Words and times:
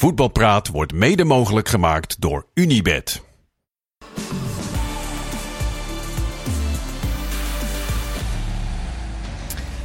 Voetbalpraat 0.00 0.68
wordt 0.68 0.92
mede 0.92 1.24
mogelijk 1.24 1.68
gemaakt 1.68 2.20
door 2.20 2.46
Unibed. 2.54 3.22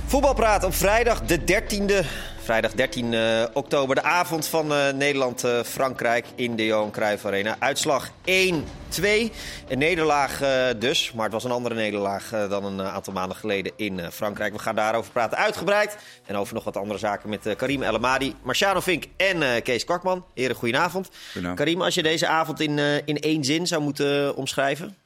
Voetbalpraat 0.06 0.64
op 0.64 0.74
vrijdag 0.74 1.22
de 1.22 1.40
13e. 1.40 2.06
Vrijdag 2.46 2.72
13 2.72 3.12
uh, 3.12 3.44
oktober, 3.54 3.96
de 3.96 4.04
avond 4.04 4.48
van 4.48 4.72
uh, 4.72 4.92
Nederland-Frankrijk 4.92 6.26
in 6.36 6.56
de 6.56 6.66
Johan 6.66 6.92
Cruijff 6.92 7.26
Arena. 7.26 7.56
Uitslag 7.60 8.10
1-2. 8.10 8.12
Een 8.24 9.78
nederlaag 9.78 10.42
uh, 10.42 10.68
dus, 10.80 11.12
maar 11.12 11.24
het 11.24 11.34
was 11.34 11.44
een 11.44 11.52
andere 11.52 11.76
nederlaag 11.76 12.30
dan 12.30 12.66
een 12.66 12.82
aantal 12.82 13.14
maanden 13.14 13.38
geleden 13.38 13.72
in 13.76 14.12
Frankrijk. 14.12 14.54
We 14.54 14.60
gaan 14.60 14.76
daarover 14.76 15.12
praten 15.12 15.38
uitgebreid. 15.38 15.98
En 16.26 16.36
over 16.36 16.54
nog 16.54 16.64
wat 16.64 16.78
andere 16.78 17.00
zaken 17.00 17.30
met 17.30 17.56
Karim 17.56 17.84
El 17.84 17.96
Amadi, 17.96 18.36
Marciano 18.44 18.80
Vink 18.80 19.06
en 19.18 19.64
Kees 19.64 19.84
Kwakman. 19.84 20.26
Heren, 20.34 20.56
goedenavond. 20.56 21.10
Goedenavond. 21.26 21.60
Karim, 21.60 21.82
als 21.82 21.96
je 21.96 22.04
deze 22.04 22.28
avond 22.28 22.60
in, 22.60 22.80
in 23.06 23.20
één 23.20 23.44
zin 23.44 23.68
zou 23.68 23.82
moeten 23.82 24.36
omschrijven, 24.36 24.98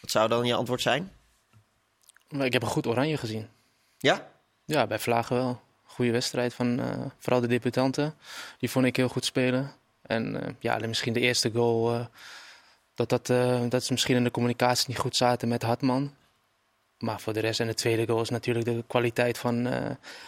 wat 0.00 0.10
zou 0.10 0.28
dan 0.28 0.44
je 0.44 0.54
antwoord 0.54 0.82
zijn? 0.82 1.12
Ik 2.38 2.52
heb 2.52 2.62
een 2.62 2.68
goed 2.68 2.86
oranje 2.86 3.16
gezien. 3.16 3.48
Ja? 3.98 4.28
Ja, 4.64 4.86
bij 4.86 4.98
Vlagen 4.98 5.36
wel 5.36 5.64
goede 5.96 6.10
wedstrijd 6.10 6.54
van 6.54 6.80
uh, 6.80 6.86
vooral 7.18 7.40
de 7.40 7.46
debutanten. 7.46 8.14
Die 8.58 8.70
vond 8.70 8.86
ik 8.86 8.96
heel 8.96 9.08
goed 9.08 9.24
spelen. 9.24 9.72
En 10.02 10.34
uh, 10.34 10.40
ja, 10.58 10.78
misschien 10.86 11.12
de 11.12 11.20
eerste 11.20 11.50
goal. 11.50 11.94
Uh, 11.94 12.06
dat, 12.94 13.08
dat, 13.08 13.26
dat 13.70 13.84
ze 13.84 13.92
misschien 13.92 14.16
in 14.16 14.24
de 14.24 14.30
communicatie 14.30 14.88
niet 14.88 14.98
goed 14.98 15.16
zaten 15.16 15.48
met 15.48 15.62
Hartman. 15.62 16.14
Maar 16.98 17.20
voor 17.20 17.32
de 17.32 17.40
rest, 17.40 17.60
en 17.60 17.66
de 17.66 17.74
tweede 17.74 18.06
goal 18.06 18.20
is 18.20 18.28
natuurlijk 18.28 18.64
de 18.64 18.84
kwaliteit 18.86 19.38
van, 19.38 19.68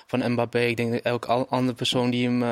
van 0.07 0.33
Mbappé. 0.33 0.61
Ik 0.61 0.77
denk 0.77 0.93
dat 0.93 1.03
elke 1.03 1.27
andere 1.33 1.75
persoon 1.77 2.11
die 2.11 2.29
hem 2.29 2.43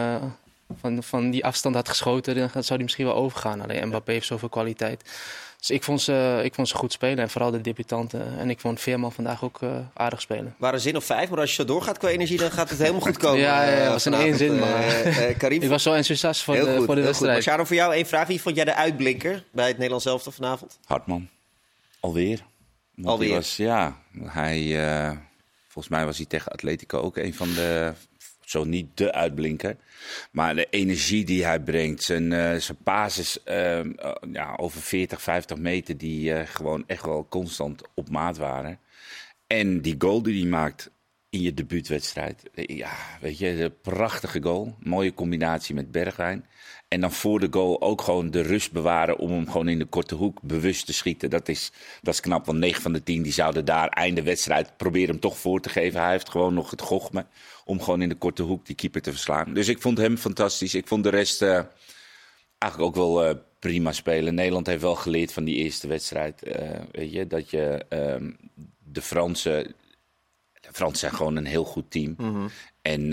van, 0.81 1.03
van 1.03 1.31
die 1.31 1.45
afstand 1.45 1.75
had 1.75 1.89
geschoten, 1.89 2.35
dan 2.35 2.49
zou 2.51 2.65
hij 2.67 2.83
misschien 2.83 3.07
wel 3.07 3.15
overgaan. 3.15 3.61
Alleen 3.61 3.87
Mbappé 3.87 4.13
heeft 4.13 4.27
zoveel 4.27 4.49
kwaliteit. 4.49 5.05
Dus 5.59 5.71
ik 5.71 5.83
vond, 5.83 6.01
ze, 6.01 6.41
ik 6.45 6.55
vond 6.55 6.69
ze 6.69 6.75
goed 6.75 6.93
spelen 6.93 7.19
en 7.19 7.31
vooral 7.31 7.51
de 7.51 7.61
debutanten. 7.61 8.39
En 8.39 8.51
ik 8.51 8.61
vond 8.61 8.81
Veerman 8.81 9.13
vandaag 9.13 9.45
ook 9.45 9.61
uh, 9.61 9.79
aardig 9.95 10.21
spelen. 10.21 10.55
Waren 10.59 10.81
zin 10.81 10.97
of 10.97 11.05
vijf, 11.05 11.31
maar 11.31 11.41
als 11.41 11.51
je 11.51 11.57
zo 11.57 11.65
doorgaat 11.65 11.99
qua 11.99 12.09
energie, 12.09 12.39
dan 12.39 12.51
gaat 12.51 12.71
het 12.71 12.79
helemaal 12.79 13.01
goed 13.01 13.17
komen. 13.17 13.41
ja, 13.49 13.63
ja, 13.63 13.83
ja 13.83 13.91
was 13.91 14.07
in 14.07 14.15
één 14.15 14.37
zin. 14.37 14.59
Maar 14.59 15.07
uh, 15.07 15.39
Karim, 15.39 15.63
ik 15.63 15.69
was 15.69 15.83
zo 15.83 15.93
enthousiast 15.93 16.43
voor, 16.43 16.55
heel 16.55 16.65
de, 16.65 16.77
goed, 16.77 16.85
voor 16.85 16.95
de 16.95 17.01
heel 17.01 17.11
wedstrijd. 17.11 17.43
Sharon, 17.43 17.67
voor 17.67 17.77
jou 17.77 17.95
één 17.95 18.07
vraag. 18.07 18.27
Wie 18.27 18.41
vond 18.41 18.57
jij 18.57 18.65
de 18.65 18.75
uitblinker 18.75 19.45
bij 19.53 19.67
het 19.67 19.77
Nederlands 19.77 20.07
elftal 20.07 20.33
vanavond? 20.33 20.79
Hartman. 20.85 21.29
Alweer. 22.01 22.45
Want 22.95 23.09
Alweer? 23.09 23.35
Was, 23.35 23.57
ja, 23.57 23.97
hij, 24.23 24.63
uh, 24.63 25.11
volgens 25.69 25.89
mij 25.89 26.05
was 26.05 26.17
hij 26.17 26.27
tegen 26.27 26.53
Atletico 26.53 26.99
ook 26.99 27.17
een 27.17 27.35
van 27.35 27.49
de 27.55 27.93
zo 28.47 28.65
niet 28.65 28.97
de 28.97 29.13
uitblinker. 29.13 29.77
Maar 30.31 30.55
de 30.55 30.67
energie 30.71 31.25
die 31.25 31.45
hij 31.45 31.61
brengt, 31.61 32.03
zijn, 32.03 32.31
uh, 32.31 32.55
zijn 32.55 32.79
basis 32.83 33.39
uh, 33.45 33.85
uh, 33.85 34.13
ja, 34.33 34.55
over 34.57 34.81
40, 34.81 35.23
50 35.23 35.59
meter, 35.59 35.99
die 35.99 36.47
gewoon 36.47 36.85
echt 36.87 37.05
wel 37.05 37.27
constant 37.29 37.83
op 37.95 38.11
maat 38.11 38.37
waren. 38.37 38.79
En 39.47 39.81
die 39.81 39.95
goal 39.99 40.23
die 40.23 40.41
hij 40.41 40.51
maakt 40.51 40.91
in 41.31 41.43
je 41.43 41.55
debuutwedstrijd. 41.55 42.43
Ja, 42.53 42.93
weet 43.21 43.39
je, 43.39 43.63
een 43.63 43.81
prachtige 43.81 44.43
goal. 44.43 44.77
Mooie 44.79 45.15
combinatie 45.15 45.75
met 45.75 45.91
Bergwijn. 45.91 46.47
En 46.89 47.01
dan 47.01 47.13
voor 47.13 47.41
de 47.41 47.49
goal 47.51 47.81
ook 47.83 48.03
gewoon 48.03 48.31
de 48.31 48.41
rust 48.41 48.73
bewaren 48.73 49.19
om 49.19 49.31
hem 49.31 49.51
gewoon 49.51 49.69
in 49.69 49.79
de 49.79 49.85
korte 49.85 50.15
hoek 50.15 50.43
bewust 50.43 50.87
te 50.87 50.93
schieten. 50.93 51.31
Dat 51.31 51.49
is, 51.49 51.73
dat 52.03 52.15
is 52.15 52.21
knap, 52.21 52.47
want 52.47 52.59
9 52.59 52.83
van 52.83 52.93
de 52.93 53.03
10 53.03 53.23
die 53.23 53.33
zouden 53.33 53.65
daar 53.65 53.89
einde 53.89 54.23
wedstrijd 54.23 54.77
proberen 54.77 55.09
hem 55.09 55.21
toch 55.21 55.39
voor 55.39 55.61
te 55.61 55.69
geven. 55.69 56.01
Hij 56.01 56.11
heeft 56.11 56.31
gewoon 56.31 56.55
nog 56.55 56.71
het 56.71 56.81
gochme 56.81 57.27
om 57.65 57.83
gewoon 57.83 58.03
in 58.03 58.09
de 58.09 58.15
korte 58.15 58.43
hoek 58.43 58.67
die 58.67 58.75
keeper 58.75 59.03
te 59.03 59.11
verslaan. 59.11 59.55
Dus 59.55 59.69
ik 59.69 59.81
vond 59.81 59.99
hem 59.99 60.17
fantastisch. 60.17 60.75
Ik 60.75 60.87
vond 60.87 61.03
de 61.03 61.11
rest 61.11 61.43
uh, 61.43 61.61
eigenlijk 62.59 62.91
ook 62.91 62.95
wel 63.05 63.29
uh, 63.29 63.35
prima 63.59 63.93
spelen. 63.93 64.35
Nederland 64.35 64.67
heeft 64.67 64.83
wel 64.83 64.95
geleerd 64.95 65.33
van 65.33 65.45
die 65.45 65.57
eerste 65.57 65.89
wedstrijd. 65.89 66.47
Uh, 66.47 66.55
weet 66.93 67.13
je, 67.13 67.27
dat 67.27 67.51
je 67.51 67.85
um, 67.89 68.37
de 68.85 69.03
Fransen... 69.03 69.75
De 70.61 70.73
Fransen 70.73 70.99
zijn 70.99 71.13
gewoon 71.13 71.37
een 71.37 71.47
heel 71.47 71.65
goed 71.65 71.91
team. 71.91 72.15
Mhm. 72.17 72.29
Mm 72.29 72.35
-hmm. 72.35 72.51
En 72.83 73.13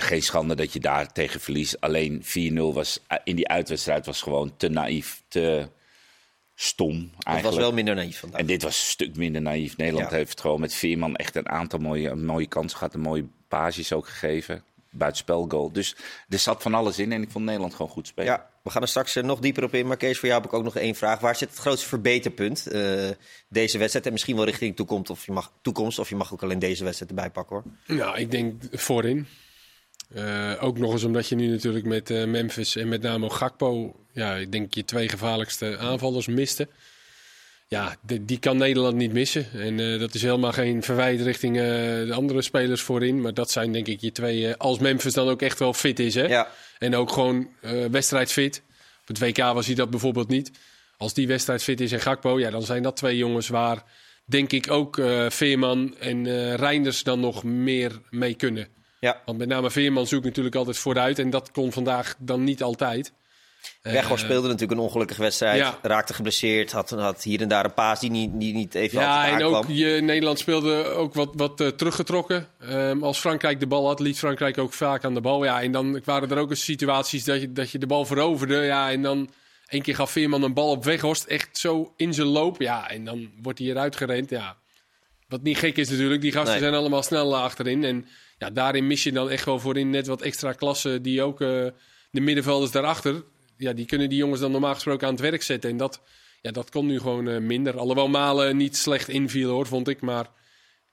geen 0.00 0.22
schande 0.22 0.54
dat 0.54 0.72
je 0.72 0.80
daar 0.80 1.12
tegen 1.12 1.40
verliest. 1.40 1.80
Alleen 1.80 2.22
4-0 2.24 2.26
was 2.74 3.00
in 3.24 3.36
die 3.36 3.48
uitwedstrijd 3.48 4.06
was 4.06 4.22
gewoon 4.22 4.56
te 4.56 4.68
naïef, 4.68 5.22
te 5.28 5.68
stom. 6.54 6.92
Eigenlijk. 6.94 7.34
Het 7.34 7.44
was 7.44 7.56
wel 7.56 7.72
minder 7.72 7.94
naïef 7.94 8.18
vandaag. 8.18 8.40
En 8.40 8.46
dit 8.46 8.62
was 8.62 8.78
een 8.78 8.86
stuk 8.86 9.16
minder 9.16 9.42
naïef. 9.42 9.76
Nederland 9.76 10.10
Ja. 10.10 10.16
heeft 10.16 10.40
gewoon 10.40 10.60
met 10.60 10.74
Veerman 10.74 11.16
echt 11.16 11.36
een 11.36 11.48
aantal 11.48 11.78
mooie, 11.78 12.14
mooie 12.14 12.46
kansen 12.46 12.78
gehad. 12.78 12.94
Een 12.94 13.00
mooie 13.00 13.26
pages 13.48 13.92
ook 13.92 14.08
gegeven. 14.08 14.62
Buitenspelgoal. 14.90 15.72
Dus 15.72 15.96
er 16.28 16.38
zat 16.38 16.62
van 16.62 16.74
alles 16.74 16.98
in 16.98 17.12
en 17.12 17.22
ik 17.22 17.30
vond 17.30 17.44
Nederland 17.44 17.74
gewoon 17.74 17.90
goed 17.90 18.06
spelen. 18.06 18.32
Ja, 18.32 18.50
we 18.62 18.70
gaan 18.70 18.82
er 18.82 18.88
straks 18.88 19.16
eh, 19.16 19.24
nog 19.24 19.38
dieper 19.40 19.64
op 19.64 19.74
in. 19.74 19.86
Maar 19.86 19.96
Kees, 19.96 20.18
voor 20.18 20.28
jou 20.28 20.40
heb 20.40 20.50
ik 20.50 20.56
ook 20.56 20.64
nog 20.64 20.76
één 20.76 20.94
vraag. 20.94 21.20
Waar 21.20 21.36
zit 21.36 21.50
het 21.50 21.58
grootste 21.58 21.88
verbeterpunt 21.88 22.66
eh, 22.66 23.08
deze 23.48 23.78
wedstrijd? 23.78 24.06
En 24.06 24.12
misschien 24.12 24.36
wel 24.36 24.44
richting 24.44 24.76
toekomst 24.76 25.10
of, 25.10 25.26
je 25.26 25.32
mag, 25.32 25.52
toekomst. 25.62 25.98
Of 25.98 26.08
je 26.08 26.16
mag 26.16 26.32
ook 26.32 26.42
alleen 26.42 26.58
deze 26.58 26.84
wedstrijd 26.84 27.10
erbij 27.10 27.30
pakken 27.30 27.56
hoor. 27.56 27.96
Nou, 27.96 28.18
ik 28.18 28.30
denk 28.30 28.62
voorin. 28.72 29.26
Eh, 30.14 30.52
ook 30.60 30.78
nog 30.78 30.92
eens 30.92 31.04
omdat 31.04 31.28
je 31.28 31.34
nu 31.34 31.46
natuurlijk 31.46 31.84
met 31.84 32.10
eh, 32.10 32.24
Memphis 32.24 32.76
en 32.76 32.88
met 32.88 33.02
name 33.02 33.30
Gakpo... 33.30 33.96
Ja, 34.12 34.34
ik 34.34 34.52
denk 34.52 34.74
je 34.74 34.84
twee 34.84 35.08
gevaarlijkste 35.08 35.76
aanvallers 35.78 36.26
miste. 36.26 36.68
Ja, 37.68 37.96
de- 38.06 38.24
die 38.24 38.38
kan 38.38 38.56
Nederland 38.56 38.96
niet 38.96 39.12
missen. 39.12 39.46
En 39.52 39.80
eh, 39.80 39.98
dat 40.00 40.14
is 40.14 40.22
helemaal 40.22 40.52
geen 40.52 40.82
verwijt 40.82 41.20
richting 41.20 41.56
de 41.56 42.12
andere 42.14 42.42
spelers 42.42 42.82
voorin. 42.82 43.20
Maar 43.20 43.34
dat 43.34 43.50
zijn 43.50 43.72
denk 43.72 43.86
ik 43.86 44.00
je 44.00 44.12
twee... 44.12 44.54
als 44.54 44.78
Memphis 44.78 45.12
dan 45.12 45.28
ook 45.28 45.42
echt 45.42 45.58
wel 45.58 45.72
fit 45.72 45.98
is, 45.98 46.14
hè? 46.14 46.26
Ja, 46.26 46.48
En 46.78 46.94
ook 46.96 47.12
gewoon 47.12 47.48
wedstrijdfit. 47.90 48.62
Op 49.00 49.06
het 49.08 49.18
WK 49.18 49.36
was 49.38 49.66
hij 49.66 49.74
dat 49.74 49.90
bijvoorbeeld 49.90 50.28
niet. 50.28 50.50
Als 50.96 51.14
die 51.14 51.26
wedstrijd 51.26 51.62
fit 51.62 51.80
is 51.80 51.92
en 51.92 52.00
Gakpo, 52.00 52.38
ja, 52.38 52.50
dan 52.50 52.62
zijn 52.62 52.82
dat 52.82 52.96
twee 52.96 53.16
jongens 53.16 53.48
waar 53.48 53.82
denk 54.24 54.52
ik 54.52 54.70
ook 54.70 55.00
Veerman 55.28 55.96
en 55.98 56.56
Reinders 56.56 57.02
dan 57.02 57.20
nog 57.20 57.44
meer 57.44 58.00
mee 58.10 58.34
kunnen. 58.34 58.68
Ja. 59.00 59.22
Want 59.24 59.38
met 59.38 59.48
name 59.48 59.70
Veerman 59.70 60.06
zoekt 60.06 60.24
natuurlijk 60.24 60.54
altijd 60.54 60.78
vooruit 60.78 61.18
en 61.18 61.30
dat 61.30 61.50
kon 61.50 61.72
vandaag 61.72 62.14
dan 62.18 62.44
niet 62.44 62.62
altijd. 62.62 63.12
Weghorst 63.82 64.22
Eh, 64.22 64.28
speelde 64.28 64.48
natuurlijk 64.48 64.78
een 64.80 64.86
ongelukkige 64.86 65.20
wedstrijd. 65.22 65.58
ja. 65.58 65.78
Raakte 65.82 66.14
geblesseerd. 66.14 66.72
Had, 66.72 66.90
had 66.90 67.22
hier 67.22 67.40
en 67.40 67.48
daar 67.48 67.64
een 67.64 67.74
paas 67.74 68.00
die 68.00 68.10
niet, 68.10 68.30
die 68.34 68.54
niet 68.54 68.74
even 68.74 69.00
Ja, 69.00 69.16
altijd 69.24 69.40
en 69.40 69.46
ook 69.46 69.64
je, 69.68 70.00
Nederland 70.02 70.38
speelde 70.38 70.84
ook 70.84 71.14
wat, 71.14 71.30
wat 71.32 71.60
eh, 71.60 71.68
teruggetrokken. 71.68 72.48
Ehm, 72.60 73.02
als 73.02 73.18
Frankrijk 73.18 73.60
de 73.60 73.66
bal 73.66 73.86
had, 73.86 74.00
liet 74.00 74.18
Frankrijk 74.18 74.58
ook 74.58 74.72
vaak 74.72 75.04
aan 75.04 75.14
de 75.14 75.20
bal. 75.20 75.44
Ja, 75.44 75.62
en 75.62 75.72
dan 75.72 76.00
waren 76.04 76.30
er 76.30 76.38
ook 76.38 76.50
eens 76.50 76.64
situaties 76.64 77.24
dat 77.24 77.40
je, 77.40 77.52
dat 77.52 77.70
je 77.70 77.78
de 77.78 77.86
bal 77.86 78.04
veroverde. 78.04 78.56
Ja, 78.56 78.90
en 78.90 79.02
dan 79.02 79.30
één 79.68 79.82
keer 79.82 79.94
gaf 79.94 80.10
Veerman 80.10 80.42
een 80.42 80.54
bal 80.54 80.70
op 80.70 80.84
Weghorst. 80.84 81.24
Echt 81.24 81.58
zo 81.58 81.92
in 81.96 82.14
zijn 82.14 82.26
loop. 82.26 82.60
Ja, 82.60 82.90
en 82.90 83.04
dan 83.04 83.30
wordt 83.42 83.58
hij 83.58 83.68
eruit 83.68 83.96
gerend. 83.96 84.30
Ja. 84.30 84.56
Wat 85.28 85.42
niet 85.42 85.58
gek 85.58 85.76
is 85.76 85.90
natuurlijk. 85.90 86.20
Die 86.20 86.32
gasten 86.32 86.50
Nee. 86.52 86.60
zijn 86.62 86.74
allemaal 86.74 87.02
snel 87.02 87.36
achterin. 87.36 87.84
En 87.84 88.06
ja, 88.38 88.50
daarin 88.50 88.86
mis 88.86 89.02
je 89.02 89.12
dan 89.12 89.30
echt 89.30 89.44
wel 89.44 89.58
voorin 89.58 89.90
net 89.90 90.06
wat 90.06 90.22
extra 90.22 90.52
klassen. 90.52 91.02
Die 91.02 91.22
ook 91.22 91.40
eh, 91.40 91.66
de 92.10 92.20
middenvelders 92.20 92.70
daarachter. 92.70 93.24
Ja, 93.56 93.72
die 93.72 93.86
kunnen 93.86 94.08
die 94.08 94.18
jongens 94.18 94.40
dan 94.40 94.50
normaal 94.50 94.74
gesproken 94.74 95.06
aan 95.06 95.12
het 95.12 95.22
werk 95.22 95.42
zetten. 95.42 95.70
En 95.70 95.76
dat, 95.76 96.00
ja, 96.40 96.50
dat 96.50 96.70
kon 96.70 96.86
nu 96.86 96.98
gewoon 96.98 97.28
eh, 97.28 97.38
minder. 97.38 97.78
Alhoewel 97.78 98.08
Malen 98.08 98.56
niet 98.56 98.76
slecht 98.76 99.08
inviel 99.08 99.50
hoor, 99.50 99.66
vond 99.66 99.88
ik. 99.88 100.00
Maar 100.00 100.30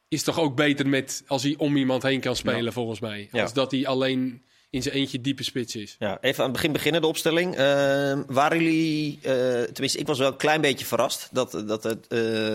is 0.08 0.24
toch 0.24 0.40
ook 0.40 0.56
beter 0.56 0.88
met 0.88 1.24
als 1.28 1.44
hij 1.44 1.56
om 1.58 1.76
iemand 1.78 2.04
heen 2.04 2.20
kan 2.20 2.36
spelen, 2.36 2.74
volgens 2.74 3.00
mij. 3.00 3.28
Ja. 3.32 3.42
Als 3.42 3.54
dat 3.54 3.72
hij 3.72 3.88
alleen 3.88 4.44
in 4.70 4.82
zijn 4.82 4.96
eentje 4.96 5.22
diepe 5.22 5.44
spits 5.44 5.76
is. 5.76 5.96
Ja, 6.00 6.18
even 6.22 6.40
aan 6.40 6.50
het 6.50 6.56
begin 6.56 6.72
beginnen, 6.72 7.02
de 7.02 7.08
opstelling. 7.08 7.56
Ehm, 7.56 8.24
waren 8.28 8.64
jullie, 8.64 9.20
eh, 9.22 9.62
tenminste, 9.62 10.00
ik 10.00 10.08
was 10.08 10.18
wel 10.18 10.32
een 10.32 10.38
klein 10.38 10.62
beetje 10.62 10.86
verrast 10.86 11.30
dat, 11.32 11.52
dat, 11.52 11.82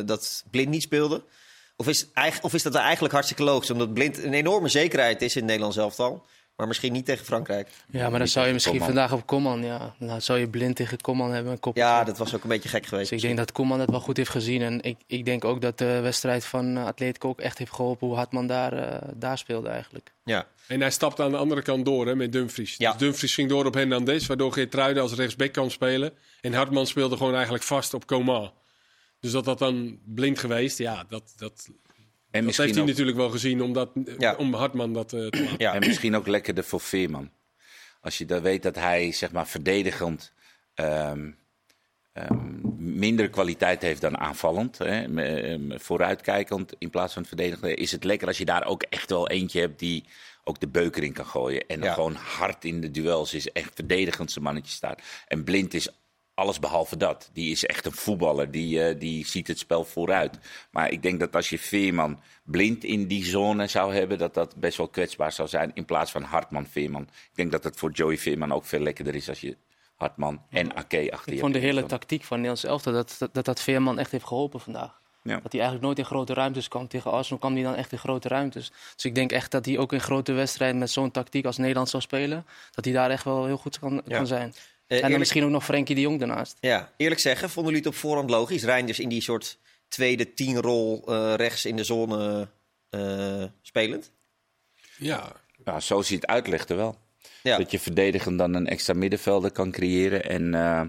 dat 0.07 0.45
Blind 0.51 0.69
niet 0.69 0.83
speelde. 0.83 1.23
Of 1.81 1.89
is, 1.89 2.07
of 2.43 2.55
is 2.55 2.63
dat 2.63 2.75
eigenlijk 2.75 3.13
hartstikke 3.13 3.43
logisch? 3.43 3.71
Omdat 3.71 3.95
Blind 3.95 4.23
een 4.25 4.35
enorme 4.35 4.69
zekerheid 4.69 5.23
is 5.23 5.33
in 5.33 5.41
het 5.41 5.47
Nederlands 5.47 5.77
elftal. 5.77 6.27
Maar 6.57 6.67
misschien 6.69 6.93
niet 6.93 7.05
tegen 7.05 7.25
Frankrijk. 7.25 7.69
Ja, 7.91 8.09
maar 8.11 8.19
dan 8.19 8.29
zou 8.29 8.47
je 8.47 8.53
misschien 8.53 8.79
Koeman. 8.79 8.95
vandaag 8.95 9.13
op 9.19 9.27
Koeman, 9.27 9.65
ja. 9.65 9.95
Dan 9.99 10.23
zou 10.23 10.39
je 10.39 10.49
blind 10.49 10.77
tegen 10.77 11.01
Koeman 11.01 11.33
hebben. 11.33 11.59
Een 11.61 11.73
Ja, 11.75 12.05
dat 12.05 12.19
was 12.19 12.35
ook 12.35 12.43
een 12.43 12.49
beetje 12.49 12.69
gek 12.69 12.87
geweest. 12.87 13.11
Dus 13.11 13.19
ik 13.19 13.27
denk 13.27 13.39
dat 13.39 13.53
Koeman 13.53 13.81
het 13.81 13.91
wel 13.91 14.01
goed 14.01 14.17
heeft 14.17 14.31
gezien. 14.31 14.63
En 14.63 14.83
ik, 14.83 14.97
ik 15.07 15.25
denk 15.25 15.45
ook 15.45 15.61
dat 15.61 15.79
de 15.79 16.01
wedstrijd 16.01 16.45
van 16.45 16.77
eh, 16.77 16.87
Atletico 16.87 17.29
ook 17.29 17.41
echt 17.41 17.59
heeft 17.59 17.73
geholpen 17.73 18.07
hoe 18.07 18.17
Hartman 18.17 18.47
daar, 18.47 18.73
eh, 18.73 19.09
daar 19.15 19.39
speelde 19.39 19.69
eigenlijk. 19.69 20.13
Ja, 20.25 20.47
En 20.67 20.81
hij 20.81 20.91
stapte 20.91 21.23
aan 21.23 21.31
de 21.31 21.37
andere 21.37 21.63
kant 21.63 21.85
door 21.85 22.07
hè, 22.07 22.15
met 22.15 22.33
Dumfries. 22.33 22.75
Ja. 22.77 22.91
Dus 22.91 23.01
Dumfries 23.01 23.35
ging 23.35 23.49
door 23.49 23.67
op 23.67 23.75
Hernandez, 23.75 24.27
waardoor 24.27 24.53
Geertruiden 24.53 25.03
als 25.03 25.13
rechtsback 25.13 25.53
kan 25.53 25.71
spelen. 25.71 26.13
En 26.41 26.53
Hartman 26.53 26.87
speelde 26.87 27.17
gewoon 27.17 27.35
eigenlijk 27.35 27.65
vast 27.65 27.95
op 27.95 28.07
Coman. 28.07 28.53
Dus 29.21 29.31
dat 29.33 29.45
dat 29.45 29.59
dan 29.59 29.99
blind 30.05 30.39
geweest, 30.39 30.79
ja, 30.79 31.05
dat, 31.09 31.33
dat, 31.37 31.69
En 32.31 32.45
dat 32.45 32.57
heeft 32.57 32.73
hij 32.75 32.83
ook, 32.83 32.89
natuurlijk 32.89 33.17
wel 33.17 33.31
gezien 33.31 33.63
om, 33.63 33.73
dat, 33.73 33.91
Ja. 34.19 34.35
om 34.35 34.55
Hartman 34.55 34.93
dat 34.93 35.13
eh, 35.13 35.27
te 35.27 35.41
laten. 35.43 35.55
ja. 35.59 35.75
en 35.75 35.81
misschien 35.87 36.15
ook 36.17 36.27
lekkerder 36.27 36.65
voor 36.65 36.81
Veerman. 36.81 37.31
Als 38.01 38.19
je 38.19 38.25
dan 38.25 38.43
weet 38.43 38.63
dat 38.63 38.75
hij 38.75 39.13
zeg 39.13 39.33
maar 39.33 39.47
verdedigend 39.49 40.33
ehm, 40.75 41.31
ehm, 42.13 42.47
minder 42.99 43.29
kwaliteit 43.31 43.83
heeft 43.83 44.01
dan 44.01 44.19
aanvallend. 44.19 44.79
Hè, 44.79 45.05
vooruitkijkend 45.79 46.73
in 46.79 46.91
plaats 46.91 47.13
van 47.15 47.25
verdedigend. 47.25 47.79
Is 47.79 47.93
het 47.93 48.05
lekker 48.05 48.29
als 48.29 48.39
je 48.39 48.45
daar 48.45 48.65
ook 48.67 48.83
echt 48.83 49.11
wel 49.11 49.29
eentje 49.29 49.61
hebt 49.61 49.79
die 49.79 50.05
ook 50.45 50.61
de 50.61 50.69
beuker 50.69 51.03
in 51.03 51.13
kan 51.13 51.27
gooien. 51.27 51.67
En 51.67 51.83
Ja. 51.83 51.93
gewoon 51.93 52.15
hard 52.15 52.65
in 52.65 52.81
de 52.81 52.91
duels 52.91 53.35
is. 53.35 53.53
Echt 53.53 53.71
verdedigend 53.75 54.31
zijn 54.33 54.45
mannetje 54.45 54.73
staat. 54.73 55.01
En 55.29 55.45
Blind 55.45 55.75
is 55.75 55.89
alles 56.41 56.59
behalve 56.59 56.97
dat. 56.97 57.31
Die 57.33 57.51
is 57.51 57.65
echt 57.67 57.87
een 57.87 57.93
voetballer. 57.93 58.51
Die, 58.51 58.85
eh, 58.85 58.99
die 59.01 59.27
ziet 59.27 59.47
het 59.49 59.59
spel 59.59 59.85
vooruit. 59.85 60.39
Maar 60.71 60.91
ik 60.91 61.03
denk 61.03 61.21
dat 61.21 61.37
als 61.37 61.49
je 61.49 61.59
Veerman 61.59 62.21
blind 62.45 62.85
in 62.85 63.07
die 63.07 63.25
zone 63.25 63.67
zou 63.67 63.95
hebben, 63.95 64.19
dat 64.19 64.35
dat 64.35 64.57
best 64.57 64.77
wel 64.77 64.89
kwetsbaar 64.89 65.33
zou 65.33 65.49
zijn. 65.49 65.71
In 65.75 65.85
plaats 65.85 66.11
van 66.11 66.23
Hartman 66.23 66.67
Veerman. 66.67 67.03
Ik 67.03 67.35
denk 67.35 67.53
dat 67.53 67.65
het 67.65 67.77
voor 67.77 67.91
Joey 67.91 68.19
Veerman 68.19 68.53
ook 68.53 68.65
veel 68.65 68.81
lekkerder 68.81 69.15
is 69.15 69.29
als 69.29 69.41
je 69.41 69.57
Hartman 69.97 70.43
en 70.51 70.75
Ake 70.75 70.77
achter 70.77 70.99
je 70.99 71.07
Ik 71.07 71.13
hebt 71.25 71.41
vond 71.41 71.55
de 71.55 71.59
hele 71.61 71.87
tactiek 71.87 72.25
van 72.25 72.37
Nederlands 72.37 72.65
elftal, 72.65 72.93
dat, 72.93 73.17
dat, 73.19 73.35
dat 73.35 73.45
dat 73.45 73.61
Veerman 73.61 73.99
echt 73.99 74.11
heeft 74.11 74.27
geholpen 74.27 74.61
vandaag. 74.61 75.01
Ja. 75.23 75.41
Dat 75.43 75.53
hij 75.53 75.61
eigenlijk 75.61 75.83
nooit 75.83 75.99
in 75.99 76.05
grote 76.05 76.35
ruimtes 76.35 76.69
kwam. 76.69 76.89
Tegen 76.89 77.11
Arsenal 77.11 77.39
kwam 77.39 77.55
hij 77.55 77.63
dan 77.63 77.75
echt 77.75 77.93
in 77.93 77.99
grote 77.99 78.29
ruimtes. 78.29 78.73
Dus 78.95 79.05
ik 79.05 79.15
denk 79.15 79.33
echt 79.33 79.51
dat 79.51 79.65
hij 79.67 79.79
ook 79.79 79.93
in 79.93 80.01
grote 80.01 80.33
wedstrijden 80.33 80.79
met 80.79 80.91
zo'n 80.91 81.11
tactiek 81.11 81.45
als 81.45 81.57
Nederland 81.57 81.89
zou 81.89 82.03
spelen, 82.03 82.47
dat 82.71 82.85
hij 82.85 82.95
daar 82.95 83.11
echt 83.11 83.25
wel 83.25 83.45
heel 83.47 83.57
goed 83.57 83.79
kan, 83.79 84.03
Ja. 84.07 84.17
kan 84.17 84.27
zijn. 84.27 84.55
Eh, 84.91 84.97
en 84.97 85.03
dan 85.03 85.11
eerlijk- 85.11 85.19
misschien 85.19 85.45
ook 85.45 85.51
nog 85.51 85.65
Frenkie 85.65 85.95
de 85.95 86.01
Jong 86.01 86.19
daarnaast. 86.19 86.57
Ja, 86.61 86.93
eerlijk 86.97 87.21
zeggen, 87.21 87.51
vonden 87.51 87.73
jullie 87.73 87.87
het 87.89 87.97
op 87.97 88.01
voorhand 88.01 88.31
logisch? 88.31 88.65
Reinders 88.65 88.99
in 88.99 89.09
die 89.09 89.23
soort 89.23 89.59
tweede 89.89 90.35
tienrol 90.35 91.03
eh 91.07 91.33
rechts 91.37 91.65
in 91.65 91.77
de 91.77 91.85
zone 91.85 92.49
eh, 92.91 93.45
spelend? 93.63 94.11
Ja, 94.97 95.33
Ja, 95.65 95.81
zo 95.81 96.03
zie 96.03 96.15
je 96.15 96.21
het 96.21 96.31
uitlegde 96.31 96.75
wel. 96.75 96.97
Ja. 97.43 97.57
Dat 97.59 97.71
je 97.71 97.79
verdedigend 97.79 98.39
dan 98.39 98.55
een 98.55 98.67
extra 98.67 98.95
middenvelder 98.95 99.51
kan 99.51 99.71
creëren. 99.71 100.25
En 100.25 100.43
eh, 100.55 100.81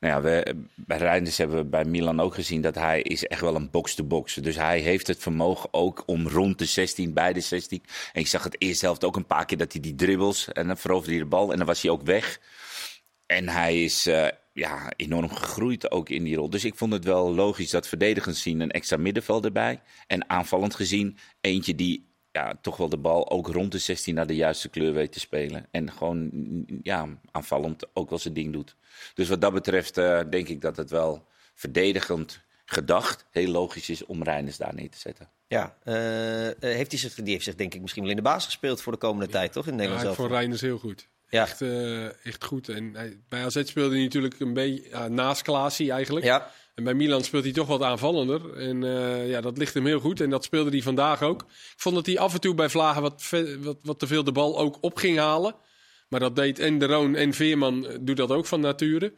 nou 0.00 0.14
ja, 0.14 0.20
we, 0.20 0.56
bij 0.74 0.96
Reinders 0.98 1.38
hebben 1.38 1.56
we 1.56 1.64
bij 1.64 1.84
Milan 1.84 2.20
ook 2.20 2.34
gezien 2.34 2.60
dat 2.60 2.74
hij 2.74 3.00
is 3.02 3.26
echt 3.26 3.40
wel 3.40 3.54
een 3.54 3.70
box-to-box. 3.70 4.34
Dus 4.34 4.56
hij 4.56 4.78
heeft 4.80 5.06
het 5.06 5.18
vermogen 5.18 5.68
ook 5.72 6.02
om 6.06 6.28
rond 6.28 6.58
de 6.58 6.64
16, 6.64 7.12
bij 7.12 7.32
de 7.32 7.40
16. 7.40 7.82
En 8.12 8.20
ik 8.20 8.26
zag 8.26 8.44
het 8.44 8.56
eerste 8.58 8.84
helft 8.84 9.04
ook 9.04 9.16
een 9.16 9.26
paar 9.26 9.44
keer 9.44 9.58
dat 9.58 9.72
hij 9.72 9.80
die 9.80 9.94
dribbles 9.94 10.48
en 10.52 10.66
dan 10.66 10.76
veroverde 10.76 11.10
hij 11.12 11.20
de 11.22 11.28
bal 11.28 11.50
en 11.52 11.56
dan 11.58 11.66
was 11.66 11.82
hij 11.82 11.90
ook 11.90 12.02
weg. 12.02 12.40
En 13.28 13.48
hij 13.48 13.84
is 13.84 14.06
eh, 14.06 14.26
ja, 14.52 14.92
enorm 14.96 15.30
gegroeid 15.30 15.90
ook 15.90 16.08
in 16.08 16.24
die 16.24 16.36
rol. 16.36 16.50
Dus 16.50 16.64
ik 16.64 16.74
vond 16.74 16.92
het 16.92 17.04
wel 17.04 17.34
logisch 17.34 17.70
dat 17.70 17.88
verdedigend 17.88 18.36
zien 18.36 18.60
een 18.60 18.70
extra 18.70 18.96
middenveld 18.96 19.44
erbij. 19.44 19.80
En 20.06 20.30
aanvallend 20.30 20.74
gezien 20.74 21.18
eentje 21.40 21.74
die 21.74 22.08
ja, 22.32 22.58
toch 22.60 22.76
wel 22.76 22.88
de 22.88 22.96
bal 22.96 23.30
ook 23.30 23.48
rond 23.48 23.72
de 23.72 23.78
16 23.78 24.14
naar 24.14 24.26
de 24.26 24.34
juiste 24.34 24.68
kleur 24.68 24.92
weet 24.92 25.12
te 25.12 25.20
spelen. 25.20 25.66
En 25.70 25.92
gewoon 25.92 26.28
mm, 26.32 26.64
ja, 26.82 27.08
aanvallend 27.30 27.86
ook 27.92 28.10
wel 28.10 28.18
zijn 28.18 28.34
ding 28.34 28.52
doet. 28.52 28.76
Dus 29.14 29.28
wat 29.28 29.40
dat 29.40 29.52
betreft 29.52 29.98
eh, 29.98 30.20
denk 30.30 30.48
ik 30.48 30.60
dat 30.60 30.76
het 30.76 30.90
wel 30.90 31.26
verdedigend 31.54 32.40
gedacht 32.64 33.24
heel 33.30 33.50
logisch 33.50 33.88
is 33.88 34.06
om 34.06 34.22
Reinders 34.22 34.56
daar 34.56 34.74
neer 34.74 34.90
te 34.90 34.98
zetten. 34.98 35.28
Ja, 35.46 35.76
eh, 35.84 35.94
heeft 36.70 36.90
hij 36.90 37.00
zich, 37.00 37.14
die 37.14 37.32
heeft 37.32 37.44
zich 37.44 37.54
denk 37.54 37.74
ik 37.74 37.80
misschien 37.80 38.02
wel 38.02 38.10
in 38.10 38.16
de 38.16 38.22
baas 38.22 38.44
gespeeld 38.44 38.80
voor 38.80 38.92
de 38.92 38.98
komende 38.98 39.32
tijd, 39.32 39.52
toch? 39.52 39.66
In 39.66 39.72
ja 39.72 39.76
Nederland 39.76 40.02
ik 40.02 40.06
zelf. 40.06 40.16
vond 40.16 40.30
Reinders 40.30 40.60
heel 40.60 40.78
goed. 40.78 41.08
Ja. 41.28 41.42
Echt, 41.42 41.60
eh, 41.60 42.26
echt 42.26 42.44
goed. 42.44 42.68
En 42.68 42.94
hij, 42.94 43.18
bij 43.28 43.44
AZ 43.44 43.62
speelde 43.64 43.94
hij 43.94 44.04
natuurlijk 44.04 44.40
een 44.40 44.54
beetje 44.54 44.88
ja, 44.88 45.08
naast 45.08 45.42
Klaasie 45.42 45.92
eigenlijk. 45.92 46.24
Ja, 46.24 46.50
En 46.74 46.84
bij 46.84 46.94
Milan 46.94 47.24
speelt 47.24 47.44
hij 47.44 47.52
toch 47.52 47.66
wat 47.66 47.82
aanvallender. 47.82 48.56
En 48.56 48.84
eh, 48.84 49.28
ja, 49.28 49.40
dat 49.40 49.58
ligt 49.58 49.74
hem 49.74 49.86
heel 49.86 50.00
goed. 50.00 50.20
En 50.20 50.30
dat 50.30 50.44
speelde 50.44 50.70
hij 50.70 50.82
vandaag 50.82 51.22
ook. 51.22 51.42
Ik 51.42 51.74
vond 51.76 51.94
dat 51.94 52.06
hij 52.06 52.18
af 52.18 52.34
en 52.34 52.40
toe 52.40 52.54
bij 52.54 52.68
Vlagen 52.68 53.02
wat, 53.02 53.32
wat, 53.60 53.78
wat 53.82 53.98
te 53.98 54.06
veel 54.06 54.24
de 54.24 54.32
bal 54.32 54.58
ook 54.58 54.78
op 54.80 54.96
ging 54.96 55.18
halen. 55.18 55.54
Maar 56.08 56.20
dat 56.20 56.36
deed 56.36 56.58
en 56.58 56.78
De 56.78 56.86
Roon 56.86 57.14
en 57.14 57.32
Veerman 57.32 57.86
eh, 57.86 57.96
doet 58.00 58.16
dat 58.16 58.30
ook 58.30 58.46
van 58.46 58.60
nature. 58.60 59.14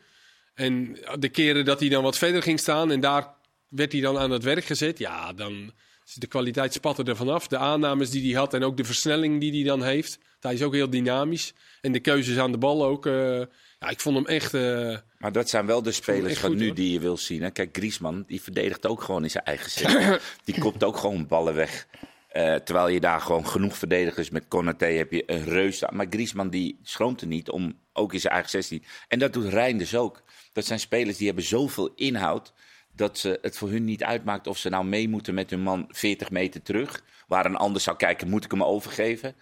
En 0.54 0.98
de 1.18 1.28
keren 1.28 1.64
dat 1.64 1.80
hij 1.80 1.88
dan 1.88 2.02
wat 2.02 2.18
verder 2.18 2.42
ging 2.42 2.58
staan 2.58 2.90
en 2.90 3.00
daar 3.00 3.34
werd 3.68 3.92
hij 3.92 4.00
dan 4.00 4.18
aan 4.18 4.30
het 4.30 4.42
werk 4.42 4.64
gezet. 4.64 4.98
Ja, 4.98 5.32
dan 5.32 5.72
is 6.10 6.16
de 6.16 6.26
kwaliteit 6.26 6.72
spatte 6.72 7.02
er 7.02 7.16
vanaf. 7.16 7.46
De 7.48 7.56
aannames 7.58 8.10
die 8.10 8.30
hij 8.32 8.40
had 8.40 8.54
en 8.54 8.62
ook 8.64 8.76
de 8.76 8.84
versnelling 8.84 9.40
die 9.40 9.52
hij 9.52 9.62
dan 9.62 9.82
heeft. 9.82 10.18
Hij 10.40 10.54
is 10.54 10.62
ook 10.62 10.74
heel 10.74 10.90
dynamisch. 10.90 11.52
En 11.80 11.92
de 11.92 12.00
keuzes 12.00 12.38
aan 12.38 12.52
de 12.52 12.58
bal 12.58 12.84
ook. 12.84 13.06
eh, 13.06 13.38
ja, 13.78 13.88
ik 13.88 14.00
vond 14.00 14.16
hem 14.16 14.26
echt... 14.26 14.54
eh, 14.54 14.96
Maar 15.18 15.32
dat 15.32 15.48
zijn 15.48 15.66
wel 15.66 15.82
de 15.82 15.92
spelers 15.92 16.38
van 16.38 16.56
nu 16.56 16.66
hoor. 16.66 16.74
die 16.74 16.92
je 16.92 17.00
wil 17.00 17.16
zien. 17.16 17.42
Hè? 17.42 17.50
Kijk, 17.50 17.76
Griezmann, 17.76 18.24
die 18.26 18.40
verdedigt 18.42 18.86
ook 18.86 19.02
gewoon 19.02 19.22
in 19.22 19.30
zijn 19.30 19.44
eigen 19.44 19.70
zin. 19.70 20.18
die 20.44 20.58
kopt 20.60 20.84
ook 20.84 20.96
gewoon 20.96 21.26
ballen 21.26 21.54
weg. 21.54 21.86
Eh, 22.28 22.54
terwijl 22.54 22.88
je 22.88 23.00
daar 23.00 23.20
gewoon 23.20 23.46
genoeg 23.48 23.76
verdedigers 23.76 24.30
met 24.30 24.44
Konaté 24.48 24.86
heb 24.86 25.12
je 25.12 25.22
een 25.26 25.44
reus. 25.44 25.82
Maar 25.92 26.06
Griezmann 26.10 26.50
die 26.50 26.78
schroomt 26.82 27.20
er 27.20 27.26
niet 27.26 27.50
om 27.50 27.78
ook 27.92 28.12
in 28.12 28.20
zijn 28.20 28.32
eigen 28.32 28.50
16. 28.50 28.84
En 29.08 29.18
dat 29.18 29.32
doet 29.32 29.44
Reinders 29.48 29.94
ook. 29.96 30.22
Dat 30.52 30.64
zijn 30.64 30.80
spelers 30.80 31.16
die 31.16 31.26
hebben 31.26 31.44
zoveel 31.44 31.92
inhoud 31.94 32.52
dat 33.00 33.18
ze 33.18 33.38
het 33.42 33.56
voor 33.56 33.68
hun 33.68 33.84
niet 33.84 34.04
uitmaakt 34.04 34.46
of 34.46 34.58
ze 34.58 34.68
nou 34.68 34.84
mee 34.84 35.08
moeten 35.08 35.34
met 35.34 35.50
hun 35.50 35.62
man 35.62 35.84
40 35.88 36.30
meter 36.30 36.62
terug. 36.62 37.02
Waar 37.26 37.46
een 37.46 37.56
ander 37.56 37.80
zou 37.80 37.96
kijken, 37.96 38.28
moet 38.28 38.44
ik 38.44 38.50
hem 38.50 38.62
overgeven? 38.62 39.34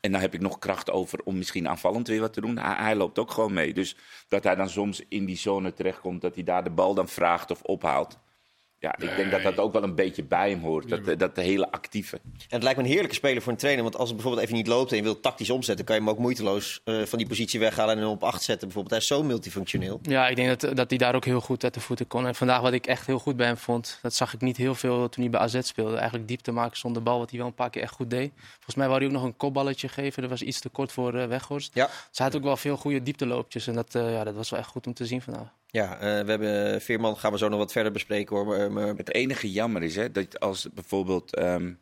En 0.00 0.12
dan 0.12 0.20
heb 0.20 0.34
ik 0.34 0.40
nog 0.40 0.58
kracht 0.58 0.90
over 0.90 1.20
om 1.24 1.36
misschien 1.36 1.68
aanvallend 1.68 2.08
weer 2.08 2.20
wat 2.20 2.32
te 2.32 2.40
doen. 2.40 2.58
Hij, 2.58 2.84
hij 2.84 2.94
loopt 2.94 3.18
ook 3.18 3.30
gewoon 3.30 3.52
mee. 3.52 3.74
Dus 3.74 3.96
dat 4.28 4.44
hij 4.44 4.54
dan 4.54 4.68
soms 4.68 5.02
in 5.08 5.24
die 5.24 5.36
zone 5.36 5.72
terechtkomt, 5.72 6.20
dat 6.20 6.34
hij 6.34 6.44
daar 6.44 6.64
de 6.64 6.70
bal 6.70 6.94
dan 6.94 7.08
vraagt 7.08 7.50
of 7.50 7.62
ophaalt. 7.62 8.18
Ja, 8.82 8.94
ik 8.98 9.16
denk 9.16 9.30
dat 9.30 9.42
dat 9.42 9.58
ook 9.58 9.72
wel 9.72 9.82
een 9.82 9.94
beetje 9.94 10.24
bij 10.24 10.50
hem 10.50 10.60
hoort. 10.60 10.88
Dat, 10.88 11.18
dat 11.18 11.34
de 11.34 11.42
hele 11.42 11.70
actieve. 11.70 12.16
en 12.16 12.40
het 12.48 12.62
lijkt 12.62 12.78
me 12.78 12.84
een 12.84 12.90
heerlijke 12.90 13.14
speler 13.14 13.42
voor 13.42 13.52
een 13.52 13.58
trainer. 13.58 13.82
Want 13.82 13.96
als 13.96 14.06
het 14.06 14.16
bijvoorbeeld 14.16 14.44
even 14.44 14.56
niet 14.56 14.66
loopt 14.66 14.90
en 14.90 14.96
je 14.96 15.02
wilt 15.02 15.22
tactisch 15.22 15.50
omzetten, 15.50 15.84
kan 15.84 15.94
je 15.94 16.00
hem 16.00 16.10
ook 16.10 16.18
moeiteloos 16.18 16.80
eh, 16.84 17.02
van 17.02 17.18
die 17.18 17.28
positie 17.28 17.60
weghalen 17.60 17.94
en 17.94 18.00
hem 18.00 18.10
op 18.10 18.22
8 18.22 18.42
zetten. 18.42 18.68
Bijvoorbeeld, 18.68 18.90
hij 18.90 18.98
is 18.98 19.06
zo 19.06 19.22
multifunctioneel. 19.22 19.98
Ja, 20.02 20.28
ik 20.28 20.36
denk 20.36 20.60
dat, 20.60 20.76
dat 20.76 20.90
hij 20.90 20.98
daar 20.98 21.14
ook 21.14 21.24
heel 21.24 21.40
goed 21.40 21.64
uit 21.64 21.74
de 21.74 21.80
voeten 21.80 22.06
kon. 22.06 22.26
En 22.26 22.34
vandaag 22.34 22.60
wat 22.60 22.72
ik 22.72 22.86
echt 22.86 23.06
heel 23.06 23.18
goed 23.18 23.36
bij 23.36 23.46
hem 23.46 23.56
vond, 23.56 23.98
dat 24.02 24.14
zag 24.14 24.34
ik 24.34 24.40
niet 24.40 24.56
heel 24.56 24.74
veel 24.74 25.08
toen 25.08 25.22
hij 25.22 25.32
bij 25.32 25.40
AZ 25.40 25.58
speelde. 25.62 25.96
Eigenlijk 25.96 26.28
diepte 26.28 26.52
maken 26.52 26.76
zonder 26.76 27.02
bal, 27.02 27.18
wat 27.18 27.30
hij 27.30 27.38
wel 27.38 27.48
een 27.48 27.54
paar 27.54 27.70
keer 27.70 27.82
echt 27.82 27.94
goed 27.94 28.10
deed. 28.10 28.32
Volgens 28.52 28.76
mij 28.76 28.86
wou 28.86 28.98
hij 28.98 29.08
ook 29.08 29.14
nog 29.14 29.22
een 29.22 29.36
kopballetje 29.36 29.88
geven. 29.88 30.22
Dat 30.22 30.30
was 30.30 30.42
iets 30.42 30.60
te 30.60 30.68
kort 30.68 30.92
voor 30.92 31.14
eh, 31.14 31.26
Weghorst. 31.26 31.70
Ja, 31.74 31.88
hij 32.14 32.26
had 32.26 32.36
ook 32.36 32.42
wel 32.42 32.56
veel 32.56 32.76
goede 32.76 33.02
diepteloopjes. 33.02 33.66
En 33.66 33.74
dat, 33.74 33.94
eh, 33.94 34.12
ja, 34.12 34.24
dat 34.24 34.34
was 34.34 34.50
wel 34.50 34.60
echt 34.60 34.68
goed 34.68 34.86
om 34.86 34.94
te 34.94 35.06
zien 35.06 35.22
vandaag. 35.22 35.52
Ja 35.72 35.94
eh, 35.94 36.00
we 36.24 36.30
hebben 36.30 36.80
Veerman, 36.80 37.16
gaan 37.16 37.32
we 37.32 37.38
zo 37.38 37.48
nog 37.48 37.58
wat 37.58 37.72
verder 37.72 37.92
bespreken 37.92 38.36
hoor. 38.36 38.46
Maar, 38.46 38.72
maar- 38.72 38.96
Het 38.96 39.14
enige 39.14 39.50
jammer 39.52 39.82
is 39.82 39.96
hè, 39.96 40.10
dat 40.10 40.40
als 40.40 40.66
bijvoorbeeld. 40.74 41.34
ehm, 41.34 41.72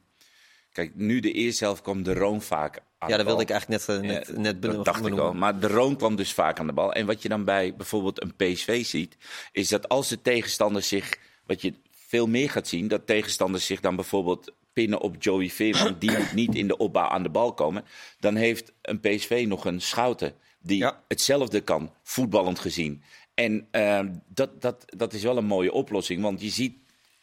kijk, 0.73 0.95
nu 0.95 1.21
de 1.21 1.33
eerste 1.33 1.65
helft 1.65 1.83
kwam 1.83 2.03
de 2.03 2.15
Roon 2.15 2.43
vaak 2.43 2.77
aan 2.99 3.09
ja, 3.09 3.17
de 3.17 3.17
dat 3.17 3.27
wilde 3.27 3.43
ik 3.43 3.51
eigenlijk 3.51 3.87
net, 3.87 3.97
eh, 3.97 4.03
net, 4.07 4.29
Eh, 4.29 4.37
net 4.37 4.45
dat 4.53 4.61
benoemen. 4.61 4.85
dacht 4.85 5.07
ik 5.07 5.19
al. 5.19 5.33
Maar 5.35 5.61
de 5.61 5.67
Roon 5.69 5.97
kwam 5.97 6.17
dus 6.17 6.33
vaak 6.33 6.59
aan 6.59 6.67
de 6.67 6.73
bal. 6.73 6.93
En 6.93 7.07
wat 7.07 7.23
je 7.23 7.29
dan 7.29 7.45
bij 7.45 7.75
bijvoorbeeld 7.77 8.23
een 8.23 8.35
PSV 8.37 8.85
ziet, 8.85 9.17
is 9.53 9.69
dat 9.69 9.89
als 9.89 10.09
de 10.09 10.23
tegenstander 10.23 10.83
zich, 10.83 11.19
wat 11.47 11.63
je 11.63 11.75
veel 11.91 12.27
meer 12.27 12.51
gaat 12.51 12.69
zien, 12.69 12.89
dat 12.89 13.07
tegenstanders 13.07 13.67
zich 13.67 13.81
dan 13.81 13.97
bijvoorbeeld 13.97 14.53
pinnen 14.73 15.01
op 15.01 15.17
Joey 15.23 15.49
Veerman, 15.51 15.97
die 15.99 16.11
moet 16.19 16.33
niet 16.43 16.55
in 16.55 16.67
de 16.67 16.77
opbouw 16.77 17.09
aan 17.09 17.23
de 17.23 17.29
bal 17.29 17.55
komen, 17.55 17.85
dan 18.21 18.35
heeft 18.35 18.73
een 18.83 19.01
PSV 19.01 19.45
nog 19.49 19.65
een 19.65 19.81
Schouten 19.81 20.35
die 20.63 20.79
Ja. 20.79 21.03
hetzelfde 21.09 21.61
kan, 21.61 21.95
voetballend 22.03 22.59
gezien. 22.59 23.03
En 23.41 23.67
ehm, 23.71 24.13
dat, 24.27 24.63
dat, 24.63 24.85
dat 24.87 25.13
is 25.13 25.23
wel 25.23 25.37
een 25.37 25.45
mooie 25.45 25.73
oplossing, 25.73 26.23
want 26.23 26.41
je 26.41 26.49
ziet, 26.49 26.77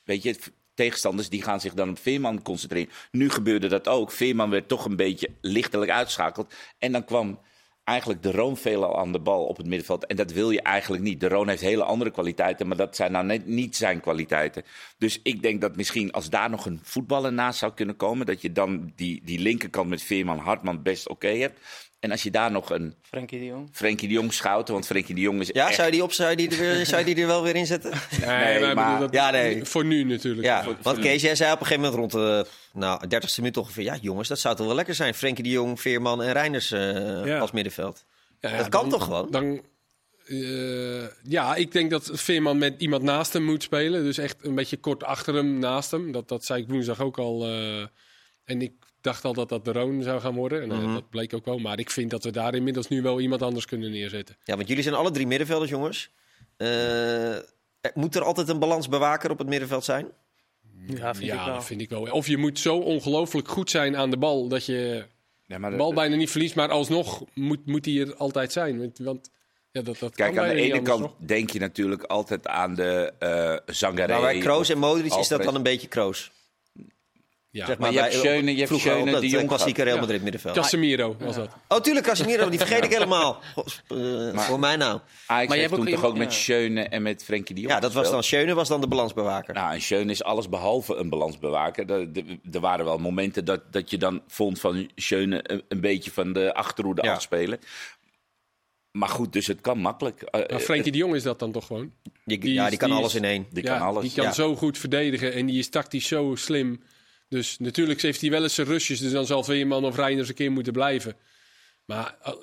weet 0.04 0.24
je, 0.24 0.36
tegenstanders 0.74 1.30
die 1.30 1.42
gaan 1.42 1.62
zich 1.62 1.74
dan 1.74 1.90
op 1.90 2.00
Veerman 2.00 2.42
concentreren. 2.42 2.94
Nu 3.12 3.30
gebeurde 3.30 3.68
dat 3.68 3.88
ook. 3.88 4.12
Veerman 4.12 4.50
werd 4.50 4.68
toch 4.68 4.86
een 4.86 4.96
beetje 4.96 5.30
lichtelijk 5.42 5.92
uitschakeld. 5.92 6.54
En 6.78 6.92
dan 6.92 7.06
kwam 7.06 7.40
eigenlijk 7.84 8.24
de 8.24 8.32
Roon 8.32 8.58
veelal 8.58 9.00
aan 9.00 9.12
de 9.12 9.20
bal 9.20 9.46
op 9.46 9.58
het 9.58 9.66
middenveld. 9.66 10.06
En 10.06 10.16
dat 10.16 10.32
wil 10.32 10.52
je 10.52 10.62
eigenlijk 10.62 11.04
niet. 11.04 11.20
De 11.20 11.28
Roon 11.28 11.48
heeft 11.48 11.62
hele 11.62 11.84
andere 11.84 12.12
kwaliteiten, 12.12 12.68
maar 12.68 12.78
dat 12.78 12.96
zijn 12.96 13.12
nou 13.12 13.26
net 13.26 13.46
niet 13.46 13.76
zijn 13.76 14.00
kwaliteiten. 14.00 14.64
Dus 14.98 15.20
ik 15.24 15.42
denk 15.42 15.62
dat 15.62 15.76
misschien 15.76 16.12
als 16.12 16.30
daar 16.30 16.50
nog 16.50 16.66
een 16.66 16.80
voetballer 16.84 17.34
naast 17.34 17.60
zou 17.60 17.74
kunnen 17.74 17.96
komen, 17.96 18.26
dat 18.26 18.42
je 18.42 18.52
dan 18.52 18.92
die, 18.96 19.22
die 19.24 19.40
linkerkant 19.40 19.90
met 19.90 20.04
Veerman, 20.04 20.40
Hartman 20.40 20.82
best 20.82 21.10
oké 21.10 21.28
hebt. 21.28 21.60
En 22.00 22.12
als 22.12 22.24
je 22.24 22.32
daar 22.32 22.52
nog 22.52 22.70
een 22.70 22.96
Frenkie 23.02 23.40
de 23.40 23.46
Jong. 23.46 23.70
Frenkie 23.72 24.08
de 24.08 24.14
Jong 24.14 24.34
schouten, 24.34 24.74
want 24.74 24.86
Frenkie 24.86 25.16
de 25.16 25.22
Jong 25.22 25.40
is 25.40 25.50
ja, 25.54 25.66
echt... 25.68 25.76
zou 25.76 25.86
je 25.88 25.92
die, 25.94 26.04
op, 26.04 26.12
zou 26.14 26.30
je 26.30 26.36
die, 26.36 26.50
er, 26.50 26.58
weer- 26.58 26.86
zou 26.86 27.00
je 27.06 27.06
die 27.16 27.22
er 27.24 27.28
wel 27.28 27.44
weer 27.44 27.56
in 27.56 27.66
zetten? 27.66 27.92
nee, 28.20 28.30
Nee, 28.30 28.60
maar, 28.62 28.76
maar- 28.76 28.86
bedoel, 28.94 29.00
dat- 29.00 29.14
Ja, 29.14 29.30
nee. 29.32 29.66
voor 29.66 29.86
nu 29.86 30.04
natuurlijk. 30.04 30.46
Ja, 30.48 30.64
Voor- 30.64 30.78
want 30.82 31.00
Kees, 31.00 31.22
jij 31.22 31.36
zei 31.36 31.52
op 31.54 31.60
een 31.60 31.66
gegeven 31.66 31.92
moment 31.92 32.00
rond 32.00 32.24
de 32.24 32.46
nou, 32.74 33.04
30ste 33.06 33.36
minuut 33.38 33.58
ongeveer... 33.58 33.84
ja 33.84 33.98
jongens, 34.02 34.28
dat 34.28 34.40
zou 34.40 34.56
toch 34.56 34.66
wel 34.66 34.76
lekker 34.76 34.96
zijn. 34.96 35.14
Frenkie 35.14 35.44
de 35.44 35.50
Jong, 35.50 35.82
Veerman 35.82 36.22
en 36.24 36.32
Reinders 36.34 36.72
eh, 36.72 37.26
Ja. 37.26 37.38
als 37.40 37.52
middenveld. 37.52 38.06
Ja, 38.40 38.50
ja, 38.50 38.58
Dat 38.58 38.70
kan 38.70 38.82
dan- 38.82 38.90
toch 38.90 39.04
gewoon? 39.04 39.32
Dan, 39.32 39.62
eh, 40.26 41.08
ja, 41.24 41.56
ik 41.56 41.72
denk 41.72 41.90
dat 41.92 42.10
Veerman 42.14 42.58
met 42.58 42.76
iemand 42.78 43.04
naast 43.04 43.34
hem 43.34 43.44
moet 43.44 43.64
spelen. 43.64 44.04
Dus 44.04 44.18
echt 44.18 44.36
een 44.42 44.56
beetje 44.56 44.78
kort 44.78 45.04
achter 45.04 45.34
hem, 45.36 45.60
naast 45.60 45.92
hem. 45.92 46.12
Dat, 46.12 46.28
dat 46.28 46.46
zei 46.46 46.62
ik 46.62 46.68
woensdag 46.68 47.02
ook 47.02 47.18
al. 47.18 47.46
eh, 47.46 47.82
en 48.46 48.62
ik 48.62 48.72
dacht 49.02 49.26
al 49.26 49.34
dat 49.34 49.50
dat 49.50 49.66
de 49.66 49.72
Roon 49.72 50.04
zou 50.04 50.20
gaan 50.22 50.36
worden. 50.36 50.62
En 50.62 50.72
eh, 50.72 50.78
Mhm. 50.78 50.94
dat 50.94 51.10
bleek 51.10 51.34
ook 51.34 51.46
wel. 51.46 51.58
Maar 51.60 51.80
ik 51.80 51.90
vind 51.92 52.10
dat 52.12 52.24
we 52.24 52.32
daar 52.32 52.56
inmiddels 52.56 52.88
nu 52.88 53.02
wel 53.02 53.20
iemand 53.20 53.42
anders 53.42 53.66
kunnen 53.66 53.92
neerzetten. 53.92 54.36
Ja, 54.44 54.56
want 54.56 54.68
jullie 54.68 54.84
zijn 54.84 54.96
alle 54.96 55.12
drie 55.12 55.28
middenvelders, 55.28 55.72
jongens. 55.72 56.10
Eh, 56.58 57.36
moet 57.94 58.16
er 58.16 58.24
altijd 58.24 58.50
een 58.50 58.60
balansbewaker 58.60 59.32
op 59.32 59.38
het 59.38 59.48
middenveld 59.48 59.84
zijn? 59.84 60.08
Ja, 60.88 61.14
vind 61.16 61.26
ja, 61.32 61.40
ik 61.40 61.46
wel. 61.46 61.54
dat 61.56 61.66
vind 61.66 61.82
ik 61.82 61.90
wel. 61.90 62.02
Of 62.02 62.28
je 62.28 62.38
moet 62.38 62.60
zo 62.60 62.78
ongelooflijk 62.78 63.48
goed 63.48 63.70
zijn 63.70 63.98
aan 63.98 64.10
de 64.10 64.18
bal 64.18 64.48
dat 64.48 64.66
je 64.66 65.06
maar 65.58 65.72
de 65.72 65.78
bal 65.78 65.94
bijna 65.94 66.16
niet 66.16 66.30
verliest. 66.32 66.56
Maar 66.56 66.70
alsnog 66.70 67.24
moet, 67.34 67.66
moet 67.66 67.86
hij 67.86 68.00
er 68.00 68.16
altijd 68.16 68.52
zijn. 68.52 68.80
Want, 68.80 68.98
want 68.98 69.30
ja, 69.72 69.82
dat, 69.82 70.00
dat 70.00 70.16
Kijk, 70.16 70.34
kan 70.36 70.44
aan 70.44 70.50
de 70.56 70.62
ene 70.62 70.82
kant 70.82 71.12
denk 71.18 71.50
je 71.50 71.60
natuurlijk 71.60 72.04
altijd 72.04 72.48
aan 72.48 72.76
de 72.76 73.14
eh 73.20 73.58
Zangaré. 73.66 74.12
Nou, 74.12 74.22
bij 74.22 74.38
Kroos 74.40 74.70
en 74.70 74.78
Modric 74.78 75.14
is 75.14 75.28
dat 75.28 75.44
dan 75.44 75.56
een 75.56 75.64
beetje 75.64 75.88
Kroos. 75.88 76.32
Ja. 77.58 77.66
Zeg 77.66 77.78
Maar 77.78 77.92
je 77.92 78.00
hebt 78.00 78.12
bij- 78.12 78.20
Schöne, 78.20 78.52
je 78.52 78.56
hebt 78.58 78.68
vroeger 78.68 78.90
Schöne, 78.92 79.06
op 79.06 79.12
dat, 79.12 79.22
de 79.22 79.28
eh, 79.28 79.34
Jong 79.34 79.48
klassieke 79.48 79.84
Real 79.84 79.96
Ja. 79.96 80.02
Madrid 80.02 80.22
middenveld. 80.22 80.56
Casemiro 80.56 81.16
was 81.20 81.36
dat. 81.36 81.50
Oh, 81.68 81.78
tuurlijk, 81.80 82.06
Casemiro, 82.06 82.50
die 82.50 82.60
vergeet 82.60 82.84
ik 82.84 82.92
helemaal. 82.92 83.40
Eh, 83.88 84.38
voor 84.40 84.60
mij 84.60 84.76
nou. 84.76 85.00
Ajax 85.28 85.48
Maar 85.48 85.56
je 85.58 85.64
hebt 85.64 85.76
toen 85.76 85.88
ook 85.88 85.94
toch 85.94 86.04
ook 86.06 86.18
met. 86.18 86.34
Schöne 86.34 86.82
en 86.84 87.02
met 87.02 87.24
Frenkie 87.24 87.56
de 87.56 87.62
Jong 87.62 87.74
Ja, 87.74 87.80
dat 87.80 87.94
was 87.94 88.10
dan. 88.12 88.24
Schöne 88.24 88.54
was 88.54 88.68
dan 88.68 88.82
de 88.82 88.88
balansbewaker. 88.88 89.54
Nou, 89.54 89.74
en 89.74 89.82
Schöne 89.82 90.12
is 90.12 90.24
alles 90.24 90.50
behalve 90.50 90.96
een 90.96 91.10
balansbewaker. 91.10 91.92
Er, 92.52 92.60
waren 92.60 92.86
wel 92.86 92.98
momenten 92.98 93.46
dat, 93.46 93.62
dat 93.74 93.90
je 93.90 93.98
dan 93.98 94.22
vond 94.28 94.60
van 94.60 94.90
Schöne 94.96 95.40
een, 95.52 95.64
een 95.68 95.82
beetje 95.82 96.12
van 96.12 96.34
de 96.34 96.54
achterhoede 96.54 97.04
Ja. 97.04 97.14
afspelen. 97.14 97.60
Maar 98.92 99.10
goed, 99.10 99.34
dus 99.34 99.48
het 99.48 99.62
kan 99.62 99.78
makkelijk. 99.78 100.22
Eh, 100.22 100.50
Maar 100.50 100.60
Frenkie 100.60 100.92
de 100.92 100.98
Jong 100.98 101.16
is 101.16 101.24
dat 101.24 101.40
dan 101.40 101.52
toch 101.52 101.66
gewoon? 101.66 101.92
Die, 102.26 102.38
die 102.40 102.54
ja, 102.54 102.64
is- 102.64 102.70
die 102.70 102.80
kan 102.80 102.90
die 102.90 102.98
alles 102.98 103.12
is- 103.14 103.18
in 103.20 103.26
één. 103.26 103.46
Die 103.52 103.64
Ja, 103.64 103.78
kan 103.78 103.88
alles. 103.88 104.02
Die 104.04 104.12
kan 104.14 104.24
ja. 104.24 104.32
zo 104.32 104.56
goed 104.56 104.78
verdedigen 104.78 105.34
en 105.34 105.46
die 105.46 105.60
is 105.60 105.70
tactisch 105.70 106.08
zo 106.08 106.36
slim. 106.36 106.82
Dus 107.30 107.60
natuurlijk 107.60 108.02
heeft 108.02 108.22
hij 108.22 108.30
wel 108.30 108.44
eens 108.44 108.56
zijn 108.56 108.68
rustjes. 108.68 109.00
Dus 109.00 109.12
dan 109.12 109.26
zal 109.26 109.44
Veerman 109.44 109.86
of 109.86 109.96
Reinders 109.96 110.30
een 110.30 110.36
keer 110.36 110.52
moeten 110.52 110.74
blijven. 110.74 111.16
Maar 111.86 112.16
eh, 112.22 112.34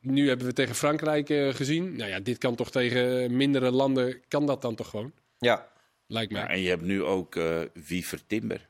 nu 0.00 0.28
hebben 0.28 0.46
we 0.46 0.52
tegen 0.52 0.74
Frankrijk 0.74 1.30
eh, 1.30 1.54
gezien. 1.54 1.96
Nou 1.96 2.10
ja, 2.10 2.20
dit 2.20 2.38
kan 2.38 2.54
toch 2.54 2.70
tegen 2.70 3.36
mindere 3.36 3.70
landen. 3.70 4.20
Kan 4.28 4.46
dat 4.46 4.62
dan 4.62 4.74
toch 4.74 4.90
gewoon? 4.90 5.12
Ja. 5.38 5.68
Lijkt 6.06 6.32
mij. 6.32 6.42
Ja, 6.42 6.48
en 6.48 6.60
je 6.60 6.68
hebt 6.68 6.82
nu 6.82 7.02
ook 7.02 7.36
eh 7.36 7.60
Wiever 7.86 8.26
Timber. 8.26 8.68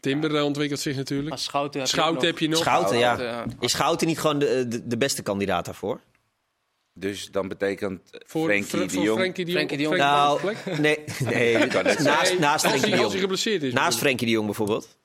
Timber 0.00 0.42
ontwikkelt 0.42 0.80
zich 0.80 0.96
natuurlijk. 0.96 1.28
Maar 1.28 1.38
Schouten 1.38 1.80
heb 1.80 1.88
je 1.88 1.96
nog. 1.96 2.22
heb 2.22 2.38
je 2.38 2.48
nog. 2.48 2.58
Schouten, 2.58 2.98
ja. 2.98 3.46
Is 3.60 3.70
Schouten 3.70 4.06
niet 4.06 4.18
gewoon 4.18 4.38
de, 4.38 4.68
de, 4.68 4.86
de 4.86 4.96
beste 4.96 5.22
kandidaat 5.22 5.64
daarvoor? 5.64 6.00
Dus 6.94 7.30
dan 7.30 7.48
betekent 7.48 8.00
Voor, 8.26 8.44
Frenkie 8.44 8.68
voor, 8.70 8.78
de 8.80 8.88
voor 8.90 9.02
Jong... 9.02 9.18
Frenkie 9.18 9.44
de 9.44 9.50
Jong. 9.52 9.66
Frenkie 9.68 9.76
de 9.76 9.82
Jong. 9.94 9.96
Nou, 9.96 10.32
op 10.34 10.40
de 10.40 10.56
plek? 10.62 10.78
nee, 10.78 10.98
nee. 11.34 11.66
kan 11.66 11.84
net 11.84 11.98
naast, 11.98 12.38
naast 12.38 12.64
als 12.64 12.72
hij- 12.72 12.80
Frenkie 12.80 12.90
de 12.90 12.90
Als 12.90 12.90
hij 12.90 12.96
Jong. 13.00 13.20
geblesseerd 13.20 13.62
is. 13.62 13.72
Naast 13.72 13.98
Frenkie 13.98 14.26
de 14.26 14.32
Jong 14.32 14.46
bijvoorbeeld. 14.46 14.98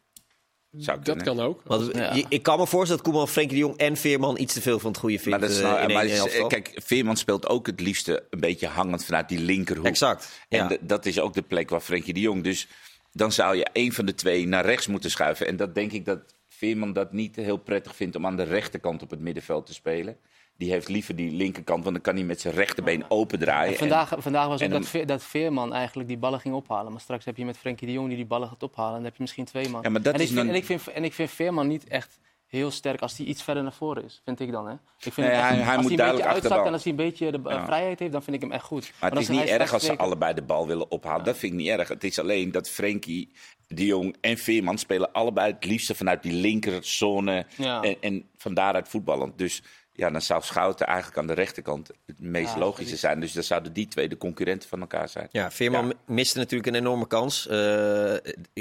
Zou 0.78 0.98
Dat 0.98 1.06
kunnen. 1.06 1.26
kan 1.26 1.40
ook. 1.46 1.62
Want 1.64 1.96
Ja. 1.96 2.14
je- 2.14 2.26
ik 2.30 2.44
kan 2.44 2.60
me 2.60 2.68
voorstellen 2.68 3.04
dat 3.04 3.12
Koeman, 3.12 3.28
Frenkie 3.30 3.54
de 3.58 3.64
Jong 3.64 3.78
en 3.78 3.98
Veerman 3.98 4.40
iets 4.40 4.54
te 4.54 4.62
veel 4.62 4.80
van 4.80 4.92
het 4.92 5.00
goede 5.00 5.20
vindt 5.20 5.30
Maar 5.30 5.40
dat 5.40 5.50
is 5.58 5.64
eh, 5.64 5.70
nou, 5.72 5.88
in 5.88 5.94
maar 5.94 6.04
één 6.04 6.14
is- 6.14 6.20
elftal. 6.20 6.48
kijk, 6.48 6.72
Veerman 6.84 7.18
speelt 7.18 7.48
ook 7.50 7.66
het 7.68 7.80
liefste 7.80 8.26
een 8.30 8.40
beetje 8.40 8.68
hangend 8.68 9.06
vanuit 9.06 9.30
die 9.30 9.40
linkerhoek. 9.40 9.86
Exact. 9.86 10.42
En 10.50 10.70
Ja. 10.70 10.78
dat 10.82 11.06
is 11.06 11.20
ook 11.20 11.34
de 11.34 11.42
plek 11.42 11.70
waar 11.70 11.80
Frenkie 11.82 12.14
de 12.14 12.20
Jong. 12.20 12.44
Dus 12.44 12.68
dan 13.12 13.32
zou 13.32 13.56
je 13.56 13.68
één 13.74 13.92
van 13.92 14.06
de 14.06 14.16
twee 14.16 14.48
naar 14.48 14.66
rechts 14.66 14.88
moeten 14.88 15.12
schuiven. 15.12 15.48
En 15.48 15.56
dat 15.56 15.76
denk 15.76 15.92
ik 15.92 16.06
dat 16.06 16.20
Veerman 16.48 16.94
dat 16.94 17.12
niet 17.14 17.36
heel 17.36 17.58
prettig 17.58 17.96
vindt 17.96 18.16
om 18.16 18.26
aan 18.26 18.36
de 18.38 18.44
rechterkant 18.44 19.02
op 19.02 19.10
het 19.10 19.20
middenveld 19.20 19.66
te 19.66 19.74
spelen. 19.74 20.18
Die 20.58 20.72
heeft 20.72 20.88
liever 20.88 21.16
die 21.16 21.32
linkerkant, 21.32 21.82
want 21.84 21.96
dan 21.96 22.04
kan 22.04 22.16
hij 22.16 22.24
met 22.24 22.42
zijn 22.42 22.54
rechterbeen 22.54 23.06
open 23.10 23.40
draaien. 23.40 23.78
Vandaag, 23.78 24.14
vandaag 24.18 24.48
was 24.48 24.62
ook 24.62 24.70
dat, 24.72 25.08
dat 25.08 25.24
Veerman 25.24 25.74
eigenlijk 25.74 26.08
die 26.08 26.18
ballen 26.18 26.40
ging 26.40 26.56
ophalen. 26.56 26.92
Maar 26.92 27.02
straks 27.02 27.26
heb 27.26 27.38
je 27.38 27.46
met 27.46 27.58
Frenkie 27.58 27.88
de 27.88 27.94
Jong 27.94 28.08
die 28.08 28.18
die 28.18 28.26
ballen 28.26 28.48
gaat 28.48 28.64
ophalen. 28.64 28.90
En 28.90 28.96
dan 28.96 29.04
heb 29.06 29.16
je 29.16 29.22
misschien 29.22 29.46
twee 29.46 29.70
man. 29.70 29.82
Ja, 29.82 29.90
maar 29.90 30.02
dat 30.02 30.14
en, 30.14 30.20
is 30.20 30.30
ik 30.30 30.34
vind, 30.36 30.46
dan- 30.46 30.56
en, 30.56 30.62
ik 30.62 30.66
vind, 30.66 30.88
en 30.88 31.04
ik 31.04 31.14
vind 31.14 31.30
Veerman 31.30 31.68
niet 31.68 31.88
echt 31.88 32.20
heel 32.46 32.72
sterk 32.72 33.02
als 33.02 33.18
hij 33.18 33.26
iets 33.26 33.44
verder 33.44 33.64
naar 33.64 33.74
voren 33.74 34.04
is. 34.04 34.22
Vind 34.26 34.40
ik 34.40 34.52
dan. 34.52 34.68
Hè? 34.68 34.74
Ik 34.74 34.80
vind 35.00 35.16
Nee, 35.16 35.30
echt- 35.30 35.42
hij- 35.42 35.56
moet 35.56 35.66
hij 35.66 36.08
een 36.08 36.12
beetje 36.16 36.26
uitzakt 36.28 36.66
en 36.66 36.74
als 36.74 36.84
hij 36.84 36.92
een 36.92 36.98
beetje 36.98 37.32
de 37.32 37.40
eh, 37.46 37.56
Ja. 37.56 37.66
vrijheid 37.66 38.00
heeft, 38.00 38.12
dan 38.12 38.24
vind 38.24 38.36
ik 38.36 38.42
hem 38.42 38.52
echt 38.52 38.64
goed. 38.64 38.92
Maar 39.00 39.10
het 39.12 39.20
is 39.20 39.28
niet 39.28 39.42
erg 39.44 39.74
als 39.74 39.86
ze 39.86 39.98
allebei 39.98 40.34
de 40.34 40.42
bal 40.44 40.68
willen 40.68 40.92
ophalen. 40.92 41.26
Dat 41.26 41.38
vind 41.38 41.52
ik 41.54 41.58
niet 41.60 41.68
erg. 41.70 41.88
Het 41.88 42.04
is 42.04 42.20
alleen 42.20 42.52
dat 42.52 42.70
Frenkie, 42.70 43.32
de 43.68 43.86
Jong 43.86 44.16
en 44.22 44.38
Veerman 44.38 44.78
spelen 44.78 45.12
allebei 45.12 45.52
het 45.54 45.66
liefste 45.66 45.96
vanuit 45.96 46.24
die 46.24 46.34
linkerzone. 46.34 47.46
Ja. 47.58 47.82
En, 47.82 47.96
en 48.02 48.30
van 48.38 48.54
daaruit 48.54 48.88
voetballend. 48.90 49.38
Dus 49.38 49.62
ja, 49.96 50.10
dan 50.10 50.22
zou 50.22 50.42
Schouten 50.44 50.86
eigenlijk 50.88 51.18
aan 51.18 51.28
de 51.28 51.34
rechterkant 51.34 51.88
het 52.06 52.20
meest 52.20 52.54
Ja, 52.54 52.60
logische 52.60 52.82
precies. 52.84 53.00
zijn. 53.00 53.20
Dus 53.20 53.34
dan 53.34 53.44
zouden 53.44 53.74
die 53.74 53.88
twee 53.88 54.10
de 54.10 54.18
concurrenten 54.18 54.70
van 54.70 54.80
elkaar 54.82 55.10
zijn. 55.10 55.28
Ja, 55.32 55.52
Veerman 55.52 55.88
Ja. 55.88 55.94
miste 56.14 56.38
natuurlijk 56.38 56.70
een 56.70 56.76
enorme 56.82 57.08
kans. 57.08 57.48
Eh, 57.48 58.14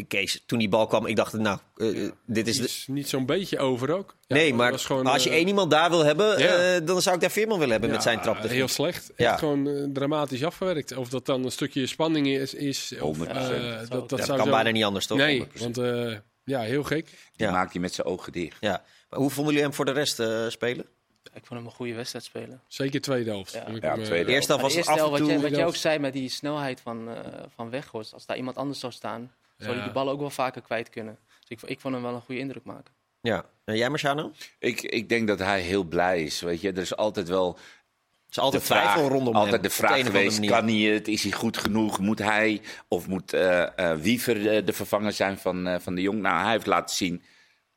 Kees, 0.08 0.42
toen 0.46 0.58
die 0.58 0.68
bal 0.68 0.86
kwam, 0.86 1.06
ik 1.06 1.16
dacht, 1.16 1.32
nou, 1.32 1.58
eh, 1.76 2.10
dit 2.26 2.48
is 2.48 2.56
de... 2.56 2.64
Is 2.64 2.84
niet 2.88 3.08
zo'n 3.08 3.26
beetje 3.26 3.58
over 3.58 3.90
ook. 3.92 4.16
Ja, 4.26 4.36
nee, 4.36 4.54
maar 4.54 4.78
gewoon, 4.78 5.06
als 5.06 5.22
je 5.24 5.30
eh, 5.30 5.36
één 5.36 5.46
iemand 5.48 5.70
daar 5.70 5.90
wil 5.90 6.04
hebben, 6.04 6.38
ja. 6.38 6.74
eh, 6.74 6.86
dan 6.86 7.02
zou 7.02 7.14
ik 7.14 7.20
daar 7.20 7.30
Veerman 7.30 7.56
willen 7.58 7.72
hebben 7.72 7.90
met 7.90 8.02
zijn 8.02 8.20
trap. 8.20 8.42
Heel 8.42 8.68
slecht. 8.68 9.12
Echt 9.16 9.38
gewoon 9.38 9.68
eh, 9.68 9.84
dramatisch 9.92 10.44
afgewerkt. 10.44 10.96
Of 10.96 11.08
dat 11.08 11.26
dan 11.26 11.44
een 11.44 11.50
stukje 11.52 11.86
spanning 11.86 12.26
is. 12.26 12.54
is 12.54 12.94
of, 13.00 13.16
100%. 13.18 13.20
eh, 13.30 13.36
Ja, 13.62 13.78
dat, 13.78 13.90
dat 13.90 14.08
dat 14.08 14.24
zou 14.24 14.36
kan 14.36 14.46
zo- 14.46 14.52
bijna 14.52 14.70
niet 14.70 14.84
anders, 14.84 15.06
toch? 15.06 15.18
Nee, 15.18 15.46
want 15.58 15.78
eh, 15.78 16.16
ja, 16.44 16.60
heel 16.60 16.82
gek. 16.82 17.04
Die 17.06 17.46
Ja. 17.46 17.52
maakt 17.52 17.72
hij 17.72 17.80
met 17.80 17.94
zijn 17.94 18.06
ogen 18.06 18.32
dicht. 18.32 18.56
Ja. 18.60 18.82
Maar 19.10 19.18
hoe 19.18 19.30
vonden 19.30 19.52
jullie 19.52 19.68
hem 19.68 19.76
voor 19.76 19.84
de 19.84 19.92
rest 19.92 20.20
eh, 20.20 20.44
spelen? 20.48 20.86
Ik 21.32 21.46
vond 21.46 21.60
hem 21.60 21.64
een 21.68 21.74
goede 21.76 21.94
wedstrijd 21.94 22.24
spelen. 22.24 22.60
Zeker 22.66 23.00
tweede 23.00 23.30
helft. 23.30 23.52
Ja. 23.52 23.64
Hem, 23.64 23.76
eh, 23.80 23.92
tweede 23.92 24.24
De 24.24 24.32
eerste 24.32 24.52
helft 24.52 24.62
was 24.62 24.72
de 24.72 24.78
het 24.78 24.88
eerste 24.88 24.90
af 24.90 24.96
en 24.96 25.16
helft, 25.16 25.32
wat, 25.32 25.42
wat 25.42 25.50
jij 25.58 25.66
ook 25.66 25.76
zei 25.76 25.98
met 25.98 26.12
die 26.12 26.28
snelheid 26.28 26.80
van, 26.80 27.08
eh 27.08 27.42
van 27.54 27.70
Weghorst. 27.70 28.12
Als 28.12 28.26
daar 28.26 28.36
iemand 28.36 28.56
anders 28.56 28.80
zou 28.80 28.92
staan, 28.92 29.32
zou 29.56 29.70
hij 29.70 29.78
Ja. 29.78 29.84
die 29.84 29.92
ballen 29.92 30.12
ook 30.12 30.20
wel 30.20 30.30
vaker 30.30 30.62
kwijt 30.62 30.90
kunnen. 30.90 31.18
Dus 31.40 31.48
ik, 31.48 31.68
ik 31.70 31.80
vond 31.80 31.94
hem 31.94 32.02
wel 32.02 32.14
een 32.14 32.20
goede 32.20 32.40
indruk 32.40 32.64
maken. 32.64 32.94
Ja. 33.20 33.44
En 33.64 33.76
jij, 33.76 33.88
Marciano? 33.88 34.32
Ik, 34.58 34.82
ik 34.82 35.08
denk 35.08 35.28
dat 35.28 35.38
hij 35.38 35.60
heel 35.60 35.84
blij 35.84 36.22
is. 36.22 36.40
Weet 36.40 36.60
je? 36.60 36.72
Er 36.72 36.78
is 36.78 36.96
altijd 36.96 37.28
wel 37.28 37.54
Er 37.56 38.30
is 38.30 38.38
altijd 38.38 38.62
de 38.62 38.68
vraag, 38.68 38.82
twijfel 38.92 39.08
rondom 39.08 39.34
altijd 39.34 39.52
hem, 39.52 39.62
de 39.62 39.70
vraag 39.70 40.02
geweest: 40.02 40.46
kan 40.46 40.68
hij 40.68 40.76
het? 40.76 41.08
Is 41.08 41.22
hij 41.22 41.32
goed 41.32 41.56
genoeg? 41.56 41.98
Moet 41.98 42.18
hij 42.18 42.60
of 42.88 43.06
moet 43.06 43.32
eh 43.32 43.78
eh, 43.78 43.98
Wiever 43.98 44.64
de 44.64 44.72
vervanger 44.72 45.12
zijn 45.12 45.38
van, 45.38 45.66
eh, 45.66 45.80
van 45.80 45.94
de 45.94 46.00
Jong? 46.00 46.20
Nou, 46.20 46.42
hij 46.42 46.52
heeft 46.52 46.66
laten 46.66 46.96
zien 46.96 47.22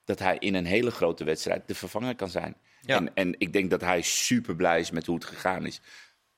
dat 0.06 0.20
hij 0.20 0.36
in 0.40 0.56
een 0.56 0.66
hele 0.66 0.92
grote 0.92 1.24
wedstrijd 1.24 1.68
de 1.68 1.76
vervanger 1.76 2.16
kan 2.16 2.30
zijn. 2.30 2.56
Ja. 2.88 2.96
En, 2.96 3.14
en 3.14 3.36
ik 3.38 3.54
denk 3.54 3.70
dat 3.70 3.82
hij 3.82 4.02
super 4.02 4.56
blij 4.56 4.80
is 4.80 4.92
met 4.92 5.06
hoe 5.06 5.16
het 5.16 5.26
gegaan 5.26 5.66
is. 5.66 5.82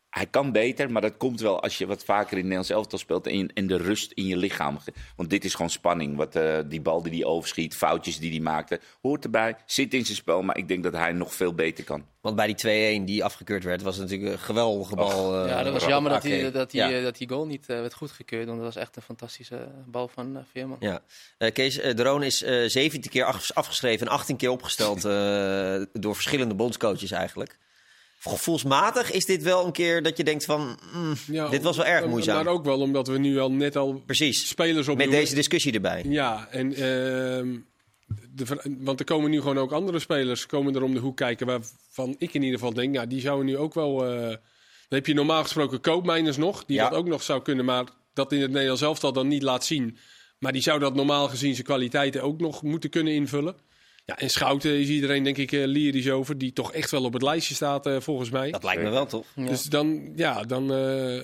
Hij 0.09 0.25
kan 0.25 0.51
beter, 0.51 0.91
maar 0.91 1.01
dat 1.01 1.17
komt 1.17 1.39
wel 1.41 1.61
als 1.61 1.77
je 1.77 1.85
wat 1.85 2.03
vaker 2.03 2.31
in 2.31 2.37
het 2.37 2.43
Nederlands 2.43 2.69
elftal 2.69 2.97
speelt 2.99 3.27
en, 3.27 3.67
de 3.67 3.77
rust 3.77 4.11
in 4.11 4.25
je 4.25 4.37
lichaam. 4.37 4.77
Want 5.15 5.29
dit 5.29 5.45
is 5.45 5.53
gewoon 5.53 5.69
spanning. 5.69 6.15
Wat, 6.15 6.35
eh, 6.35 6.57
die 6.65 6.81
bal 6.81 7.01
die 7.03 7.11
hij 7.13 7.25
overschiet, 7.25 7.75
foutjes 7.75 8.19
die 8.19 8.31
hij 8.31 8.39
maakte, 8.39 8.79
hoort 9.01 9.23
erbij, 9.23 9.55
zit 9.65 9.93
in 9.93 10.05
zijn 10.05 10.17
spel. 10.17 10.41
Maar 10.41 10.57
ik 10.57 10.67
denk 10.67 10.83
dat 10.83 10.93
hij 10.93 11.11
nog 11.11 11.33
veel 11.33 11.53
beter 11.53 11.83
kan. 11.83 12.05
Want 12.21 12.35
bij 12.35 12.47
die 12.53 12.55
2-1 13.01 13.05
die 13.05 13.23
afgekeurd 13.23 13.63
werd, 13.63 13.81
was 13.81 13.97
het 13.97 14.09
natuurlijk 14.09 14.31
een 14.33 14.39
geweldige 14.39 14.95
bal. 14.95 15.43
eh, 15.43 15.49
ja, 15.49 15.63
dat 15.63 15.73
was 15.73 15.85
jammer 15.85 16.11
dat 16.11 16.21
die, 16.21 16.51
dat, 16.51 16.71
die, 16.71 16.81
Ja. 16.81 16.91
eh, 16.91 17.03
dat 17.03 17.17
die 17.17 17.29
goal 17.29 17.45
niet 17.45 17.65
werd 17.65 17.93
goedgekeurd. 17.93 18.45
Want 18.45 18.57
dat 18.57 18.73
was 18.73 18.83
echt 18.83 18.95
een 18.95 19.01
fantastische 19.01 19.67
bal 19.85 20.07
van 20.07 20.43
Veerman. 20.51 20.77
Ja. 20.79 20.99
Eh, 21.37 21.51
Kees, 21.51 21.75
de 21.75 22.03
Roon 22.03 22.23
is 22.23 22.43
eh 22.43 22.67
17 22.67 23.11
keer 23.11 23.23
af- 23.23 23.51
afgeschreven 23.53 24.07
en 24.07 24.13
18 24.13 24.35
keer 24.35 24.49
opgesteld 24.49 25.05
eh, 25.05 25.81
door 26.01 26.13
verschillende 26.15 26.55
bondscoaches 26.55 27.11
eigenlijk. 27.11 27.57
Gevoelsmatig 28.19 29.11
is 29.11 29.25
dit 29.25 29.43
wel 29.43 29.65
een 29.65 29.71
keer 29.71 30.03
dat 30.03 30.17
je 30.17 30.23
denkt 30.23 30.45
van, 30.45 30.79
mm, 30.93 31.13
ja, 31.27 31.49
dit 31.49 31.63
was 31.63 31.77
wel 31.77 31.85
erg 31.85 32.05
moeizaam. 32.05 32.35
Maar 32.43 32.53
ook 32.53 32.63
wel 32.65 32.79
omdat 32.79 33.07
we 33.07 33.17
nu 33.17 33.39
al 33.39 33.51
net 33.51 33.75
al 33.75 34.03
Precies, 34.05 34.47
spelers 34.47 34.88
op 34.88 34.97
met 34.97 35.11
deze 35.11 35.35
discussie 35.35 35.73
erbij. 35.73 36.05
Ja, 36.07 36.47
en, 36.51 36.73
ehm, 36.73 37.57
de, 38.33 38.75
want 38.79 38.99
er 38.99 39.05
komen 39.05 39.29
nu 39.29 39.38
gewoon 39.41 39.57
ook 39.57 39.71
andere 39.71 39.99
spelers 39.99 40.45
komen 40.45 40.75
er 40.75 40.83
om 40.83 40.93
de 40.93 40.99
hoek 40.99 41.17
kijken. 41.17 41.47
Waarvan 41.47 42.15
ik 42.17 42.33
in 42.33 42.41
ieder 42.43 42.59
geval 42.59 42.73
denk, 42.73 42.93
nou, 42.93 43.07
die 43.07 43.21
zouden 43.21 43.45
nu 43.45 43.57
ook 43.57 43.73
wel. 43.73 44.05
eh, 44.05 44.19
dan 44.89 44.97
heb 44.99 45.07
je 45.07 45.13
normaal 45.13 45.43
gesproken 45.43 45.81
koopmijners 45.81 46.38
nog, 46.38 46.65
die 46.65 46.75
Ja. 46.75 46.89
dat 46.89 46.97
ook 46.99 47.07
nog 47.07 47.23
zou 47.23 47.41
kunnen, 47.41 47.65
maar 47.65 47.85
dat 48.13 48.31
in 48.31 48.41
het 48.41 48.51
Nederlands 48.51 48.81
elftal 48.81 49.13
dan 49.13 49.27
niet 49.27 49.43
laat 49.43 49.65
zien. 49.65 49.97
Maar 50.39 50.51
die 50.51 50.61
zou 50.61 50.79
dat 50.79 50.95
normaal 50.95 51.27
gezien 51.27 51.53
zijn 51.53 51.65
kwaliteiten 51.65 52.23
ook 52.23 52.39
nog 52.39 52.63
moeten 52.63 52.89
kunnen 52.89 53.13
invullen. 53.13 53.55
Ja, 54.09 54.17
en 54.17 54.29
Schouten 54.29 54.79
is 54.79 54.87
iedereen 54.87 55.23
denk 55.23 55.37
ik 55.37 55.51
eh, 55.51 55.65
lyrisch 55.65 56.09
over, 56.09 56.37
die 56.37 56.53
toch 56.53 56.73
echt 56.73 56.91
wel 56.91 57.03
op 57.03 57.13
het 57.13 57.21
lijstje 57.21 57.55
staat 57.55 57.85
eh, 57.85 57.99
volgens 57.99 58.29
mij. 58.29 58.51
Dat 58.51 58.63
lijkt 58.63 58.81
me 58.81 58.89
wel 58.89 59.05
toch? 59.05 59.25
Ja. 59.35 59.45
Dus 59.45 59.63
dan, 59.63 60.11
ja, 60.15 60.43
dan. 60.43 60.73
eh, 60.73 61.15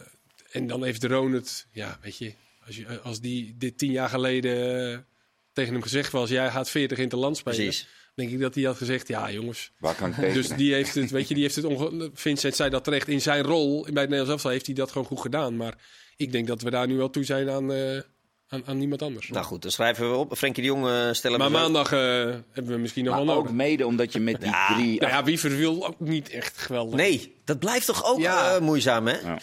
en 0.51 0.67
dan 0.67 0.83
heeft 0.83 1.01
de 1.01 1.07
Roon 1.07 1.31
het. 1.33 1.67
Ja, 1.71 1.99
weet 2.01 2.17
je. 2.17 2.33
Als, 2.65 2.75
je, 2.75 2.99
als 3.01 3.19
die 3.19 3.55
dit 3.57 3.77
tien 3.77 3.91
jaar 3.91 4.09
geleden 4.09 5.05
tegen 5.53 5.73
hem 5.73 5.81
gezegd 5.81 6.11
was: 6.11 6.29
jij 6.29 6.51
gaat 6.51 6.69
40 6.69 6.97
in 6.97 7.03
het 7.03 7.13
land 7.13 7.37
spelen. 7.37 7.57
Precies. 7.59 7.87
Denk 8.15 8.31
ik 8.31 8.39
dat 8.39 8.55
hij 8.55 8.63
had 8.63 8.77
gezegd: 8.77 9.07
ja, 9.07 9.31
jongens. 9.31 9.71
Waar 9.77 9.95
kan 9.95 10.09
ik 10.09 10.15
tegen? 10.15 10.33
Dus 10.33 10.47
die 10.47 10.73
heeft 10.73 10.95
het, 10.95 11.11
weet 11.11 11.27
je, 11.27 11.33
die 11.33 11.43
heeft 11.43 11.55
het. 11.55 11.65
onge- 11.65 12.09
Vincent 12.13 12.55
zei 12.55 12.69
dat 12.69 12.83
terecht. 12.83 13.07
In 13.07 13.21
zijn 13.21 13.43
rol 13.43 13.71
bij 13.81 13.83
het 13.85 13.95
Nederlands 13.95 14.29
elftal 14.29 14.51
heeft 14.51 14.65
hij 14.65 14.75
dat 14.75 14.91
gewoon 14.91 15.07
goed 15.07 15.19
gedaan. 15.19 15.55
Maar 15.57 15.73
ik 16.17 16.31
denk 16.31 16.47
dat 16.47 16.61
we 16.61 16.69
daar 16.69 16.87
nu 16.87 16.95
wel 16.97 17.09
toe 17.09 17.23
zijn 17.23 17.49
aan, 17.49 17.71
eh, 17.73 17.99
aan, 18.47 18.63
aan 18.65 18.77
niemand 18.77 19.01
anders. 19.01 19.27
Nou 19.29 19.45
goed, 19.45 19.61
dan 19.61 19.71
schrijven 19.71 20.09
we 20.11 20.17
op. 20.17 20.37
Frenkie 20.37 20.63
de 20.63 20.69
Jong 20.69 20.87
eh, 20.87 21.07
stellen 21.11 21.39
maar 21.39 21.51
maandag 21.51 21.91
eh, 21.91 21.99
hebben 22.51 22.73
we 22.73 22.77
misschien 22.77 23.05
nog 23.05 23.15
maar 23.15 23.25
wel 23.25 23.33
ook 23.35 23.39
nodig. 23.41 23.55
mede 23.57 23.85
omdat 23.85 24.13
je 24.13 24.19
met 24.19 24.41
die 24.41 24.49
Ja. 24.49 24.73
drie... 24.73 24.99
Nou 24.99 25.11
ja, 25.11 25.23
Wiever 25.23 25.55
wil 25.57 25.87
ook 25.87 25.99
niet 25.99 26.29
echt 26.29 26.57
geweldig. 26.57 26.95
Nee, 26.95 27.35
dat 27.45 27.59
blijft 27.59 27.85
toch 27.85 28.05
ook 28.05 28.19
Ja. 28.19 28.55
eh, 28.55 28.61
moeizaam, 28.61 29.07
hè? 29.07 29.19
Ja. 29.19 29.39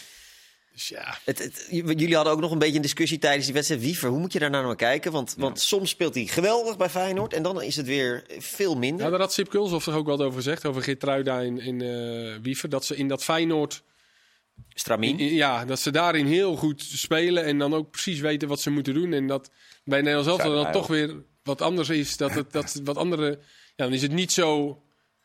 Dus 0.72 0.88
ja. 0.88 1.18
Het, 1.24 1.66
jullie 1.70 2.14
hadden 2.14 2.32
ook 2.32 2.40
nog 2.40 2.50
een 2.50 2.58
beetje 2.58 2.76
een 2.76 2.82
discussie 2.82 3.18
tijdens 3.18 3.44
die 3.44 3.54
wedstrijd. 3.54 3.80
Wiever, 3.82 4.08
hoe 4.08 4.18
moet 4.18 4.32
je 4.32 4.38
daar 4.38 4.50
nou 4.50 4.66
naar 4.66 4.76
kijken? 4.76 5.12
Want, 5.12 5.34
want 5.38 5.60
soms 5.60 5.90
speelt 5.90 6.14
hij 6.14 6.26
geweldig 6.26 6.76
bij 6.76 6.88
Feyenoord 6.88 7.32
en 7.32 7.42
dan 7.42 7.62
is 7.62 7.76
het 7.76 7.86
weer 7.86 8.24
veel 8.38 8.76
minder. 8.76 9.04
Ja, 9.04 9.10
daar 9.10 9.20
had 9.20 9.32
Sip 9.32 9.48
Kulshoff 9.48 9.84
toch 9.84 9.94
ook 9.94 10.06
wat 10.06 10.20
over 10.20 10.34
gezegd, 10.36 10.66
over 10.66 10.82
Geertruida 10.82 11.40
en, 11.42 11.58
en 11.60 11.80
eh, 11.82 12.36
Wiever. 12.42 12.68
Dat 12.68 12.84
ze 12.84 12.96
in 12.96 13.08
dat 13.08 13.24
Feyenoord, 13.24 13.82
Ja, 15.18 15.64
dat 15.64 15.80
ze 15.80 15.90
daarin 15.90 16.26
heel 16.26 16.56
goed 16.56 16.82
spelen 16.82 17.44
en 17.44 17.58
dan 17.58 17.74
ook 17.74 17.90
precies 17.90 18.20
weten 18.20 18.48
wat 18.48 18.60
ze 18.60 18.70
moeten 18.70 18.94
doen. 18.94 19.12
En 19.12 19.26
dat 19.26 19.50
bij 19.84 19.98
Nederlands 19.98 20.28
elftal 20.28 20.62
dan 20.62 20.72
toch 20.72 20.86
weer 20.86 21.24
wat 21.42 21.60
anders 21.60 21.88
is. 21.88 22.16
Dat 22.16 22.34
het 22.34 22.52
dat 22.52 22.80
wat 22.84 22.96
andere, 22.96 23.38
ja, 23.76 23.84
dan 23.84 23.92
is 23.92 24.02
het 24.02 24.12
niet 24.12 24.32
zo, 24.32 24.82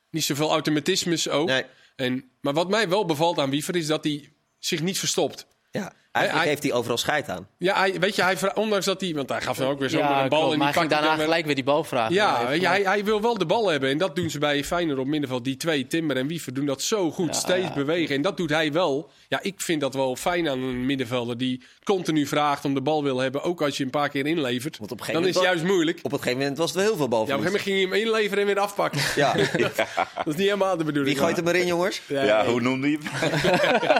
niet 0.09 0.23
zoveel 0.23 0.49
automatismes 0.49 1.29
ook. 1.29 1.47
Nee. 1.47 1.63
En, 1.95 2.29
maar 2.41 2.53
wat 2.53 2.69
mij 2.69 2.89
wel 2.89 3.05
bevalt 3.05 3.39
aan 3.39 3.49
Wiever 3.49 3.75
is 3.75 3.87
dat 3.87 4.03
hij 4.03 4.33
zich 4.59 4.81
niet 4.81 4.99
verstopt. 4.99 5.47
Ja, 5.71 5.93
eigenlijk 6.17 6.43
hij- 6.45 6.47
heeft 6.47 6.63
hij 6.63 6.73
overal 6.73 6.97
scheid 6.97 7.29
aan. 7.29 7.47
Ja, 7.57 7.75
hij, 7.77 7.99
weet 7.99 8.15
je, 8.15 8.21
hij, 8.23 8.55
ondanks 8.55 8.85
dat 8.85 9.01
hij... 9.01 9.13
Want 9.13 9.29
hij 9.29 9.41
gaf 9.41 9.57
dan 9.57 9.67
ook 9.69 9.79
weer 9.79 9.89
zomaar 9.89 10.09
Ja, 10.11 10.23
een 10.23 10.29
bal 10.29 10.39
klopt, 10.39 10.53
en 10.53 10.59
maar 10.59 10.67
die 10.67 10.79
hij 10.79 10.89
ging 10.89 10.93
pakte 10.93 11.07
daarna 11.07 11.23
gelijk 11.23 11.45
weer 11.45 11.55
die 11.55 11.63
bal 11.63 11.83
vragen. 11.83 12.13
Ja, 12.13 12.35
Hij 12.35 12.45
weet 12.47 12.61
je, 12.61 12.67
heeft 12.69 12.83
hij, 12.83 12.93
hij 12.93 13.03
wil 13.05 13.21
wel 13.21 13.37
de 13.37 13.45
bal 13.45 13.67
hebben. 13.67 13.89
En 13.89 13.97
dat 13.97 14.15
doen 14.15 14.29
ze 14.29 14.39
bij 14.39 14.63
Feyenoord 14.63 14.99
op 14.99 15.05
middenveld. 15.07 15.43
Die 15.43 15.57
twee, 15.57 15.87
Timber 15.87 16.17
en 16.17 16.27
Wiever, 16.27 16.53
doen 16.53 16.65
dat 16.65 16.81
zo 16.81 17.11
goed. 17.11 17.27
Ja, 17.27 17.33
steeds 17.33 17.67
ja. 17.67 17.73
bewegen. 17.73 18.15
En 18.15 18.21
dat 18.21 18.37
doet 18.37 18.49
hij 18.49 18.71
wel. 18.71 19.09
Ja, 19.27 19.39
ik 19.41 19.61
vind 19.61 19.81
dat 19.81 19.93
wel 19.93 20.15
fijn 20.15 20.49
aan 20.49 20.59
een 20.59 20.85
middenvelder 20.85 21.37
die 21.37 21.63
continu 21.83 22.27
vraagt 22.27 22.65
om 22.65 22.73
de 22.73 22.81
bal 22.81 23.03
wil 23.03 23.17
hebben. 23.19 23.43
Ook 23.43 23.61
als 23.61 23.77
je 23.77 23.83
een 23.83 23.89
paar 23.89 24.09
keer 24.09 24.25
inlevert. 24.25 24.77
Want 24.77 24.91
op 24.91 24.99
een 24.99 25.05
gegeven 25.05 25.21
Dan 25.21 25.29
is 25.29 25.35
het 25.35 25.43
moment 25.43 25.61
juist 25.61 25.75
moeilijk. 25.75 25.99
Op 26.03 26.11
een 26.11 26.17
gegeven 26.17 26.39
moment 26.39 26.57
was 26.57 26.67
het 26.73 26.77
wel 26.79 26.85
heel 26.87 26.95
veel 26.97 27.07
Ja, 27.09 27.15
op 27.15 27.21
een 27.21 27.27
gegeven 27.27 27.45
moment 27.45 27.63
ging 27.63 27.75
hij 27.75 27.99
hem 27.99 28.07
inleveren 28.07 28.39
en 28.39 28.45
weer 28.45 28.59
afpakken. 28.59 29.01
Ja, 29.15 29.33
Dat 29.33 30.27
is 30.27 30.35
niet 30.35 30.37
helemaal 30.37 30.77
de 30.77 30.83
bedoeling. 30.83 31.15
Wie 31.15 31.23
gooit 31.25 31.37
hem 31.37 31.47
erin, 31.47 31.65
jongens? 31.65 32.01
Ja, 32.07 32.45
hoe 32.45 32.61
noemde 32.61 32.91
je 32.91 32.97
hem? 33.01 33.31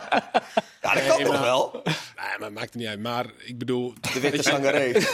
Ja, 0.81 0.93
dat 0.93 1.05
kan 1.07 1.23
toch 1.23 1.39
wel? 1.41 1.83
Nee, 2.15 2.39
maar 2.39 2.51
maakt 2.51 2.65
het 2.65 2.75
niet 2.75 2.87
uit. 2.87 2.99
Maar 2.99 3.25
ik 3.37 3.57
bedoel... 3.57 3.93
De 4.13 4.19
witte 4.19 4.41
zangaree. 4.43 4.93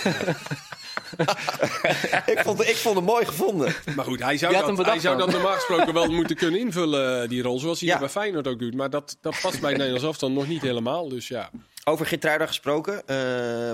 ik, 2.25 2.39
vond, 2.43 2.67
ik 2.67 2.75
vond 2.75 2.95
hem 2.95 3.05
mooi 3.05 3.25
gevonden. 3.25 3.73
Maar 3.95 4.05
goed, 4.05 4.19
hij 4.19 4.37
zou, 4.37 4.53
dat, 4.53 4.65
hem 4.65 4.75
hij 4.85 4.99
zou 4.99 5.17
dan? 5.17 5.25
dat 5.25 5.35
normaal 5.35 5.53
gesproken 5.55 5.93
wel 5.93 6.11
moeten 6.11 6.35
kunnen 6.35 6.59
invullen, 6.59 7.29
die 7.29 7.41
rol. 7.41 7.59
Zoals 7.59 7.79
hij 7.79 7.87
Ja. 7.89 7.93
dat 7.97 8.03
bij 8.13 8.21
Feyenoord 8.21 8.47
ook 8.47 8.59
doet. 8.59 8.73
Maar 8.75 8.89
dat, 8.89 9.17
dat 9.21 9.35
past 9.41 9.59
bij 9.59 9.69
het 9.69 9.77
Nederlands 9.77 10.07
afstand 10.07 10.33
nog 10.33 10.47
niet 10.47 10.61
helemaal. 10.61 11.09
Dus 11.09 11.27
ja. 11.27 11.49
Over 11.83 12.05
Geertruida 12.05 12.45
gesproken, 12.45 12.97
eh, 12.99 13.05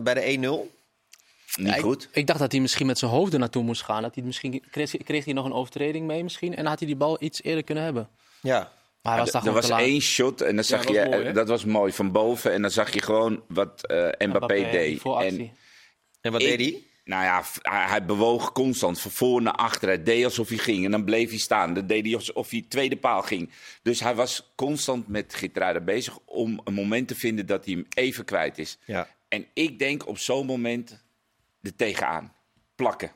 bij 0.03 0.13
de 0.13 0.21
1-0. 0.21 0.77
Niet 1.55 1.75
ik- 1.75 1.81
goed. 1.81 2.09
Ik 2.11 2.27
dacht 2.27 2.39
dat 2.39 2.51
hij 2.51 2.61
misschien 2.61 2.85
met 2.85 2.97
zijn 2.97 3.11
hoofd 3.11 3.33
er 3.33 3.39
naartoe 3.39 3.63
moest 3.63 3.83
gaan. 3.83 4.01
Dat 4.01 4.15
hij 4.15 4.23
misschien, 4.23 4.63
kreeg, 4.71 4.91
kreeg 5.03 5.25
hij 5.25 5.33
nog 5.33 5.45
een 5.45 5.53
overtreding 5.53 6.07
mee 6.07 6.23
misschien. 6.23 6.49
En 6.51 6.57
dan 6.57 6.65
had 6.65 6.79
hij 6.79 6.87
die 6.87 6.97
bal 6.97 7.17
iets 7.23 7.43
eerder 7.43 7.63
kunnen 7.63 7.83
hebben. 7.83 8.07
Ja, 8.41 8.71
Maar 9.01 9.17
was 9.17 9.33
er 9.33 9.51
was 9.51 9.69
één 9.69 10.01
shot 10.01 10.41
en 10.41 10.55
dan 10.55 10.63
zag 10.63 10.85
dat 10.85 10.95
je, 10.95 10.99
was 10.99 11.09
mooi, 11.09 11.25
hè? 11.25 11.31
dat 11.33 11.47
was 11.47 11.65
mooi 11.65 11.91
van 11.91 12.11
boven. 12.11 12.51
En 12.51 12.61
dan 12.61 12.71
zag 12.71 12.93
je 12.93 13.01
gewoon 13.01 13.43
wat 13.47 13.85
eh 13.87 14.27
Mbappé, 14.27 14.69
deed. 14.71 15.01
En 15.03 15.51
en 16.21 16.31
wat 16.31 16.41
Ik- 16.41 16.57
deed 16.57 16.59
hij? 16.71 16.83
Nou 17.03 17.23
ja, 17.23 17.43
hij, 17.61 17.87
hij 17.87 18.05
bewoog 18.05 18.51
constant 18.51 18.99
van 18.99 19.11
voor 19.11 19.41
naar 19.41 19.53
achter. 19.53 19.87
Hij 19.87 20.03
deed 20.03 20.23
alsof 20.23 20.49
hij 20.49 20.57
ging 20.57 20.85
en 20.85 20.91
dan 20.91 21.03
bleef 21.05 21.29
hij 21.29 21.37
staan. 21.37 21.73
Dan 21.73 21.87
deed 21.87 22.05
hij 22.05 22.15
alsof 22.15 22.49
hij 22.49 22.65
tweede 22.69 22.97
paal 22.97 23.21
ging. 23.21 23.49
Dus 23.81 23.99
hij 23.99 24.15
was 24.15 24.51
constant 24.55 25.07
met 25.07 25.33
Gitruiden 25.33 25.85
bezig 25.85 26.19
om 26.25 26.61
een 26.63 26.73
moment 26.73 27.07
te 27.07 27.15
vinden 27.15 27.45
dat 27.45 27.65
hij 27.65 27.73
hem 27.73 27.85
even 27.89 28.25
kwijt 28.25 28.57
is. 28.57 28.77
Ja. 28.85 29.07
En 29.27 29.45
ik 29.53 29.79
denk 29.79 30.07
op 30.07 30.17
zo'n 30.17 30.45
moment 30.45 31.03
er 31.61 31.75
tegenaan. 31.75 32.33
Plakken. 32.75 33.11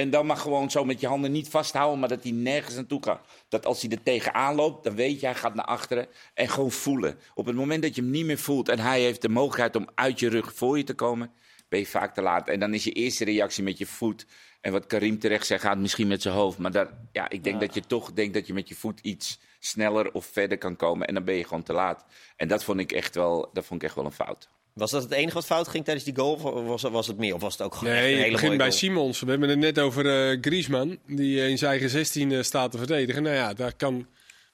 En 0.00 0.10
dan 0.10 0.26
maar 0.26 0.36
gewoon 0.36 0.70
zo 0.70 0.84
met 0.84 1.00
je 1.00 1.06
handen 1.06 1.32
niet 1.32 1.48
vasthouden, 1.48 1.98
maar 1.98 2.08
dat 2.08 2.22
hij 2.22 2.32
nergens 2.32 2.74
naartoe 2.74 3.00
kan. 3.00 3.18
Dat 3.48 3.66
als 3.66 3.82
hij 3.82 3.90
er 3.90 4.02
tegenaan 4.02 4.54
loopt, 4.54 4.84
dan 4.84 4.94
weet 4.94 5.20
je, 5.20 5.26
hij 5.26 5.34
gaat 5.34 5.54
naar 5.54 5.64
achteren. 5.64 6.06
En 6.34 6.48
gewoon 6.48 6.70
voelen. 6.70 7.18
Op 7.34 7.46
het 7.46 7.56
moment 7.56 7.82
dat 7.82 7.94
je 7.94 8.00
hem 8.00 8.10
niet 8.10 8.24
meer 8.24 8.38
voelt 8.38 8.68
en 8.68 8.78
hij 8.78 9.00
heeft 9.00 9.22
de 9.22 9.28
mogelijkheid 9.28 9.76
om 9.76 9.88
uit 9.94 10.20
je 10.20 10.28
rug 10.28 10.54
voor 10.54 10.76
je 10.76 10.84
te 10.84 10.94
komen, 10.94 11.30
ben 11.68 11.78
je 11.78 11.86
vaak 11.86 12.14
te 12.14 12.22
laat. 12.22 12.48
En 12.48 12.60
dan 12.60 12.74
is 12.74 12.84
je 12.84 12.92
eerste 12.92 13.24
reactie 13.24 13.64
met 13.64 13.78
je 13.78 13.86
voet. 13.86 14.26
En 14.60 14.72
wat 14.72 14.86
Karim 14.86 15.18
terecht 15.18 15.46
zegt, 15.46 15.62
gaat 15.62 15.78
misschien 15.78 16.08
met 16.08 16.22
zijn 16.22 16.34
hoofd. 16.34 16.58
Maar 16.58 16.72
daar, 16.72 16.88
ja, 17.12 17.28
ik 17.28 17.44
denk 17.44 17.60
dat 17.60 17.74
je 17.74 17.80
toch 17.80 18.12
denkt 18.12 18.34
dat 18.34 18.46
je 18.46 18.52
met 18.52 18.68
je 18.68 18.74
voet 18.74 19.00
iets 19.00 19.38
sneller 19.58 20.12
of 20.12 20.26
verder 20.26 20.58
kan 20.58 20.76
komen. 20.76 21.06
En 21.06 21.14
dan 21.14 21.24
ben 21.24 21.34
je 21.34 21.44
gewoon 21.44 21.62
te 21.62 21.72
laat. 21.72 22.04
En 22.36 22.48
dat 22.48 22.64
vond 22.64 22.80
ik 22.80 22.92
echt 22.92 23.14
wel, 23.14 23.50
dat 23.52 23.64
vond 23.64 23.82
ik 23.82 23.88
echt 23.88 23.96
wel 23.96 24.04
een 24.04 24.12
fout. 24.12 24.48
Was 24.74 24.90
dat 24.90 25.02
het 25.02 25.12
enige 25.12 25.34
wat 25.34 25.46
fout 25.46 25.68
ging 25.68 25.84
tijdens 25.84 26.06
die 26.06 26.16
goal? 26.16 26.32
Of 26.32 26.42
was, 26.66 26.82
was 26.82 27.06
het 27.06 27.18
meer? 27.18 27.34
Of 27.34 27.40
was 27.40 27.52
het 27.52 27.62
ook 27.62 27.74
gewoon 27.74 27.94
Nee, 27.94 28.14
een 28.14 28.22
het 28.22 28.32
begint 28.32 28.56
bij 28.56 28.66
goal? 28.66 28.78
Simons. 28.78 29.20
We 29.20 29.30
hebben 29.30 29.48
het 29.48 29.58
net 29.58 29.78
over 29.78 30.30
eh 30.30 30.38
Griezmann, 30.40 30.98
die 31.06 31.48
in 31.48 31.58
zijn 31.58 31.70
eigen 31.70 31.90
16 31.90 32.32
eh, 32.32 32.42
staat 32.42 32.70
te 32.70 32.78
verdedigen. 32.78 33.22
Nou 33.22 33.34
ja, 33.34 33.54
daar 33.54 33.72
kan 33.76 34.06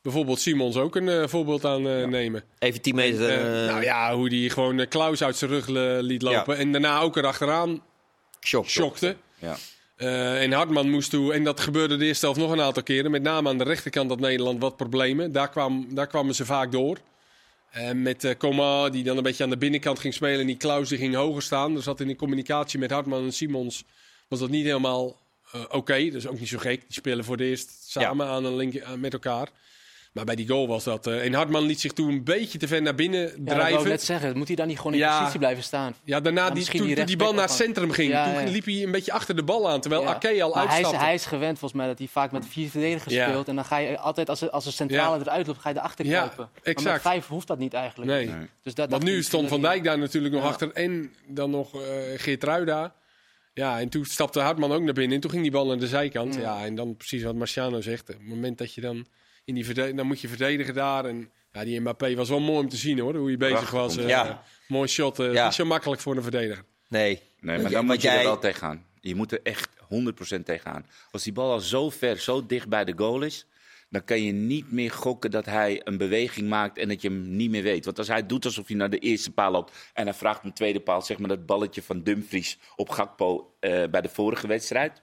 bijvoorbeeld 0.02 0.40
Simons 0.40 0.76
ook 0.76 0.96
een 0.96 1.08
eh, 1.08 1.26
voorbeeld 1.26 1.64
aan 1.64 1.88
eh, 1.88 2.06
nemen. 2.06 2.44
Even 2.58 2.80
10 2.80 2.94
meter. 2.94 3.44
Nou 3.66 3.82
ja, 3.82 4.14
hoe 4.14 4.28
die 4.28 4.50
gewoon 4.50 4.88
Klaus 4.88 5.22
uit 5.22 5.36
zijn 5.36 5.50
rug 5.50 5.66
liet 6.02 6.22
lopen. 6.22 6.56
En 6.56 6.72
daarna 6.72 7.00
ook 7.00 7.16
erachteraan 7.16 7.82
shock. 8.40 8.68
schokte. 8.68 9.16
Ja. 9.38 9.56
Eh, 9.96 10.42
en 10.42 10.52
Hartman 10.52 10.90
moest 10.90 11.10
toe, 11.10 11.32
en 11.32 11.44
dat 11.44 11.60
gebeurde 11.60 11.96
de 11.96 12.04
eerste 12.04 12.24
helft 12.24 12.40
nog 12.40 12.50
een 12.50 12.60
aantal 12.60 12.82
keren. 12.82 13.10
Met 13.10 13.22
name 13.22 13.48
aan 13.48 13.58
de 13.58 13.64
rechterkant 13.64 14.10
had 14.10 14.20
Nederland 14.20 14.60
wat 14.60 14.76
problemen. 14.76 15.32
Daar, 15.32 15.48
kwam, 15.50 15.86
daar 15.94 16.06
kwamen 16.06 16.34
ze 16.34 16.44
vaak 16.44 16.72
door. 16.72 16.98
En 17.76 18.02
met 18.02 18.24
eh 18.24 18.36
Coman, 18.38 18.92
die 18.92 19.04
dan 19.04 19.16
een 19.16 19.22
beetje 19.22 19.44
aan 19.44 19.50
de 19.50 19.56
binnenkant 19.56 19.98
ging 19.98 20.14
spelen. 20.14 20.40
En 20.40 20.46
die 20.46 20.56
Klaus 20.56 20.88
die 20.88 20.98
ging 20.98 21.14
hoger 21.14 21.42
staan. 21.42 21.74
Dus 21.74 21.84
dat 21.84 22.00
in 22.00 22.06
de 22.06 22.16
communicatie 22.16 22.78
met 22.78 22.90
Hartman 22.90 23.24
en 23.24 23.32
Simons 23.32 23.84
was 24.28 24.38
dat 24.38 24.50
niet 24.50 24.64
helemaal 24.64 25.16
eh, 25.52 25.64
oké. 25.68 26.04
Dat 26.04 26.14
is 26.14 26.26
ook 26.26 26.38
niet 26.38 26.48
zo 26.48 26.58
gek. 26.58 26.80
Die 26.80 26.92
spelen 26.92 27.24
voor 27.24 27.36
het 27.36 27.46
eerst 27.46 27.90
samen 27.90 28.26
aan 28.26 28.44
een 28.44 28.56
link, 28.56 28.96
met 28.96 29.12
elkaar. 29.12 29.48
Maar 30.16 30.24
bij 30.24 30.34
die 30.36 30.48
goal 30.48 30.68
was 30.68 30.84
dat. 30.84 31.06
eh, 31.06 31.24
en 31.24 31.32
Hartman 31.34 31.62
liet 31.62 31.80
zich 31.80 31.92
toen 31.92 32.08
een 32.08 32.24
beetje 32.24 32.58
te 32.58 32.68
ver 32.68 32.82
naar 32.82 32.94
binnen 32.94 33.20
Ja, 33.20 33.26
dat 33.38 33.54
drijven. 33.56 33.80
ik 33.80 33.86
net 33.86 34.02
zeggen. 34.02 34.36
Moet 34.38 34.46
hij 34.46 34.56
dan 34.56 34.66
niet 34.66 34.76
gewoon 34.76 34.92
in 34.92 34.98
Ja. 34.98 35.18
positie 35.18 35.38
blijven 35.38 35.62
staan? 35.64 35.94
Ja, 36.04 36.20
daarna 36.20 36.50
die, 36.50 36.64
toen, 36.64 36.86
die 36.86 36.96
toen 36.96 37.06
die 37.06 37.16
bal 37.16 37.32
naar 37.34 37.42
het 37.42 37.52
centrum 37.52 37.90
ging, 37.90 38.10
Ja, 38.10 38.24
toen 38.34 38.44
ja. 38.44 38.50
liep 38.50 38.64
hij 38.64 38.82
een 38.82 38.90
beetje 38.90 39.12
achter 39.12 39.36
de 39.36 39.42
bal 39.42 39.70
aan. 39.70 39.80
Terwijl 39.80 40.02
Ja. 40.02 40.08
Ake 40.14 40.42
al 40.42 40.50
Maar 40.54 40.58
hij 40.58 40.66
is, 40.66 40.72
uitstapte. 40.72 41.04
hij 41.04 41.14
is 41.14 41.26
gewend 41.26 41.58
volgens 41.58 41.80
mij 41.80 41.88
dat 41.90 41.98
hij 41.98 42.08
vaak 42.08 42.32
met 42.32 42.46
vier 42.46 42.70
verdedigers 42.70 43.14
Ja. 43.14 43.28
speelt. 43.28 43.48
En 43.48 43.54
dan 43.54 43.64
ga 43.64 43.76
je 43.76 43.98
altijd, 43.98 44.28
als, 44.28 44.50
als 44.50 44.66
een 44.66 44.72
centrale 44.72 45.16
Ja. 45.18 45.22
eruit 45.24 45.46
loopt, 45.46 45.60
ga 45.60 45.68
je 45.68 45.76
erachter 45.76 46.04
Ja, 46.06 46.12
kruipen. 46.12 46.48
Maar 46.52 46.62
exact. 46.62 46.92
met 46.92 47.02
vijf 47.12 47.26
hoeft 47.26 47.46
dat 47.46 47.58
niet 47.58 47.74
eigenlijk. 47.74 48.10
Nee. 48.10 48.26
Nee. 48.26 48.46
Dus 48.62 48.74
dat, 48.74 48.90
Want 48.90 49.02
dat 49.02 49.10
nu 49.12 49.22
stond 49.22 49.48
Van 49.48 49.60
Dijk 49.60 49.84
daar 49.84 49.98
natuurlijk 49.98 50.34
nog 50.34 50.44
achter. 50.44 50.72
En 50.72 51.14
dan 51.26 51.50
nog 51.50 51.74
eh 51.74 51.80
Geert 52.16 52.44
Ruida. 52.44 52.94
Ja, 53.54 53.80
en 53.80 53.88
toen 53.88 54.04
stapte 54.04 54.40
Hartman 54.40 54.72
ook 54.72 54.82
naar 54.82 54.92
binnen. 54.94 55.14
En 55.14 55.20
toen 55.20 55.30
ging 55.30 55.42
die 55.42 55.50
bal 55.52 55.66
naar 55.66 55.78
de 55.78 55.86
zijkant. 55.88 56.34
Ja, 56.34 56.64
en 56.64 56.74
dan 56.74 56.96
precies 56.96 57.22
wat 57.22 57.34
Marciano 57.34 57.80
zegt. 57.80 58.00
Op 58.10 58.18
het 58.18 58.28
moment 58.28 58.58
dat 58.58 58.74
je 58.74 58.80
dan 58.80 59.06
in 59.46 59.54
die 59.54 59.94
dan 59.94 60.06
moet 60.06 60.20
je 60.20 60.28
verdedigen 60.28 60.74
daar. 60.74 61.04
En 61.04 61.30
ja, 61.52 61.64
die 61.64 61.80
Mbappé 61.80 62.14
was 62.14 62.28
wel 62.28 62.40
mooi 62.40 62.58
om 62.58 62.68
te 62.68 62.76
zien 62.76 62.98
hoor. 62.98 63.14
Hoe 63.16 63.26
hij 63.28 63.36
bezig 63.36 63.54
Prachtig 63.70 63.70
was. 63.78 63.96
eh, 63.96 64.24
zien. 64.26 64.36
Mooi 64.68 64.88
shot. 64.88 65.18
eh, 65.18 65.32
Ja. 65.32 65.44
Niet 65.44 65.54
zo 65.54 65.64
makkelijk 65.64 66.00
voor 66.00 66.16
een 66.16 66.22
verdediger. 66.22 66.64
Nee. 66.88 67.08
Nee, 67.40 67.54
maar 67.54 67.62
dan 67.62 67.70
jij- 67.70 67.82
moet 67.82 68.02
je 68.02 68.08
er 68.08 68.22
wel 68.24 68.38
tegenaan. 68.38 68.84
Je 69.00 69.14
moet 69.14 69.32
er 69.32 69.40
echt 69.42 69.68
100% 69.88 70.44
tegenaan. 70.44 70.86
Als 71.10 71.22
die 71.22 71.32
bal 71.32 71.50
al 71.52 71.60
zo 71.60 71.90
ver, 71.90 72.18
zo 72.18 72.46
dicht 72.46 72.68
bij 72.68 72.84
de 72.84 72.92
goal 72.96 73.22
is, 73.22 73.46
dan 73.90 74.04
kan 74.04 74.22
je 74.22 74.32
niet 74.32 74.72
meer 74.72 74.90
gokken 74.90 75.30
dat 75.30 75.44
hij 75.44 75.80
een 75.84 75.96
beweging 75.96 76.48
maakt 76.48 76.78
en 76.78 76.88
dat 76.88 77.02
je 77.02 77.08
hem 77.08 77.36
niet 77.36 77.50
meer 77.50 77.62
weet. 77.62 77.84
Want 77.84 77.98
als 77.98 78.08
hij 78.08 78.26
doet 78.26 78.44
alsof 78.44 78.66
hij 78.68 78.76
naar 78.76 78.90
de 78.90 78.98
eerste 78.98 79.30
paal 79.30 79.50
loopt 79.52 79.90
en 79.94 80.04
hij 80.04 80.14
vraagt 80.14 80.44
een 80.44 80.52
tweede 80.52 80.80
paal, 80.80 81.02
zeg 81.02 81.18
maar 81.18 81.28
dat 81.28 81.46
balletje 81.46 81.82
van 81.82 82.02
Dumfries 82.02 82.58
op 82.76 82.88
Gakpo 82.88 83.54
eh, 83.60 83.84
bij 83.90 84.00
de 84.00 84.08
vorige 84.08 84.46
wedstrijd, 84.46 85.00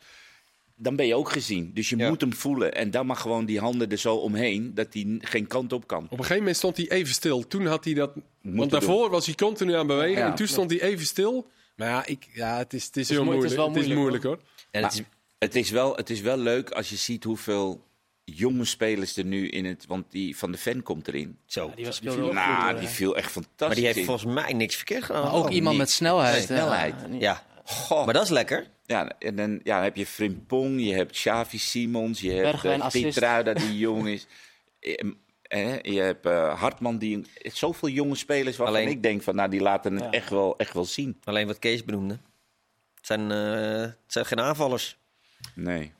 dan 0.75 0.95
ben 0.95 1.07
je 1.07 1.15
ook 1.15 1.29
gezien. 1.31 1.71
Dus 1.73 1.89
je 1.89 1.97
Ja. 1.97 2.09
moet 2.09 2.21
hem 2.21 2.33
voelen 2.33 2.73
en 2.73 2.91
dan 2.91 3.05
mag 3.05 3.21
gewoon 3.21 3.45
die 3.45 3.59
handen 3.59 3.89
er 3.89 3.97
zo 3.97 4.15
omheen 4.15 4.73
dat 4.73 4.87
hij 4.93 5.17
geen 5.19 5.47
kant 5.47 5.73
op 5.73 5.87
kan. 5.87 6.03
Op 6.03 6.11
een 6.11 6.17
gegeven 6.17 6.37
moment 6.37 6.55
stond 6.57 6.77
hij 6.77 6.89
even 6.91 7.13
stil. 7.13 7.47
Toen 7.47 7.65
had 7.65 7.83
hij 7.85 7.93
dat... 7.93 8.11
want 8.41 8.57
doen. 8.57 8.67
daarvoor 8.67 9.09
was 9.09 9.25
hij 9.25 9.35
continu 9.35 9.71
aan 9.71 9.77
het 9.77 9.87
bewegen. 9.87 10.21
Ja. 10.21 10.27
En 10.29 10.35
toen 10.35 10.47
stond 10.47 10.69
hij 10.69 10.81
even 10.81 11.05
stil. 11.05 11.47
Maar 11.75 11.87
ja, 11.87 12.05
ik, 12.05 12.27
ja 12.33 12.57
het 12.57 12.73
is, 12.73 12.85
het 12.85 12.97
is 12.97 13.09
heel 13.09 13.17
het 13.17 13.25
moeilijk. 13.25 13.49
is 13.51 13.57
wel 13.57 13.67
Het 13.67 13.75
is 13.77 13.87
moeilijk, 13.87 13.99
moeilijk 14.23 14.23
hoor. 14.23 14.39
En 14.71 14.83
het 14.83 14.93
is, 14.93 15.01
het, 15.37 15.55
is 15.55 15.69
wel, 15.69 15.95
het 15.95 16.09
is 16.09 16.21
wel 16.21 16.37
leuk 16.37 16.71
als 16.71 16.89
je 16.89 16.95
ziet 16.95 17.23
hoeveel 17.23 17.83
jonge 18.25 18.65
spelers 18.65 19.17
er 19.17 19.25
nu 19.25 19.47
in 19.49 19.65
het... 19.65 19.85
Want 19.87 20.05
die 20.09 20.37
Van 20.37 20.51
de 20.51 20.57
Ven 20.57 20.83
komt 20.83 21.07
erin. 21.07 21.37
zo. 21.45 21.71
Die 21.75 21.85
was 21.85 22.01
ook 22.07 22.13
goed, 22.23 22.31
Nou, 22.33 22.79
die 22.79 22.87
viel 22.87 23.17
echt 23.17 23.31
fantastisch 23.31 23.65
Maar 23.67 23.75
die 23.75 23.85
heeft 23.85 23.97
in. 23.97 24.05
volgens 24.05 24.33
mij 24.33 24.53
niks 24.53 24.75
verkeerd 24.75 25.03
gedaan. 25.03 25.23
Maar 25.23 25.33
ook 25.33 25.45
Oh, 25.47 25.53
iemand 25.53 25.69
niet. 25.75 25.79
met 25.85 25.91
snelheid. 25.91 26.33
Nee, 26.35 26.43
snelheid. 26.43 26.95
Ja. 27.19 27.43
Goh. 27.65 28.05
Maar 28.05 28.13
dat 28.13 28.23
is 28.23 28.29
lekker. 28.29 28.67
Ja, 28.85 29.11
en 29.19 29.35
dan, 29.35 29.51
ja, 29.63 29.75
dan 29.75 29.83
heb 29.83 29.95
je 29.95 30.05
Frimpong, 30.05 30.81
je 30.85 30.93
hebt 30.93 31.11
Xavi 31.11 31.57
Simons, 31.57 32.21
je 32.21 32.31
hebt 32.31 32.63
uh, 32.63 32.79
assist. 32.81 33.03
Pietrauda 33.03 33.53
die 33.53 33.77
jong 33.77 34.07
is. 34.07 34.27
Eh, 34.79 35.73
eh, 35.73 35.81
je 35.81 35.99
hebt 35.99 36.25
eh, 36.25 36.59
Hartman, 36.59 36.97
die 36.97 37.15
een- 37.15 37.51
zoveel 37.51 37.89
jonge 37.89 38.15
spelers 38.15 38.57
waarvan 38.57 38.75
Alleen- 38.75 38.89
ik 38.89 39.03
denk 39.03 39.21
van, 39.21 39.35
nou, 39.35 39.49
die 39.49 39.59
laten 39.61 39.93
het 39.93 40.03
Ja. 40.03 40.11
echt, 40.11 40.29
wel, 40.29 40.57
echt 40.57 40.73
wel 40.73 40.85
zien. 40.85 41.19
Alleen 41.23 41.47
wat 41.47 41.59
Kees 41.59 41.83
benoemde. 41.83 42.13
Het 42.95 43.05
zijn, 43.05 43.31
eh, 43.31 43.81
het 43.81 43.97
zijn 44.07 44.25
geen 44.25 44.39
aanvallers. 44.39 44.97
Nee. 45.55 45.91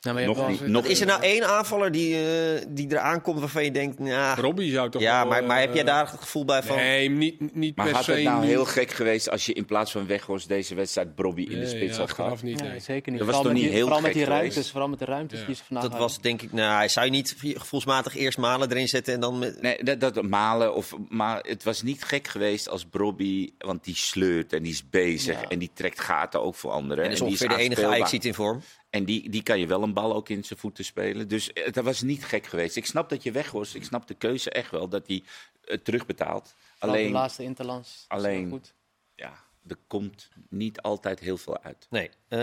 Ja, 0.00 0.12
maar 0.12 0.22
je 0.22 0.28
Nog 0.28 0.36
wel- 0.36 0.48
niet. 0.48 0.66
Nog 0.66 0.84
Is 0.86 1.00
er 1.00 1.06
nou 1.06 1.22
één 1.22 1.48
aanvaller 1.48 1.92
die, 1.92 2.14
eh 2.14 2.64
die 2.68 2.86
eraan 2.90 3.20
komt 3.22 3.38
waarvan 3.40 3.64
je 3.64 3.70
denkt... 3.70 3.98
Nou, 3.98 4.40
Robbie 4.40 4.72
zou 4.72 4.90
toch 4.90 5.02
ja, 5.02 5.20
wel, 5.20 5.28
maar, 5.28 5.44
maar 5.44 5.60
heb 5.60 5.72
jij 5.72 5.80
eh, 5.80 5.86
daar 5.86 6.10
het 6.10 6.20
gevoel 6.20 6.44
bij 6.44 6.62
van... 6.62 6.76
Nee, 6.76 7.10
niet, 7.10 7.54
niet 7.54 7.76
Maar 7.76 7.86
per 7.86 7.94
had 7.94 8.04
se. 8.04 8.12
het 8.12 8.22
nou 8.22 8.40
niet- 8.40 8.48
heel 8.48 8.64
gek 8.64 8.90
geweest 8.90 9.30
als 9.30 9.46
je 9.46 9.52
in 9.52 9.64
plaats 9.64 9.92
van 9.92 10.06
Weghorst 10.06 10.48
deze 10.48 10.74
wedstrijd 10.74 11.14
Brobby 11.14 11.42
in 11.42 11.60
de 11.60 11.66
spits 11.66 11.94
ja, 11.94 12.00
had 12.00 12.12
gehad? 12.12 12.42
niet. 12.42 12.60
Nee, 12.60 12.70
nee. 12.70 12.80
zeker 12.80 13.10
niet. 13.12 13.20
Dat 13.20 13.28
was 13.28 13.36
vooral 13.36 13.42
toch 13.42 13.52
met 13.52 13.52
niet 13.52 13.62
die, 13.62 13.72
heel 13.72 13.82
vooral 13.84 14.00
met 14.02 14.12
die 14.12 14.24
ruimtes, 14.24 14.52
geweest? 14.52 14.70
vooral 14.70 14.88
met 14.88 14.98
de 14.98 15.04
ruimtes 15.04 15.40
Ja. 15.40 15.46
die 15.46 15.54
ze 15.54 15.62
vandaag 15.64 15.82
Dat 15.84 15.92
hadden. 15.92 16.08
was 16.10 16.20
denk 16.22 16.42
ik... 16.42 16.52
Nou, 16.52 16.76
hij 16.76 16.88
zou 16.88 17.06
je 17.06 17.12
niet 17.12 17.36
gevoelsmatig 17.40 18.16
eerst 18.16 18.38
Malen 18.38 18.70
erin 18.70 18.88
zetten 18.88 19.14
en 19.14 19.20
dan... 19.20 19.38
Met, 19.38 19.60
Nee, 19.62 19.82
dat, 19.82 20.00
dat 20.00 20.22
malen. 20.22 20.74
Of, 20.74 20.94
maar 21.08 21.38
het 21.42 21.64
was 21.64 21.82
niet 21.82 22.04
gek 22.04 22.28
geweest 22.28 22.68
als 22.68 22.84
Brobby, 22.84 23.50
want 23.58 23.84
die 23.84 23.96
sleurt 23.96 24.52
en 24.52 24.62
die 24.62 24.72
is 24.72 24.88
bezig 24.90 25.40
Ja. 25.42 25.48
en 25.48 25.58
die 25.58 25.70
trekt 25.74 26.00
gaten 26.00 26.42
ook 26.42 26.54
voor 26.54 26.70
anderen. 26.70 27.04
en 27.04 27.10
is 27.10 27.18
die 27.18 27.26
ongeveer 27.26 27.48
de 27.48 27.56
enige. 27.56 27.86
Ajax 27.86 28.10
ziet 28.10 28.24
in 28.24 28.34
vorm. 28.34 28.62
En 28.90 29.04
die, 29.04 29.30
die 29.30 29.42
kan 29.42 29.58
je 29.60 29.66
wel 29.66 29.82
een 29.82 29.92
bal 29.92 30.14
ook 30.14 30.28
in 30.28 30.44
zijn 30.44 30.58
voeten 30.58 30.84
spelen. 30.84 31.28
Dus 31.28 31.52
eh, 31.52 31.72
dat 31.72 31.84
was 31.84 32.02
niet 32.02 32.24
gek 32.24 32.46
geweest. 32.46 32.76
Ik 32.76 32.86
snap 32.86 33.08
dat 33.08 33.22
je 33.22 33.32
weg 33.32 33.50
was. 33.50 33.74
Ik 33.74 33.84
snap 33.84 34.06
de 34.08 34.14
keuze 34.14 34.50
echt 34.50 34.70
wel 34.70 34.88
dat 34.88 35.06
hij 35.06 35.22
het 35.64 35.84
terugbetaalt. 35.84 36.54
Vooral 36.78 36.96
de 36.96 37.00
Alleen, 37.00 37.12
laatste 37.12 37.42
interlands. 37.42 38.04
Dat 38.08 38.18
is 38.18 38.24
wel 38.24 38.32
alleen- 38.34 38.50
goed. 38.50 38.74
ja, 39.14 39.34
er 39.66 39.76
komt 39.86 40.28
niet 40.48 40.80
altijd 40.80 41.20
heel 41.20 41.36
veel 41.36 41.58
uit. 41.62 41.86
Nee. 41.90 42.08
Eh, 42.28 42.38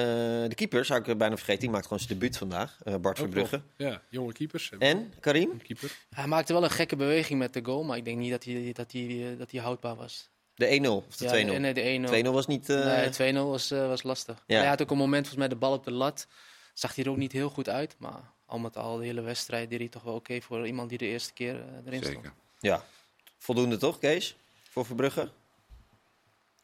de 0.48 0.52
keeper 0.56 0.86
zou 0.86 1.00
ik 1.00 1.08
eh, 1.08 1.16
bijna 1.16 1.36
vergeten. 1.36 1.62
Die 1.62 1.70
maakt 1.70 1.84
gewoon 1.84 2.00
zijn 2.00 2.20
debuut 2.20 2.38
vandaag. 2.38 2.80
eh, 2.84 2.96
Bart 2.96 3.18
Verbrugge. 3.18 3.62
Ja, 3.78 4.02
jonge 4.10 4.34
keepers. 4.34 4.72
En, 4.80 5.14
Karim? 5.20 5.58
Keeper. 5.62 5.98
Hij 6.10 6.28
maakte 6.28 6.54
wel 6.54 6.64
een 6.64 6.70
gekke 6.70 6.96
beweging 6.96 7.40
met 7.40 7.54
de 7.54 7.66
goal, 7.66 7.84
maar 7.84 7.98
ik 7.98 8.06
denk 8.06 8.18
niet 8.18 8.32
dat 8.32 8.44
hij, 8.44 8.72
dat 8.74 8.92
hij, 8.92 9.32
eh, 9.32 9.38
dat 9.38 9.52
hij 9.52 9.62
houdbaar 9.62 9.96
was. 9.96 10.30
De 10.56 10.80
1-0 10.84 10.88
of 10.88 11.16
de 11.16 11.26
2-0? 11.28 11.30
Ja, 11.52 11.58
nee, 11.58 11.74
de 11.74 12.24
1-0. 12.24 12.26
2-0 12.28 12.30
was 12.32 12.48
niet... 12.48 12.70
eh, 12.70 12.86
Nee, 13.18 13.34
2-0 13.34 13.38
was, 13.38 13.72
eh, 13.72 13.88
was 13.88 14.04
lastig. 14.04 14.44
Ja. 14.48 14.58
Hij 14.60 14.68
had 14.68 14.82
ook 14.82 14.92
een 14.92 14.98
moment, 14.98 15.28
volgens 15.28 15.40
mij, 15.40 15.48
de 15.48 15.56
bal 15.56 15.74
op 15.74 15.84
de 15.84 15.92
lat. 15.92 16.28
Zag 16.74 16.96
hij 16.96 17.04
er 17.04 17.10
ook 17.12 17.18
niet 17.18 17.32
heel 17.32 17.50
goed 17.50 17.70
uit. 17.70 17.96
Maar 17.98 18.22
al 18.46 18.60
met 18.60 18.78
al, 18.78 18.98
de 18.98 19.06
hele 19.06 19.22
wedstrijd 19.22 19.70
deed 19.70 19.80
hij 19.80 19.88
toch 19.88 20.04
wel 20.04 20.14
oké 20.14 20.42
voor 20.42 20.68
iemand 20.68 20.90
die 20.90 20.98
de 20.98 21.06
eerste 21.06 21.34
keer 21.34 21.56
eh, 21.56 21.86
erin 21.86 22.00
stond. 22.04 22.16
Zeker. 22.16 22.34
Ja. 22.60 22.84
Voldoende 23.38 23.78
toch, 23.78 24.00
Kees? 24.00 24.36
Voor 24.70 24.86
Verbrugge? 24.86 25.30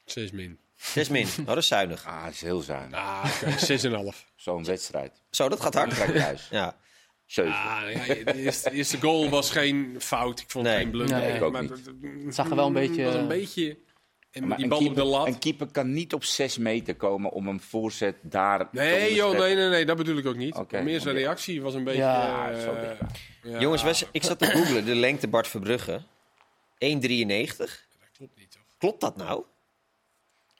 6 0.05 0.31
min. 0.31 0.59
6 0.75 1.09
min. 1.09 1.27
Oh, 1.39 1.45
dat 1.45 1.57
is 1.57 1.67
zuinig. 1.67 2.05
Ah, 2.05 2.23
het 2.25 2.33
is 2.33 2.41
heel 2.41 2.61
zuinig. 2.61 2.99
Ah, 2.99 3.25
oké, 3.43 4.11
6,5. 4.13 4.17
Zo'n 4.35 4.63
wedstrijd. 4.63 5.11
Zo, 5.29 5.49
dat 5.49 5.61
gaat 5.61 5.73
hard. 5.73 5.95
Thuis. 5.95 6.47
Ja. 6.49 6.75
Ah, 7.37 7.81
ja, 8.07 8.13
de, 8.23 8.35
eerste, 8.37 8.69
de 8.69 8.75
eerste 8.75 8.99
goal 9.01 9.29
was 9.29 9.51
geen 9.51 9.95
fout. 9.99 10.39
Ik 10.39 10.49
vond 10.49 10.63
Nee. 10.65 10.73
het 10.73 10.81
geen 10.83 10.91
blunder. 10.91 11.17
Nee, 11.17 11.33
ik 11.33 11.41
ook 11.41 11.51
maar 11.51 11.63
Het 12.25 12.35
zag 12.35 12.49
er 12.49 12.55
wel 12.55 12.67
een 12.67 12.73
beetje- 12.73 13.03
was 13.03 13.15
een 13.15 13.27
beetje... 13.27 13.77
En 14.31 14.47
Maar 14.47 14.55
die 14.57 14.65
een 14.65 14.69
bal 14.69 14.79
op 14.79 14.83
de 14.85 14.91
keeper- 14.93 15.11
lat. 15.11 15.27
Een 15.27 15.39
keeper 15.39 15.67
kan 15.71 15.93
niet 15.93 16.13
op 16.13 16.23
6 16.23 16.57
meter 16.57 16.95
komen 16.95 17.31
om 17.31 17.47
een 17.47 17.61
voorzet 17.61 18.15
daar 18.21 18.59
te 18.59 18.65
Nee, 18.71 19.13
joh, 19.13 19.37
nee, 19.39 19.55
nee, 19.55 19.69
nee, 19.69 19.85
dat 19.85 19.97
bedoel 19.97 20.17
ik 20.17 20.25
ook 20.25 20.35
niet. 20.35 20.71
Meer 20.83 20.99
zijn 20.99 21.15
reactie 21.15 21.61
was 21.61 21.73
een 21.73 21.83
beetje... 21.83 21.99
Ja, 22.01 22.51
eh, 22.51 22.59
zo 22.63 22.75
dicht. 22.79 23.19
ja, 23.43 23.59
Jongens, 23.59 23.83
wij- 23.83 23.95
ik 24.11 24.23
zat 24.23 24.39
te 24.39 24.45
googlen. 24.45 24.85
De 24.85 24.95
lengte 24.95 25.27
Bart 25.27 25.47
Verbrugge. 25.47 26.01
1,93. 26.77 27.87
Dat 27.99 28.09
klopt 28.17 28.37
niet, 28.37 28.51
toch? 28.51 28.61
Klopt 28.77 29.01
dat 29.01 29.17
nou? 29.17 29.43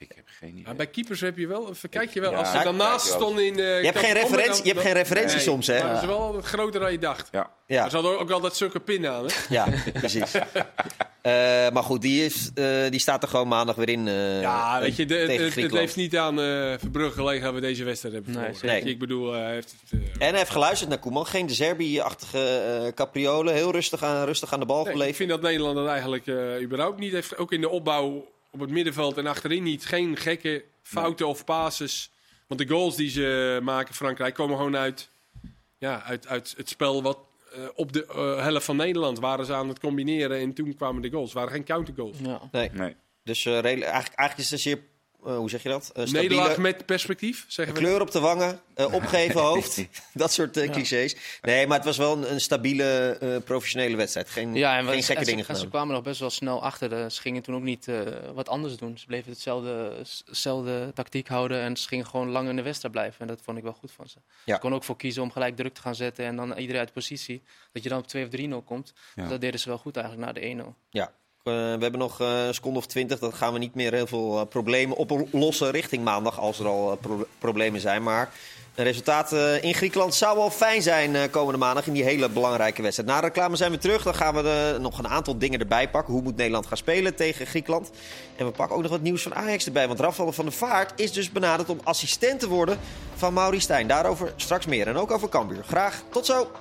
Ik 0.01 0.11
heb 0.15 0.25
geen 0.39 0.49
idee. 0.49 0.63
Maar 0.63 0.75
bij 0.75 0.87
keepers 0.87 1.21
heb 1.21 1.37
je 1.37 1.47
wel, 1.47 1.73
kijk 1.89 2.09
je 2.13 2.21
wel, 2.21 2.31
Ja, 2.31 2.37
als 2.37 2.51
ze 2.51 2.59
daarnaast 2.63 3.05
stonden 3.05 3.45
in 3.45 3.53
de... 3.53 3.61
Je 3.61 3.85
hebt 3.85 3.99
geen 3.99 4.13
referentie, 4.13 4.63
je 4.63 4.69
hebt 4.69 4.81
geen 4.81 4.93
referentie 4.93 5.35
Nee, 5.35 5.43
soms, 5.45 5.67
hè? 5.67 5.79
Maar 5.83 5.93
dat 5.93 6.01
is 6.01 6.07
wel 6.07 6.33
wat 6.33 6.45
groter 6.45 6.79
dan 6.79 6.91
je 6.91 6.99
dacht. 6.99 7.27
Ja. 7.31 7.49
Ja, 7.67 7.89
Ze 7.89 7.95
hadden 7.95 8.19
ook 8.19 8.31
altijd 8.31 8.55
zulke 8.55 8.79
pinnen 8.79 9.11
aan, 9.11 9.25
hè? 9.25 9.31
ja 9.49 9.67
precies. 9.93 10.31
Eh, 11.21 11.31
maar 11.69 11.83
goed, 11.83 12.01
die, 12.01 12.25
is, 12.25 12.51
eh, 12.55 12.65
die 12.89 12.99
staat 12.99 13.23
er 13.23 13.29
gewoon 13.29 13.47
maandag 13.47 13.75
weer 13.75 13.89
in. 13.89 14.07
eh, 14.07 14.41
Ja, 14.41 14.79
weet 14.79 14.95
je, 14.95 15.05
de, 15.05 15.15
het, 15.15 15.71
heeft 15.71 15.95
niet 15.95 16.17
aan 16.17 16.39
eh 16.39 16.73
Verbrugge 16.79 17.13
gelegen 17.15 17.43
dat 17.43 17.53
we 17.53 17.59
deze 17.59 17.83
wedstrijd 17.83 18.13
hebben 18.15 18.33
Nee, 18.33 18.53
zeker. 18.53 18.87
Ik 18.87 18.99
bedoel, 18.99 19.31
hij 19.33 19.53
heeft 19.53 19.75
het... 19.89 19.99
eh, 20.01 20.07
En 20.13 20.29
hij 20.29 20.37
heeft 20.37 20.49
geluisterd 20.51 20.89
naar 20.89 20.99
Koeman. 20.99 21.25
Geen 21.25 21.47
de 21.47 21.53
Zerbi-achtige 21.53 22.39
eh 22.85 22.93
capriolen. 22.93 23.53
Heel 23.53 23.71
rustig 23.71 24.03
aan, 24.03 24.25
rustig 24.25 24.53
aan 24.53 24.59
de 24.59 24.65
bal 24.65 24.75
nee, 24.77 24.85
ik 24.85 24.91
gebleven. 24.91 25.15
vind 25.15 25.29
dat 25.29 25.41
Nederland 25.41 25.75
dat 25.75 25.87
eigenlijk 25.87 26.27
eh, 26.27 26.61
überhaupt 26.61 26.99
niet 26.99 27.11
heeft. 27.13 27.37
Ook 27.37 27.51
in 27.51 27.61
de 27.61 27.69
opbouw 27.69 28.31
op 28.51 28.59
het 28.59 28.69
middenveld 28.69 29.17
en 29.17 29.27
achterin 29.27 29.63
niet. 29.63 29.85
Geen 29.85 30.17
gekke 30.17 30.63
fouten 30.83 31.27
of 31.27 31.45
passes. 31.45 32.11
Want 32.47 32.59
de 32.59 32.67
goals 32.67 32.95
die 32.95 33.09
ze 33.09 33.59
maken, 33.63 33.95
Frankrijk, 33.95 34.33
komen 34.33 34.57
gewoon 34.57 34.77
uit, 34.77 35.09
ja, 35.77 36.03
uit, 36.03 36.27
uit 36.27 36.53
het 36.57 36.69
spel 36.69 37.01
wat 37.01 37.17
eh, 37.53 37.67
op 37.75 37.93
de 37.93 38.05
eh, 38.05 38.43
helft 38.43 38.65
van 38.65 38.75
Nederland 38.75 39.19
waren 39.19 39.45
ze 39.45 39.53
aan 39.53 39.67
het 39.67 39.79
combineren. 39.79 40.39
En 40.39 40.53
toen 40.53 40.75
kwamen 40.75 41.01
de 41.01 41.09
goals. 41.09 41.29
Het 41.29 41.37
waren 41.37 41.51
geen 41.51 41.63
countergoals. 41.63 42.17
Ja. 42.19 42.41
Nee. 42.51 42.69
Nee. 42.73 42.95
Dus 43.23 43.45
eh, 43.45 43.53
eigenlijk, 43.53 43.85
eigenlijk 43.93 44.37
is 44.37 44.43
het 44.43 44.51
een 44.51 44.59
zeer, 44.59 44.79
eh, 45.25 45.35
hoe 45.35 45.49
zeg 45.49 45.63
je 45.63 45.69
dat? 45.69 45.81
Uh, 45.83 45.89
stabiele 45.89 46.21
Nederlaag 46.21 46.57
met 46.57 46.85
perspectief, 46.85 47.45
zeggen 47.47 47.73
we. 47.75 47.79
kleur 47.81 48.01
op 48.01 48.11
de 48.11 48.19
wangen, 48.19 48.59
eh, 48.73 48.93
opgeven 48.99 49.41
hoofd. 49.41 49.85
dat 50.13 50.31
soort 50.33 50.51
clichés. 50.69 51.15
Nee, 51.41 51.67
maar 51.67 51.77
het 51.77 51.85
was 51.85 51.97
wel 51.97 52.17
een, 52.17 52.31
een 52.31 52.39
stabiele, 52.39 53.17
eh, 53.19 53.37
professionele 53.43 53.95
wedstrijd. 53.95 54.29
Geen, 54.29 54.53
Ja, 54.55 54.77
en, 54.77 54.85
we- 54.85 54.91
geen 54.91 55.03
gekke 55.03 55.19
en 55.19 55.25
ze- 55.25 55.31
dingen 55.31 55.45
en 55.47 55.55
ze 55.55 55.61
gedaan. 55.61 55.69
kwamen 55.69 55.93
nog 55.95 56.03
best 56.03 56.19
wel 56.19 56.29
snel 56.29 56.63
achter. 56.63 56.89
De, 56.89 57.05
ze 57.09 57.21
gingen 57.21 57.41
toen 57.41 57.55
ook 57.55 57.61
niet 57.61 57.87
eh, 57.87 57.99
wat 58.33 58.49
anders 58.49 58.77
doen. 58.77 58.97
Ze 58.97 59.05
bleven 59.05 59.31
hetzelfde, 59.31 59.93
hetzelfde 60.25 60.91
tactiek 60.93 61.27
houden 61.27 61.61
en 61.61 61.77
ze 61.77 61.87
gingen 61.87 62.05
gewoon 62.07 62.29
lang 62.29 62.49
in 62.49 62.55
de 62.55 62.61
wedstrijd 62.61 62.93
blijven. 62.93 63.19
En 63.21 63.27
dat 63.27 63.41
vond 63.43 63.57
ik 63.57 63.63
wel 63.63 63.73
goed 63.73 63.91
van 63.91 64.07
ze. 64.09 64.17
Ja. 64.45 64.53
Ze 64.55 64.59
kon 64.61 64.73
ook 64.73 64.83
voor 64.83 64.95
kiezen 64.97 65.23
om 65.23 65.31
gelijk 65.31 65.55
druk 65.55 65.73
te 65.73 65.81
gaan 65.81 65.95
zetten 65.95 66.25
en 66.25 66.35
dan 66.35 66.57
iedereen 66.57 66.81
uit 66.81 66.93
positie. 66.93 67.41
Dat 67.71 67.83
je 67.83 67.89
dan 67.89 67.99
op 67.99 68.07
2 68.07 68.23
of 68.23 68.29
3-0 68.61 68.63
komt. 68.65 68.93
Ja. 69.15 69.27
Dat 69.27 69.41
deden 69.41 69.59
ze 69.59 69.69
wel 69.69 69.77
goed 69.77 69.97
eigenlijk 69.97 70.25
na 70.25 70.33
de 70.33 70.63
1-0. 70.63 70.75
Ja. 70.89 71.11
Eh, 71.43 71.53
we 71.53 71.77
hebben 71.81 71.99
nog 71.99 72.21
eh, 72.21 72.45
een 72.45 72.53
seconde 72.53 72.77
of 72.79 72.85
twintig. 72.85 73.19
Dan 73.19 73.33
gaan 73.33 73.53
we 73.53 73.59
niet 73.59 73.75
meer 73.75 73.93
heel 73.93 74.07
veel 74.07 74.39
eh, 74.39 74.45
problemen 74.47 74.97
oplossen 74.97 75.71
richting 75.71 76.03
maandag. 76.03 76.39
Als 76.39 76.59
er 76.59 76.67
al 76.67 76.97
pro- 77.01 77.25
problemen 77.39 77.79
zijn. 77.81 78.03
Maar 78.03 78.29
een 78.75 78.83
resultaat 78.83 79.31
in 79.61 79.73
Griekenland 79.73 80.15
zou 80.15 80.37
wel 80.37 80.49
fijn 80.49 80.81
zijn 80.81 81.29
komende 81.29 81.59
maandag. 81.59 81.87
In 81.87 81.93
die 81.93 82.03
hele 82.03 82.29
belangrijke 82.29 82.81
wedstrijd. 82.81 83.09
Na 83.09 83.19
reclame 83.19 83.55
zijn 83.55 83.71
we 83.71 83.77
terug. 83.77 84.03
Dan 84.03 84.15
gaan 84.15 84.33
we 84.35 84.77
nog 84.79 84.97
een 84.99 85.07
aantal 85.07 85.37
dingen 85.37 85.59
erbij 85.59 85.89
pakken. 85.89 86.13
Hoe 86.13 86.21
moet 86.21 86.35
Nederland 86.35 86.67
gaan 86.67 86.77
spelen 86.77 87.15
tegen 87.15 87.45
Griekenland? 87.47 87.89
En 88.35 88.45
we 88.45 88.51
pakken 88.51 88.75
ook 88.75 88.81
nog 88.81 88.91
wat 88.91 89.01
nieuws 89.01 89.21
van 89.21 89.35
Ajax 89.35 89.65
erbij. 89.65 89.87
Want 89.87 89.99
Rafael 89.99 90.31
van 90.31 90.45
der 90.45 90.53
Vaart 90.53 90.99
is 90.99 91.11
dus 91.11 91.31
benaderd 91.31 91.69
om 91.69 91.79
assistent 91.83 92.39
te 92.39 92.47
worden 92.47 92.79
van 93.15 93.33
Mauri 93.33 93.59
Stijn. 93.59 93.87
Daarover 93.87 94.33
straks 94.35 94.65
meer. 94.65 94.87
En 94.87 94.97
ook 94.97 95.11
over 95.11 95.29
Cambuur. 95.29 95.63
Graag 95.67 96.03
tot 96.11 96.25
zo. 96.25 96.51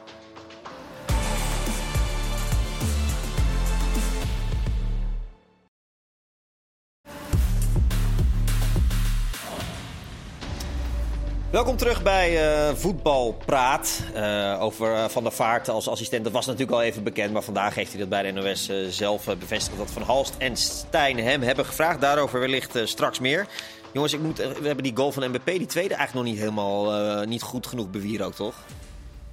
Welkom 11.51 11.77
terug 11.77 12.03
bij 12.03 12.53
eh 12.69 12.75
Voetbalpraat. 12.75 14.03
Eh, 14.15 14.57
over 14.61 14.95
eh, 14.95 15.09
Van 15.09 15.23
der 15.23 15.33
Vaart 15.33 15.69
als 15.69 15.89
assistent. 15.89 16.25
Dat 16.25 16.33
was 16.33 16.47
natuurlijk 16.47 16.73
al 16.73 16.83
even 16.83 17.03
bekend. 17.03 17.33
Maar 17.33 17.43
vandaag 17.43 17.75
heeft 17.75 17.91
hij 17.91 18.01
dat 18.01 18.09
bij 18.09 18.23
de 18.23 18.31
NOS 18.31 18.71
zelf 18.89 19.25
bevestigd. 19.25 19.77
Dat 19.77 19.91
Van 19.91 20.03
Halst 20.03 20.37
en 20.39 20.57
Stijn 20.57 21.19
hem 21.19 21.43
hebben 21.43 21.65
gevraagd. 21.65 22.01
Daarover 22.01 22.41
wellicht 22.41 22.79
straks 22.85 23.19
meer. 23.19 23.47
Jongens, 23.93 24.13
ik 24.13 24.21
moet, 24.21 24.37
we 24.37 24.67
hebben 24.67 24.83
die 24.83 24.97
goal 24.97 25.13
van 25.13 25.29
MBP. 25.29 25.47
Die 25.47 25.67
tweede 25.67 25.95
eigenlijk 25.95 26.27
nog 26.27 26.35
niet 26.35 26.43
helemaal 26.43 27.25
niet 27.25 27.43
goed 27.43 27.67
genoeg 27.67 27.91
bewierookt, 27.91 28.37
toch? 28.37 28.55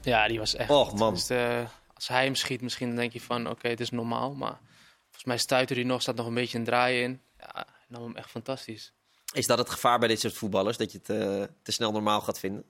Ja, 0.01 0.27
die 0.27 0.39
was 0.39 0.55
echt. 0.55 0.69
Och, 0.69 0.93
man. 0.93 1.13
Dus, 1.13 1.29
als 1.93 2.07
hij 2.07 2.23
hem 2.23 2.35
schiet, 2.35 2.61
misschien 2.61 2.95
denk 2.95 3.13
je 3.13 3.21
van 3.21 3.49
oké, 3.49 3.67
het 3.67 3.79
is 3.79 3.89
normaal. 3.89 4.33
Maar 4.33 4.59
volgens 5.03 5.23
mij 5.23 5.37
stuitte 5.37 5.73
hij 5.73 5.83
nog, 5.83 6.01
staat 6.01 6.15
nog 6.15 6.25
een 6.25 6.33
beetje 6.33 6.57
een 6.57 6.63
draai 6.63 7.01
in. 7.01 7.21
Ja, 7.39 7.65
nam 7.87 8.03
hem 8.03 8.15
echt 8.15 8.29
fantastisch. 8.29 8.93
Is 9.37 9.47
dat 9.47 9.57
het 9.57 9.69
gevaar 9.69 9.99
bij 9.99 10.07
dit 10.07 10.19
soort 10.19 10.33
voetballers? 10.33 10.77
Dat 10.77 10.91
je 10.91 10.97
het 10.97 11.09
eh, 11.09 11.43
te 11.63 11.71
snel 11.71 11.91
normaal 11.91 12.21
gaat 12.21 12.39
vinden? 12.39 12.63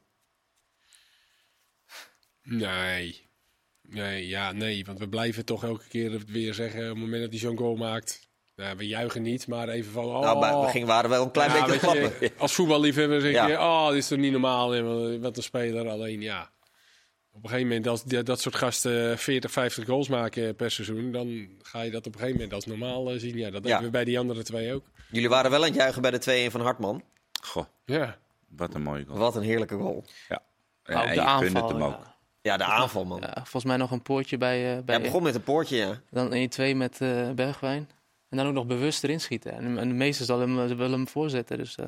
Nee. 2.44 3.26
Nee, 3.82 4.28
ja, 4.28 4.52
nee. 4.52 4.86
Want 4.86 5.00
we 5.00 5.08
blijven 5.10 5.46
toch 5.46 5.64
elke 5.64 5.88
keer 5.88 6.22
weer 6.28 6.54
zeggen... 6.54 6.82
op 6.82 6.88
het 6.90 6.98
moment 6.98 7.22
dat 7.22 7.30
hij 7.30 7.40
zo'n 7.40 7.58
goal 7.58 7.76
maakt... 7.76 8.26
Nou, 8.56 8.78
we 8.78 8.88
juichen 8.88 9.22
niet, 9.22 9.48
maar 9.48 9.70
even 9.70 9.92
van... 9.92 10.06
Oh, 10.06 10.20
Nou, 10.22 10.46
het 10.46 10.66
begin 10.66 10.86
waren 10.86 11.10
we 11.10 11.16
wel 11.16 11.26
een 11.26 11.32
klein 11.32 11.52
Ja, 11.52 11.66
beetje 11.66 11.74
je, 11.74 11.80
klappen. 11.80 12.32
Als 12.38 12.54
voetballiefhebber 12.54 13.22
zeg 13.22 13.32
Ja. 13.32 13.48
je, 13.48 13.58
oh, 13.58 13.88
dit 13.90 13.98
is 13.98 14.08
toch 14.08 14.18
niet 14.18 14.32
normaal. 14.32 14.76
En 14.76 15.22
wat- 15.22 15.38
een 15.38 15.44
speler. 15.44 15.90
Alleen 15.90 16.22
ja, 16.22 16.52
op 17.32 17.44
een 17.44 17.50
gegeven 17.50 17.68
moment 17.68 17.88
als 17.88 18.04
die- 18.04 18.24
dat 18.24 18.42
soort 18.42 18.56
gasten 18.56 19.18
40, 19.18 19.52
50 19.52 19.86
goals 19.86 20.08
maken 20.08 20.56
per 20.56 20.72
seizoen, 20.72 21.12
dan 21.12 21.50
ga 21.62 21.82
je 21.82 21.92
dat 21.92 22.06
op 22.08 22.14
een 22.14 22.20
gegeven 22.20 22.36
moment 22.40 22.54
als 22.54 22.66
normaal 22.66 23.12
eh, 23.12 23.20
zien. 23.20 23.38
Ja, 23.38 23.50
dat 23.50 23.64
Ja. 23.64 23.68
hebben 23.70 23.86
we 23.86 23.92
bij 23.92 24.04
die 24.06 24.20
andere 24.20 24.44
twee 24.44 24.74
ook. 24.74 24.86
Jullie 25.10 25.30
waren 25.30 25.52
wel 25.52 25.60
aan 25.62 25.66
het 25.68 25.76
juichen 25.76 26.02
bij 26.02 26.12
de 26.12 26.48
2-1 26.50 26.52
van 26.52 26.62
Hartman. 26.62 27.04
Goh, 27.44 27.66
Ja, 27.86 28.18
wat 28.48 28.74
een 28.74 28.82
mooie 28.82 29.06
goal. 29.06 29.18
Wat 29.18 29.36
een 29.36 29.42
heerlijke 29.44 29.76
goal. 29.76 30.04
Ja. 30.30 30.42
En 30.84 30.96
de 30.96 31.02
je 31.02 31.08
kunt 31.14 31.20
aanval. 31.28 31.62
het 31.64 31.72
hem 31.72 31.84
ook. 31.84 31.92
ja. 32.02 32.16
Ja, 32.42 32.58
de 32.58 32.64
aanval, 32.64 33.06
man. 33.06 33.20
Ja, 33.22 33.34
volgens 33.34 33.64
mij 33.64 33.78
nog 33.78 33.92
een 33.92 34.02
poortje 34.02 34.38
bij, 34.38 34.78
eh 34.78 34.84
bij 34.84 34.96
Hij 34.96 35.04
begon 35.04 35.24
met 35.24 35.36
een 35.36 35.44
poortje, 35.44 35.76
ja. 35.78 36.02
dan 36.10 36.50
1-2 36.74 36.76
met 36.78 37.02
eh, 37.02 37.30
Bergwijn. 37.32 37.90
En 38.30 38.38
dan 38.38 38.48
ook 38.48 38.54
nog 38.54 38.66
bewust 38.66 39.04
erin 39.04 39.20
schieten. 39.22 39.52
En, 39.52 39.78
en 39.78 39.88
de 39.88 39.94
meesten 39.94 40.26
zullen 40.26 40.50
hem, 40.58 40.68
willen 40.68 40.92
hem 40.92 41.08
voorzetten. 41.08 41.58
Dus 41.58 41.76
dat 41.76 41.88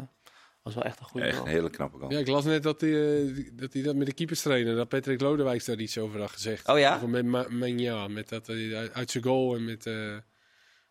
was 0.64 0.74
wel 0.76 0.84
echt 0.84 1.00
een 1.00 1.06
goede 1.06 1.26
Echt 1.26 1.36
goal. 1.36 1.48
een 1.48 1.54
hele 1.54 1.70
knappe 1.70 1.98
goal. 1.98 2.12
ja 2.12 2.20
ik 2.20 2.28
las 2.28 2.44
net 2.46 2.64
dat 2.64 2.82
hij, 2.82 3.50
dat 3.54 3.74
hij 3.74 3.82
dat 3.82 3.96
met 3.96 4.08
de 4.08 4.14
keepers 4.14 4.42
trainen, 4.42 4.76
dat 4.76 4.88
Patrick 4.90 5.22
Lodewijk 5.22 5.66
daar 5.66 5.78
iets 5.80 5.98
over 5.98 6.20
had 6.20 6.32
gezegd. 6.32 6.68
Oh 6.68 6.80
ja? 6.80 6.96
Over 6.96 7.10
met 7.10 7.50
Menja, 7.50 8.08
met 8.08 8.30
dat 8.30 8.48
hij 8.48 8.76
uit- 8.76 8.94
uit 8.94 9.12
zijn 9.12 9.24
goal 9.24 9.56
en 9.56 9.66
met... 9.66 9.90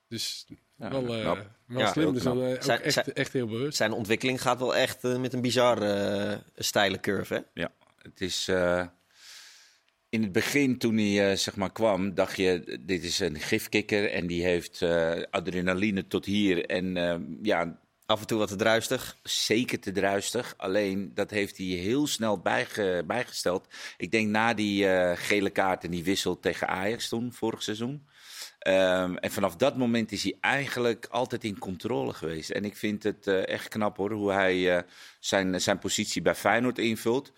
dus 0.09 0.47
Ja, 0.77 0.90
wel, 0.90 1.14
eh, 1.14 1.21
knap. 1.21 1.51
wel 1.66 1.81
Ja, 1.81 1.92
slim, 1.92 2.12
dus 2.14 2.23
dan 2.23 2.42
eh, 2.42 2.49
ook 2.51 2.62
Zijn- 2.62 2.81
echt, 2.83 2.92
zijn- 2.94 3.12
echt 3.14 3.33
heel 3.33 3.47
bewust. 3.47 3.77
Zijn 3.77 3.92
ontwikkeling 3.92 4.42
gaat 4.42 4.59
wel 4.59 4.77
echt 4.77 5.05
eh, 5.05 5.16
met 5.18 5.33
een 5.33 5.40
bizar 5.40 5.83
eh, 5.83 6.37
steile 6.57 7.01
curve, 7.01 7.35
hè? 7.35 7.40
Ja, 7.62 7.73
het 8.03 8.21
is. 8.21 8.49
eh, 8.49 8.87
in 10.09 10.23
het 10.23 10.33
begin, 10.33 10.79
toen 10.79 10.97
hij 10.97 11.37
zeg 11.37 11.57
maar 11.57 11.73
kwam, 11.73 12.14
dacht 12.14 12.37
je: 12.37 12.79
dit 12.81 13.05
is 13.05 13.18
een 13.18 13.40
gifkikker 13.40 14.11
en 14.11 14.27
die 14.27 14.42
heeft 14.42 14.83
eh, 14.83 15.23
adrenaline 15.31 16.07
tot 16.07 16.25
hier. 16.25 16.64
En 16.66 16.97
eh, 16.97 17.16
ja, 17.42 17.81
Af 18.07 18.21
en 18.21 18.27
toe 18.27 18.38
wat 18.38 18.49
te 18.49 18.57
druistig. 18.57 19.16
zeker 19.23 19.81
te 19.81 19.92
druistig. 19.92 20.55
Alleen 20.57 21.11
dat 21.14 21.31
heeft 21.31 21.57
hij 21.57 21.66
heel 21.66 22.07
snel 22.07 22.38
bijge- 22.40 23.03
bijgesteld. 23.07 23.66
Ik 23.97 24.11
denk 24.11 24.29
na 24.29 24.55
die 24.55 24.88
eh, 24.88 25.16
gele 25.16 25.51
kaart 25.51 25.85
en 25.85 25.90
die 25.90 26.05
wissel 26.05 26.38
tegen 26.40 26.68
Ajax 26.68 27.09
toen, 27.09 27.33
vorig 27.33 27.62
seizoen. 27.62 28.07
Ehm, 28.68 29.14
en 29.14 29.31
vanaf 29.31 29.57
dat 29.57 29.76
moment 29.76 30.12
is 30.12 30.22
hij 30.22 30.37
eigenlijk 30.40 31.07
altijd 31.11 31.44
in 31.44 31.59
controle 31.59 32.12
geweest. 32.12 32.50
En 32.50 32.64
ik 32.64 32.76
vind 32.76 33.02
het 33.02 33.26
eh, 33.26 33.46
echt 33.46 33.68
knap 33.68 33.96
hoor, 33.96 34.12
hoe 34.12 34.33
hij 34.33 34.76
eh, 34.76 34.83
zijn, 35.20 35.61
zijn 35.61 35.78
positie 35.78 36.22
bij 36.22 36.35
Feyenoord 36.35 36.78
invult. 36.78 37.33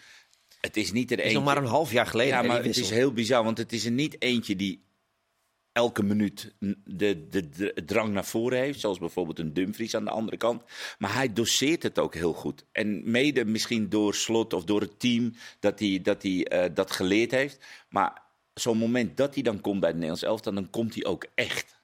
Het 0.60 0.76
is 0.76 0.92
niet 0.92 1.10
er 1.10 1.16
Het 1.16 1.26
is 1.26 1.32
eentje... 1.32 1.44
nog 1.44 1.54
maar 1.54 1.62
een 1.62 1.70
half 1.70 1.92
jaar 1.92 2.06
geleden. 2.06 2.34
Ja, 2.34 2.42
maar 2.42 2.64
het 2.64 2.76
is 2.76 2.90
heel 2.90 3.12
bizar, 3.12 3.44
want 3.44 3.58
het 3.58 3.72
is 3.72 3.84
er 3.84 3.90
niet 3.90 4.22
eentje 4.22 4.56
die 4.56 4.82
elke 5.72 6.02
minuut 6.02 6.54
de, 6.84 7.28
de 7.28 7.72
drang 7.86 8.12
naar 8.12 8.24
voren 8.24 8.58
heeft. 8.58 8.80
Zoals 8.80 8.98
bijvoorbeeld 8.98 9.38
een 9.38 9.52
Dumfries 9.52 9.94
aan 9.94 10.04
de 10.04 10.10
andere 10.10 10.36
kant. 10.36 10.62
Maar 10.98 11.14
hij 11.14 11.32
doseert 11.32 11.82
het 11.82 11.98
ook 11.98 12.14
heel 12.14 12.32
goed. 12.32 12.64
En 12.72 13.10
mede 13.10 13.44
misschien 13.44 13.88
door 13.88 14.14
slot 14.14 14.52
of 14.52 14.64
door 14.64 14.80
het 14.80 15.00
team 15.00 15.34
dat 15.60 15.78
hij 15.78 16.00
dat, 16.02 16.22
hij, 16.22 16.44
eh, 16.44 16.74
dat 16.74 16.90
geleerd 16.90 17.30
heeft. 17.30 17.58
Maar 17.88 18.28
zo'n 18.54 18.78
moment 18.78 19.16
dat 19.16 19.34
hij 19.34 19.42
dan 19.42 19.60
komt 19.60 19.78
bij 19.80 19.88
het 19.88 19.98
Nederlands 19.98 20.24
elftal, 20.26 20.54
dan 20.54 20.70
komt 20.70 20.94
hij 20.94 21.04
ook 21.04 21.26
echt. 21.34 21.78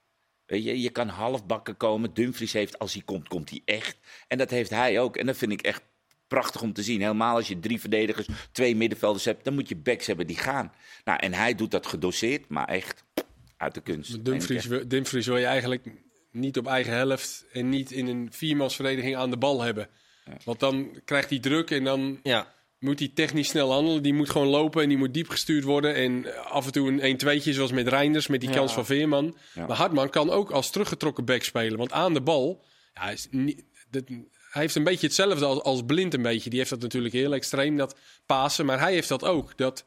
Weet 0.46 0.64
je, 0.64 0.80
je 0.80 0.90
kan 0.90 1.08
halfbakken 1.08 1.76
komen. 1.76 2.14
Dumfries 2.14 2.52
heeft, 2.52 2.78
als 2.78 2.92
hij 2.92 3.02
komt, 3.02 3.28
komt 3.28 3.50
hij 3.50 3.62
echt. 3.64 3.96
En 4.28 4.38
dat 4.38 4.50
heeft 4.50 4.70
hij 4.70 5.00
ook. 5.00 5.16
En 5.16 5.26
dat 5.26 5.36
vind 5.36 5.52
ik 5.52 5.60
echt 5.62 5.82
prachtig 6.28 6.62
om 6.62 6.72
te 6.72 6.82
zien. 6.82 7.00
Helemaal 7.00 7.36
als 7.36 7.48
je 7.48 7.58
drie 7.60 7.80
verdedigers, 7.80 8.26
twee 8.52 8.76
middenvelders 8.76 9.24
hebt, 9.24 9.44
dan 9.44 9.54
moet 9.54 9.68
je 9.68 9.76
backs 9.76 10.06
hebben 10.06 10.26
die 10.26 10.36
gaan. 10.38 10.72
Nou, 11.04 11.18
en 11.20 11.32
hij 11.32 11.54
doet 11.54 11.70
dat 11.70 11.86
gedoseerd, 11.86 12.48
maar 12.48 12.68
echt 12.68 13.04
uit 13.56 13.74
de 13.74 13.80
kunst. 13.80 14.24
Dumfries, 14.24 14.64
wil- 14.66 14.88
Dumfries 14.88 15.26
wil 15.26 15.36
je 15.36 15.46
eigenlijk 15.46 15.86
niet 16.32 16.58
op 16.58 16.66
eigen 16.66 16.92
helft 16.92 17.44
en 17.52 17.68
niet 17.68 17.90
in 17.90 18.06
een 18.06 18.28
viermansverdediging 18.32 19.16
aan 19.16 19.30
de 19.30 19.36
bal 19.36 19.60
hebben. 19.62 19.88
Want 20.44 20.60
dan 20.60 21.00
krijgt 21.04 21.30
hij 21.30 21.38
druk 21.38 21.70
en 21.70 21.84
dan 21.84 22.20
Ja. 22.22 22.54
Moet 22.78 22.98
hij 22.98 23.10
technisch 23.14 23.48
snel 23.48 23.72
handelen. 23.72 24.02
Die 24.02 24.14
moet 24.14 24.30
gewoon 24.30 24.46
lopen 24.46 24.82
en 24.82 24.88
die 24.88 24.98
moet 24.98 25.14
diep 25.14 25.28
gestuurd 25.28 25.64
worden. 25.64 25.94
En 25.94 26.44
af 26.44 26.66
en 26.66 26.72
toe 26.72 27.02
een 27.02 27.20
1-2'tje 27.20 27.50
zoals 27.50 27.72
met 27.72 27.88
Reinders, 27.88 28.26
met 28.26 28.40
die 28.40 28.48
Ja. 28.48 28.54
kans 28.56 28.72
van 28.72 28.86
Veerman. 28.86 29.36
Ja. 29.54 29.66
Maar 29.66 29.76
Hartman 29.76 30.10
kan 30.10 30.30
ook 30.30 30.50
als 30.50 30.70
teruggetrokken 30.70 31.24
back 31.24 31.42
spelen. 31.42 31.78
Want 31.78 31.92
aan 31.92 32.14
de 32.14 32.20
bal, 32.20 32.64
ja, 32.94 33.02
hij, 33.02 33.12
is 33.12 33.28
niet, 33.30 33.64
dat, 33.90 34.04
hij 34.50 34.62
heeft 34.62 34.74
een 34.74 34.84
beetje 34.84 35.06
hetzelfde 35.06 35.44
als, 35.44 35.62
als 35.62 35.82
Blind 35.86 36.14
een 36.14 36.22
beetje. 36.22 36.50
Die 36.50 36.58
heeft 36.58 36.70
dat 36.70 36.80
natuurlijk 36.80 37.14
heel 37.14 37.34
extreem, 37.34 37.76
dat 37.76 37.98
pasen. 38.26 38.66
Maar 38.66 38.80
hij 38.80 38.92
heeft 38.92 39.08
dat 39.08 39.24
ook, 39.24 39.56
dat... 39.56 39.84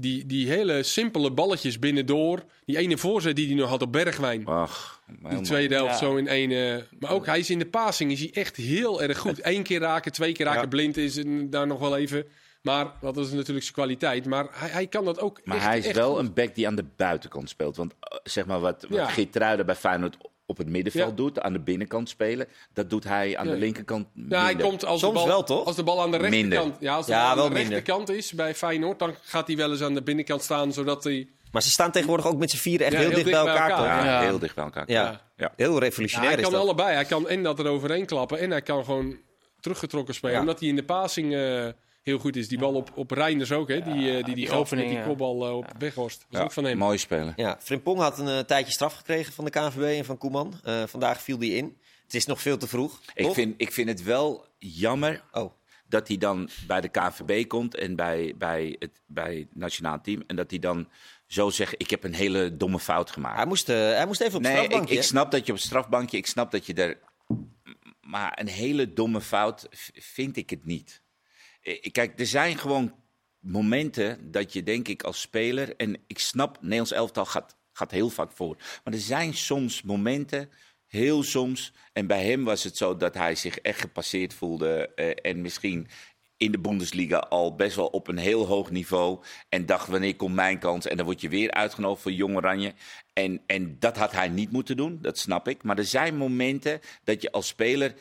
Die, 0.00 0.26
die 0.26 0.48
hele 0.48 0.82
simpele 0.82 1.30
balletjes 1.32 1.78
binnendoor. 1.78 2.42
Die 2.64 2.76
ene 2.78 2.98
voorzet 2.98 3.36
die 3.36 3.46
hij 3.46 3.56
nog 3.56 3.68
had 3.68 3.82
op 3.82 3.92
Bergwijn. 3.92 4.46
Ach, 4.46 5.02
Die 5.30 5.40
tweede 5.40 5.74
helft 5.74 5.92
Ja. 5.92 5.98
zo 6.06 6.16
in 6.16 6.28
één. 6.28 6.50
eh, 6.50 6.82
maar 6.98 7.10
ook 7.10 7.26
hij 7.26 7.38
is 7.38 7.50
in 7.50 7.58
de 7.58 7.66
passing 7.66 8.12
is 8.12 8.20
hij 8.20 8.30
echt 8.32 8.56
heel 8.56 9.02
erg 9.02 9.18
goed. 9.18 9.38
Eén 9.46 9.62
keer 9.62 9.80
raken, 9.80 10.12
twee 10.12 10.32
keer 10.32 10.46
raken. 10.46 10.60
Ja. 10.62 10.68
Blind 10.68 10.96
is 10.96 11.16
een- 11.16 11.50
daar 11.50 11.66
nog 11.66 11.78
wel 11.78 11.96
even. 11.96 12.26
Maar 12.62 12.92
dat 13.00 13.16
is 13.16 13.30
natuurlijk 13.32 13.62
zijn 13.62 13.74
kwaliteit. 13.74 14.26
Maar 14.26 14.46
hij, 14.50 14.68
hij 14.68 14.86
kan 14.86 15.04
dat 15.04 15.20
ook. 15.20 15.40
Maar 15.44 15.56
echt, 15.56 15.66
hij 15.66 15.78
is 15.78 15.86
echt 15.86 15.96
wel 15.96 16.10
goed. 16.10 16.18
een 16.18 16.34
back 16.34 16.54
die 16.54 16.66
aan 16.66 16.74
de 16.74 16.84
buitenkant 16.96 17.48
speelt. 17.48 17.76
Want 17.76 17.92
eh, 18.00 18.18
zeg 18.22 18.46
maar 18.46 18.60
wat, 18.60 18.86
wat 18.88 18.98
Ja. 18.98 19.06
Geertruiden 19.08 19.66
bij 19.66 19.74
Feyenoord 19.76 20.16
op 20.50 20.58
het 20.58 20.68
middenveld 20.68 21.10
Ja. 21.10 21.16
doet, 21.16 21.40
aan 21.40 21.52
de 21.52 21.60
binnenkant 21.60 22.08
spelen, 22.08 22.46
dat 22.72 22.90
doet 22.90 23.04
hij 23.04 23.36
aan 23.36 23.46
Ja. 23.46 23.52
de 23.52 23.58
linkerkant 23.58 24.06
Ja, 24.28 24.38
hij 24.38 24.46
minder. 24.48 24.66
komt 24.66 24.84
als 24.84 25.00
Soms 25.00 25.12
de 25.12 25.18
bal, 25.18 25.28
wel, 25.28 25.42
toch? 25.44 25.64
Als 25.66 25.76
de 25.76 25.82
bal 25.82 26.02
aan 26.02 26.10
de 26.10 26.18
Minder. 26.18 26.38
rechterkant, 26.40 26.76
ja, 26.80 26.94
als 26.94 27.06
de 27.06 27.12
Ja, 27.12 27.26
bal 27.26 27.34
wel 27.36 27.44
aan 27.44 27.50
de 27.50 27.54
minder. 27.58 27.74
rechterkant 27.74 28.08
is 28.08 28.32
bij 28.32 28.54
Feyenoord, 28.54 28.98
dan 28.98 29.14
gaat 29.22 29.46
hij 29.46 29.56
wel 29.56 29.70
eens 29.70 29.82
aan 29.82 29.94
de 29.94 30.02
binnenkant 30.02 30.42
staan, 30.42 30.72
zodat 30.72 31.04
hij. 31.04 31.28
Maar 31.52 31.62
ze 31.62 31.70
staan 31.70 31.90
tegenwoordig 31.90 32.26
ook 32.26 32.38
met 32.38 32.50
z'n 32.50 32.56
vieren 32.56 32.86
echt 32.86 32.94
Ja, 32.94 33.00
heel, 33.00 33.10
dicht 33.10 33.24
bij 33.24 33.34
elkaar, 33.34 33.76
toch? 33.76 33.84
Ja, 33.86 34.04
Ja. 34.04 34.20
heel 34.20 34.38
dicht 34.38 34.54
bij 34.54 34.64
elkaar. 34.64 34.84
Ja. 34.86 35.20
Ja. 35.36 35.52
Heel 35.56 35.72
Ja, 35.74 35.78
revolutionair 35.78 36.28
hij 36.30 36.38
is 36.38 36.44
kan 36.44 36.52
dat. 36.52 36.62
allebei. 36.62 36.94
Hij 36.94 37.04
kan 37.04 37.28
en 37.28 37.42
dat 37.42 37.58
er 37.58 37.66
overheen 37.66 38.06
klappen 38.06 38.38
en 38.38 38.50
hij 38.50 38.62
kan 38.62 38.84
gewoon 38.84 39.16
teruggetrokken 39.60 40.14
spelen. 40.14 40.34
Ja. 40.34 40.40
Omdat 40.40 40.60
hij 40.60 40.68
in 40.68 40.76
de 40.76 40.84
passing 40.84 41.34
eh, 41.34 41.66
heel 42.02 42.18
goed 42.18 42.36
is. 42.36 42.48
Die 42.48 42.58
bal 42.58 42.74
op, 42.74 42.90
op 42.94 43.10
Reinders 43.10 43.52
ook, 43.52 43.68
hè? 43.68 43.80
Die, 43.80 44.08
eh, 44.08 44.14
die, 44.14 44.24
die, 44.24 44.34
die 44.34 44.50
opening, 44.50 44.86
met 44.86 44.88
die 44.88 44.98
ja. 44.98 45.04
kopbal 45.04 45.46
eh, 45.46 45.56
op 45.56 45.66
Weghorst. 45.78 46.18
Dat 46.18 46.26
is 46.30 46.38
Ja, 46.38 46.44
ook 46.44 46.52
van 46.52 46.64
hem. 46.64 46.78
Mooi 46.78 46.98
spelen. 46.98 47.32
Ja, 47.36 47.56
Frimpong 47.60 47.98
had 47.98 48.18
een 48.18 48.28
eh, 48.28 48.38
tijdje 48.38 48.72
straf 48.72 48.94
gekregen 48.94 49.32
van 49.32 49.44
de 49.44 49.50
KNVB 49.50 49.98
en 49.98 50.04
van 50.04 50.18
Koeman. 50.18 50.54
Eh, 50.64 50.82
vandaag 50.86 51.22
viel 51.22 51.38
die 51.38 51.54
in. 51.54 51.78
Het 52.02 52.14
is 52.14 52.26
nog 52.26 52.40
veel 52.40 52.56
te 52.56 52.66
vroeg. 52.68 53.00
Ik 53.14 53.24
toch? 53.24 53.34
vind, 53.34 53.54
ik 53.56 53.72
vind 53.72 53.88
het 53.88 54.02
wel 54.02 54.46
jammer 54.58 55.22
Oh, 55.32 55.52
dat 55.88 56.08
hij 56.08 56.16
dan 56.16 56.48
bij 56.66 56.80
de 56.80 56.88
KNVB 56.88 57.46
komt 57.48 57.74
en 57.74 57.96
bij, 57.96 58.34
bij, 58.38 58.76
het, 58.78 59.00
bij 59.06 59.36
het 59.36 59.54
nationaal 59.54 60.00
team. 60.00 60.22
En 60.26 60.36
dat 60.36 60.50
hij 60.50 60.58
dan 60.58 60.88
zo 61.26 61.50
zegt, 61.50 61.74
ik 61.76 61.90
heb 61.90 62.04
een 62.04 62.14
hele 62.14 62.56
domme 62.56 62.78
fout 62.78 63.10
gemaakt. 63.10 63.36
hij 63.36 63.46
moest, 63.46 63.68
eh, 63.68 63.76
hij 63.76 64.06
moest 64.06 64.20
even 64.20 64.36
op 64.38 64.42
het 64.42 64.52
Nee, 64.52 64.60
ik, 64.60 64.64
strafbankje. 64.66 64.96
ik 64.96 65.02
snap 65.02 65.30
dat 65.30 65.46
je 65.46 65.52
op 65.52 65.58
het 65.58 65.66
strafbankje, 65.66 66.16
ik 66.16 66.26
snap 66.26 66.50
dat 66.50 66.66
je 66.66 66.74
er... 66.74 66.98
Maar 68.00 68.38
een 68.40 68.48
hele 68.48 68.92
domme 68.92 69.20
fout 69.20 69.66
vind 69.92 70.36
ik 70.36 70.50
het 70.50 70.64
niet. 70.66 71.02
Eh, 71.60 71.90
Kijk, 71.92 72.20
er 72.20 72.26
zijn 72.26 72.58
gewoon 72.58 72.94
momenten 73.38 74.30
dat 74.30 74.52
je 74.52 74.62
denk 74.62 74.88
ik 74.88 75.02
als 75.02 75.20
speler... 75.20 75.76
En 75.76 75.96
ik 76.06 76.18
snap, 76.18 76.58
Nederlands 76.60 76.92
elftal 76.92 77.24
gaat, 77.24 77.56
gaat 77.72 77.90
heel 77.90 78.10
vaak 78.10 78.32
voor. 78.32 78.56
Maar 78.84 78.94
er 78.94 79.00
zijn 79.00 79.34
soms 79.34 79.82
momenten, 79.82 80.50
heel 80.86 81.22
soms... 81.22 81.72
En 81.92 82.06
bij 82.06 82.24
hem 82.24 82.44
was 82.44 82.64
het 82.64 82.76
zo 82.76 82.96
dat 82.96 83.14
hij 83.14 83.34
zich 83.34 83.58
echt 83.58 83.80
gepasseerd 83.80 84.34
voelde. 84.34 84.94
eh, 84.94 85.30
en 85.30 85.40
misschien 85.40 85.88
in 86.36 86.52
de 86.52 86.58
Bundesliga 86.58 87.18
al 87.18 87.54
best 87.54 87.76
wel 87.76 87.86
op 87.86 88.08
een 88.08 88.18
heel 88.18 88.46
hoog 88.46 88.70
niveau. 88.70 89.18
En 89.48 89.66
dacht, 89.66 89.88
wanneer 89.88 90.16
komt 90.16 90.34
mijn 90.34 90.58
kans? 90.58 90.86
En 90.86 90.96
dan 90.96 91.06
word 91.06 91.20
je 91.20 91.28
weer 91.28 91.50
uitgenodigd 91.50 92.02
voor 92.02 92.12
Jong 92.12 92.36
Oranje. 92.36 92.74
En, 93.12 93.42
en 93.46 93.76
dat 93.78 93.96
had 93.96 94.12
hij 94.12 94.28
niet 94.28 94.52
moeten 94.52 94.76
doen, 94.76 94.98
dat 95.02 95.18
snap 95.18 95.48
ik. 95.48 95.62
Maar 95.62 95.78
er 95.78 95.84
zijn 95.84 96.16
momenten 96.16 96.80
dat 97.04 97.22
je 97.22 97.32
als 97.32 97.46
speler 97.46 97.94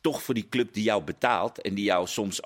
toch 0.00 0.22
voor 0.22 0.34
die 0.34 0.48
club 0.48 0.72
die 0.72 0.82
jou 0.82 1.02
betaalt... 1.02 1.60
en 1.60 1.74
die 1.74 1.84
jou 1.84 2.06
soms 2.06 2.40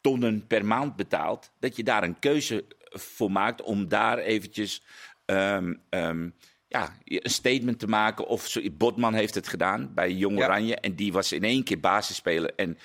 tonnen 0.00 0.46
per 0.46 0.64
maand 0.64 0.96
betaalt... 0.96 1.50
dat 1.60 1.76
je 1.76 1.82
daar 1.84 2.02
een 2.02 2.18
keuze 2.18 2.64
voor 2.90 3.30
maakt 3.32 3.62
om 3.62 3.88
daar 3.88 4.18
eventjes... 4.18 4.82
ehm, 5.24 5.74
ehm, 5.88 6.28
ja, 6.68 6.96
een 7.04 7.30
statement 7.30 7.78
te 7.78 7.86
maken. 7.86 8.26
Of 8.26 8.46
zo, 8.46 8.60
Botman 8.72 9.14
heeft 9.14 9.34
het 9.34 9.48
gedaan 9.48 9.94
bij 9.94 10.12
Jong 10.12 10.38
Ja. 10.38 10.44
Oranje. 10.44 10.76
En 10.76 10.94
die 10.94 11.12
was 11.12 11.32
in 11.32 11.44
één 11.44 11.64
keer 11.64 11.80
basisspeler 11.80 12.54
en 12.54 12.78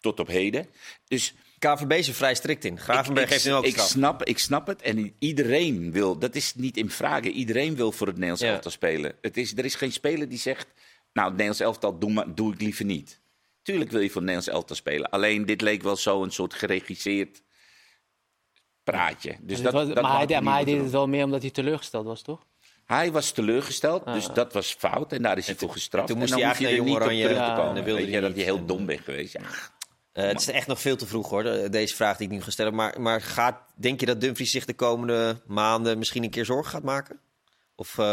tot 0.00 0.20
op 0.20 0.28
heden. 0.28 0.66
Dus 1.08 1.34
KVB 1.58 1.92
is 1.92 2.08
er 2.08 2.14
vrij 2.14 2.34
strikt 2.34 2.64
in. 2.64 2.78
Gravenberg 2.78 3.26
ik, 3.26 3.32
heeft 3.32 3.44
nu 3.44 3.52
ook 3.52 3.64
ik, 3.64 3.72
straf. 3.72 3.86
snap, 3.88 4.24
ik 4.24 4.38
snap 4.38 4.66
het. 4.66 4.82
En 4.82 5.14
iedereen 5.18 5.92
wil, 5.92 6.18
dat 6.18 6.34
is 6.34 6.54
niet 6.54 6.76
in 6.76 6.90
vragen. 6.90 7.30
Iedereen 7.30 7.76
wil 7.76 7.92
voor 7.92 8.06
het 8.06 8.16
Nederlands 8.16 8.44
Ja. 8.44 8.52
elftal 8.52 8.70
spelen. 8.70 9.14
Het 9.20 9.36
is, 9.36 9.56
er 9.56 9.64
is 9.64 9.74
geen 9.74 9.92
speler 9.92 10.28
die 10.28 10.38
zegt, 10.38 10.66
nou 11.12 11.26
het 11.28 11.36
Nederlands 11.36 11.60
elftal 11.60 11.98
doe, 11.98 12.12
maar, 12.12 12.34
doe 12.34 12.52
ik 12.52 12.60
liever 12.60 12.84
niet. 12.84 13.20
Tuurlijk 13.68 13.90
wil 13.90 14.00
je 14.00 14.10
voor 14.10 14.20
Nederlands 14.22 14.48
elftal 14.48 14.76
spelen. 14.76 15.10
Alleen 15.10 15.46
dit 15.46 15.60
leek 15.60 15.82
wel 15.82 15.96
zo 15.96 16.22
een 16.22 16.30
soort 16.30 16.54
geregisseerd 16.54 17.42
praatje. 18.82 19.36
Dus 19.40 19.62
dat, 19.62 19.72
was- 19.72 19.86
dat 19.86 20.02
maar 20.02 20.10
hij, 20.16 20.24
hij 20.26 20.34
niet 20.36 20.44
maar 20.44 20.54
hij 20.54 20.64
deed 20.64 20.80
het 20.80 20.90
wel 20.90 21.06
meer 21.08 21.24
omdat 21.24 21.42
hij 21.42 21.50
teleurgesteld 21.50 22.06
was, 22.06 22.22
toch? 22.22 22.46
Hij 22.84 23.12
was 23.12 23.30
teleurgesteld, 23.30 24.04
dus 24.04 24.26
dat 24.34 24.52
was 24.52 24.74
fout. 24.78 25.12
En 25.12 25.22
daar 25.22 25.38
is 25.38 25.46
hij 25.46 25.54
voor 25.54 25.70
gestraft. 25.72 26.06
toen 26.08 26.18
moest 26.18 26.32
en 26.32 26.38
dan 26.38 26.46
hij 26.48 26.56
eigenlijk 26.56 26.88
niet 26.88 26.98
naar 26.98 27.08
op 27.08 27.14
terug 27.14 27.28
te 27.36 27.42
Oranje. 27.42 27.56
komen. 27.56 27.68
Ja, 27.68 27.74
dat 27.74 27.84
wilde 27.84 28.00
Weet 28.00 28.10
hij 28.12 28.20
je, 28.22 28.28
dat 28.28 28.36
je 28.36 28.42
heel 28.42 28.64
dom 28.66 28.86
bent 28.86 29.00
geweest. 29.00 29.32
Ja. 29.32 29.40
Eh, 30.12 30.24
het 30.28 30.40
is 30.40 30.48
echt 30.48 30.66
nog 30.66 30.80
veel 30.80 30.96
te 30.96 31.06
vroeg 31.06 31.28
hoor, 31.30 31.42
de- 31.42 31.68
deze 31.70 31.94
vraag 31.94 32.16
die 32.16 32.26
ik 32.26 32.32
nu 32.32 32.42
ga 32.42 32.50
stellen. 32.50 32.74
Maar, 32.74 33.00
maar 33.00 33.20
gaat, 33.22 33.60
denk 33.76 34.00
je 34.00 34.06
dat 34.06 34.20
Dumfries 34.20 34.50
zich 34.50 34.64
de 34.64 34.74
komende 34.74 35.40
maanden 35.46 35.98
misschien 35.98 36.22
een 36.22 36.30
keer 36.30 36.44
zorgen 36.44 36.70
gaat 36.70 36.82
maken? 36.82 37.20
Of, 37.80 37.98
eh, 37.98 38.04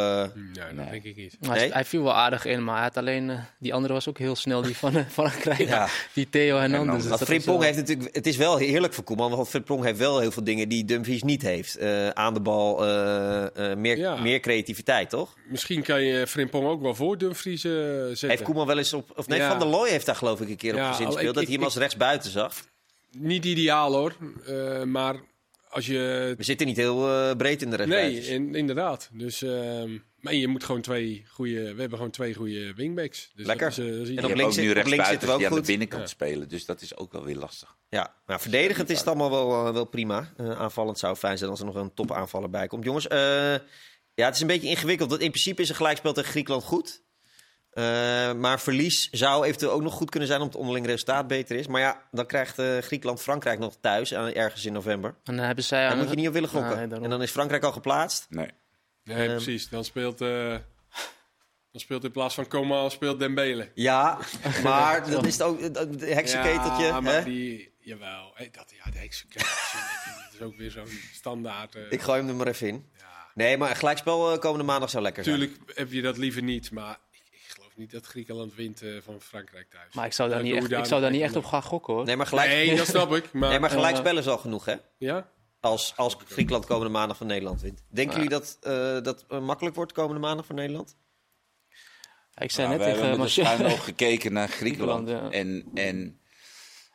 Ja, 0.54 0.72
dat 0.76 0.90
denk 0.90 1.04
ik 1.04 1.16
niet. 1.16 1.38
Hij, 1.42 1.58
Nee? 1.60 1.72
hij 1.72 1.86
viel 1.86 2.04
wel 2.04 2.14
aardig 2.14 2.46
in, 2.46 2.64
maar 2.64 2.74
hij 2.76 2.84
had 2.84 2.98
alleen... 2.98 3.30
eh, 3.30 3.40
die 3.60 3.74
andere 3.74 3.94
was 3.94 4.08
ook 4.10 4.18
heel 4.18 4.36
snel, 4.36 4.62
die 4.62 4.78
van, 4.78 4.96
eh, 4.96 5.04
van 5.08 5.30
Frankrijk. 5.32 5.70
Ja. 5.70 5.88
Die 6.14 6.30
Theo 6.30 6.58
Hernandez. 6.58 6.96
Dus 6.96 7.06
Want 7.06 7.20
dat 7.20 7.28
Frimpong 7.28 7.64
heeft 7.64 7.78
natuurlijk, 7.78 8.16
het 8.16 8.28
is 8.28 8.38
wel 8.38 8.58
heerlijk 8.58 8.94
voor 8.94 9.04
Koeman, 9.04 9.32
want 9.32 9.50
Frimpong 9.50 9.84
heeft 9.84 9.98
wel 10.00 10.20
heel 10.20 10.32
veel 10.32 10.44
dingen 10.44 10.70
die 10.70 10.86
Dumfries 10.86 11.24
niet 11.24 11.42
heeft. 11.42 11.76
Eh, 11.78 12.10
aan 12.10 12.34
de 12.34 12.40
bal, 12.40 12.86
eh, 12.86 13.72
eh, 13.72 13.78
meer, 13.78 13.98
Ja. 13.98 14.16
meer 14.16 14.40
creativiteit, 14.40 15.10
toch? 15.10 15.34
Misschien 15.50 15.84
kan 15.84 16.02
je 16.02 16.28
Frimpong 16.28 16.68
ook 16.68 16.82
wel 16.82 16.96
voor 16.96 17.18
Dumfries 17.18 17.62
zetten. 17.62 18.30
Heeft 18.30 18.42
Koeman 18.44 18.68
wel 18.68 18.78
eens 18.78 18.94
op, 18.94 19.12
of 19.16 19.28
nee, 19.28 19.40
Ja. 19.40 19.50
Van 19.50 19.60
der 19.60 19.68
Looy 19.68 19.90
heeft 19.90 20.06
daar 20.06 20.16
geloof 20.16 20.42
ik 20.42 20.50
een 20.50 20.56
keer 20.56 20.74
op 20.74 20.80
Ja, 20.80 20.90
gezin 20.92 21.06
al- 21.06 21.12
gespeeld, 21.12 21.36
dat 21.36 21.44
hij 21.44 21.54
hem 21.54 21.64
als 21.64 21.76
rechtsbuiten 21.76 22.32
zag. 22.32 22.54
Niet 23.18 23.46
ideaal 23.46 23.94
hoor. 23.94 24.16
Eh, 24.48 24.84
maar 24.84 25.16
als 25.76 25.86
je. 25.86 26.34
We 26.38 26.44
zitten 26.44 26.68
niet 26.68 26.78
heel 26.78 27.08
eh, 27.10 27.36
breed 27.36 27.62
in 27.62 27.70
de 27.70 27.76
rechtsbuiten. 27.76 28.22
Nee, 28.22 28.30
in- 28.30 28.56
inderdaad. 28.56 29.10
Dus, 29.14 29.42
ehm, 29.42 29.98
maar 30.20 30.34
je 30.34 30.48
moet 30.48 30.64
gewoon 30.64 30.82
twee 30.82 31.26
goede. 31.30 31.62
We 31.74 31.80
hebben 31.80 31.98
gewoon 31.98 32.12
twee 32.12 32.34
goede 32.34 32.74
wingbacks. 32.74 33.32
Dus 33.36 33.46
Lekker. 33.46 33.70
Dat 33.70 33.78
is, 33.78 33.86
eh, 33.92 33.98
dat 33.98 34.08
is 34.08 34.16
En 34.16 34.24
op 34.24 34.30
links 34.30 34.44
ook 34.44 34.52
zit- 34.54 34.64
nu 34.64 34.80
op 34.80 34.86
links 34.86 35.08
zitten 35.08 35.28
we 35.28 35.34
ook 35.34 35.40
die 35.40 35.48
aan 35.48 35.54
de 35.54 35.60
goed. 35.60 35.68
binnenkant 35.68 36.02
Ja. 36.02 36.08
spelen. 36.08 36.48
Dus 36.50 36.66
dat 36.66 36.82
is 36.82 36.98
ook 36.98 37.12
wel 37.12 37.24
weer 37.24 37.36
lastig. 37.36 37.76
Ja, 37.90 38.16
nou, 38.26 38.40
verdedigend 38.40 38.90
is 38.90 38.98
het 39.00 39.08
allemaal 39.08 39.30
wel, 39.30 39.68
eh, 39.68 39.74
wel 39.74 39.86
prima. 39.86 40.34
Eh, 40.38 40.60
aanvallend 40.60 41.00
zou 41.00 41.16
fijn 41.16 41.38
zijn 41.38 41.50
als 41.50 41.60
er 41.60 41.66
nog 41.66 41.76
een 41.76 41.94
topaanvaller 41.94 42.50
bij 42.50 42.68
komt. 42.68 42.84
Jongens, 42.84 43.08
eh, 43.08 43.20
ja, 44.14 44.26
het 44.26 44.36
is 44.36 44.42
een 44.42 44.48
beetje 44.48 44.68
ingewikkeld. 44.70 45.10
Want 45.10 45.22
in 45.22 45.30
principe 45.32 45.62
is 45.62 45.70
een 45.70 45.76
gelijkspel 45.76 46.14
tegen 46.14 46.30
Griekenland 46.32 46.64
goed. 46.64 47.04
Eh, 47.76 47.84
maar 48.34 48.60
verlies 48.62 49.10
zou 49.12 49.46
eventueel 49.46 49.72
ook 49.72 49.82
nog 49.82 49.94
goed 49.94 50.10
kunnen 50.10 50.28
zijn... 50.30 50.40
omdat 50.40 50.54
het 50.54 50.62
onderling 50.64 50.88
resultaat 50.92 51.28
beter 51.28 51.56
is. 51.56 51.68
Maar 51.68 51.82
ja, 51.82 52.02
dan 52.12 52.26
krijgt 52.26 52.60
eh, 52.60 52.78
Griekenland 52.78 53.22
Frankrijk 53.22 53.60
nog 53.60 53.76
thuis... 53.82 54.14
aan- 54.14 54.34
ergens 54.34 54.66
in 54.66 54.74
november. 54.74 55.16
En 55.24 55.36
dan 55.36 55.46
hebben 55.46 55.64
zij... 55.64 55.88
Daar 55.88 55.98
moet 55.98 56.10
je 56.10 56.16
niet 56.16 56.28
op 56.28 56.34
willen 56.34 56.50
gokken. 56.50 56.78
Nee, 56.78 56.88
daarom. 56.88 57.04
en 57.04 57.10
dan 57.10 57.22
is 57.22 57.32
Frankrijk 57.32 57.64
al 57.64 57.72
geplaatst. 57.72 58.26
Nee. 58.30 58.50
Nee, 59.04 59.18
Ehm. 59.18 59.36
precies. 59.36 59.70
Dan 59.70 59.84
speelt, 59.86 60.22
eh, 60.22 60.50
dan 61.72 61.82
speelt 61.82 62.04
in 62.04 62.12
plaats 62.12 62.36
van 62.36 62.48
Coman 62.48 62.92
speelt 62.92 63.20
Dembele. 63.20 63.72
Ja, 63.74 64.18
maar 64.64 65.10
dat 65.12 65.26
is 65.26 65.34
het 65.34 65.42
ook 65.42 65.62
het 65.62 66.02
heksenketeltje. 66.02 66.84
Ja, 66.86 67.00
maar 67.02 67.14
hè? 67.14 67.24
die... 67.24 67.74
Jawel. 67.80 68.32
Hey, 68.36 68.50
dat, 68.52 68.74
ja, 68.84 68.92
de 68.92 68.98
heksenketeltje. 68.98 69.78
dat 70.26 70.34
is 70.34 70.42
ook 70.42 70.56
weer 70.58 70.72
zo'n 70.72 71.00
standaard. 71.14 71.76
eh. 71.76 71.82
Ik 71.90 72.02
gooi 72.02 72.20
hem 72.20 72.30
er 72.30 72.36
maar 72.36 72.48
even 72.48 72.68
in. 72.68 72.90
ja. 72.98 73.04
Nee, 73.34 73.58
maar 73.58 73.70
een 73.70 73.76
gelijkspel 73.76 74.32
eh, 74.34 74.40
komende 74.40 74.64
maandag 74.66 74.90
zou 74.90 75.04
lekker 75.04 75.24
zijn. 75.24 75.38
Tuurlijk 75.40 75.60
heb 75.78 75.92
je 75.92 76.02
dat 76.02 76.18
liever 76.18 76.42
niet, 76.44 76.72
maar 76.72 76.98
geloof 77.56 77.76
niet 77.76 77.92
dat 77.92 78.06
Griekenland 78.06 78.56
wint 78.56 78.82
eh, 78.82 78.90
van 79.02 79.22
Frankrijk 79.22 79.70
thuis. 79.70 79.94
Maar 79.94 80.06
ik 80.06 80.14
zou 80.14 80.30
daar 80.30 80.38
Ja, 80.38 80.44
niet 80.44 80.72
echt, 80.72 80.72
ik 80.72 80.86
zou 80.86 81.02
daar 81.02 81.12
niet 81.12 81.22
echt 81.22 81.36
op 81.36 81.46
gaan 81.46 81.64
gokken, 81.64 81.94
hoor. 81.94 82.06
Nee, 82.06 82.16
maar 82.16 82.28
gelijk... 82.28 82.50
Nee, 82.50 82.76
dat 82.76 82.88
snap 82.88 83.16
ik. 83.16 83.32
Maar, 83.34 83.50
Nee, 83.50 83.60
maar 83.60 83.70
gelijkspel 83.70 84.18
is 84.18 84.28
al 84.28 84.38
genoeg, 84.38 84.66
hè? 84.66 84.76
ja? 84.98 85.30
Als, 85.60 85.94
als 85.96 86.18
Griekenland 86.26 86.66
komende 86.66 86.92
maandag 86.92 87.18
van 87.18 87.28
Nederland 87.28 87.62
wint. 87.62 87.84
Denken 87.90 88.16
jullie 88.16 88.30
dat 88.30 88.58
eh, 88.62 89.02
dat 89.02 89.26
eh, 89.28 89.40
makkelijk 89.40 89.76
wordt 89.76 89.92
komende 89.92 90.20
maandag 90.20 90.46
voor 90.46 90.56
Nederland? 90.56 90.98
ik 92.36 92.52
zei 92.52 92.68
Nou, 92.68 92.80
net 92.80 92.88
we 92.88 92.94
tegen 92.94 93.10
hebben 93.10 93.64
met 93.64 93.74
oog 93.74 93.84
gekeken 93.84 94.34
naar 94.34 94.48
Griekenland. 94.60 95.08
Griekenland, 95.08 95.34
En, 95.34 95.66
en 95.74 96.20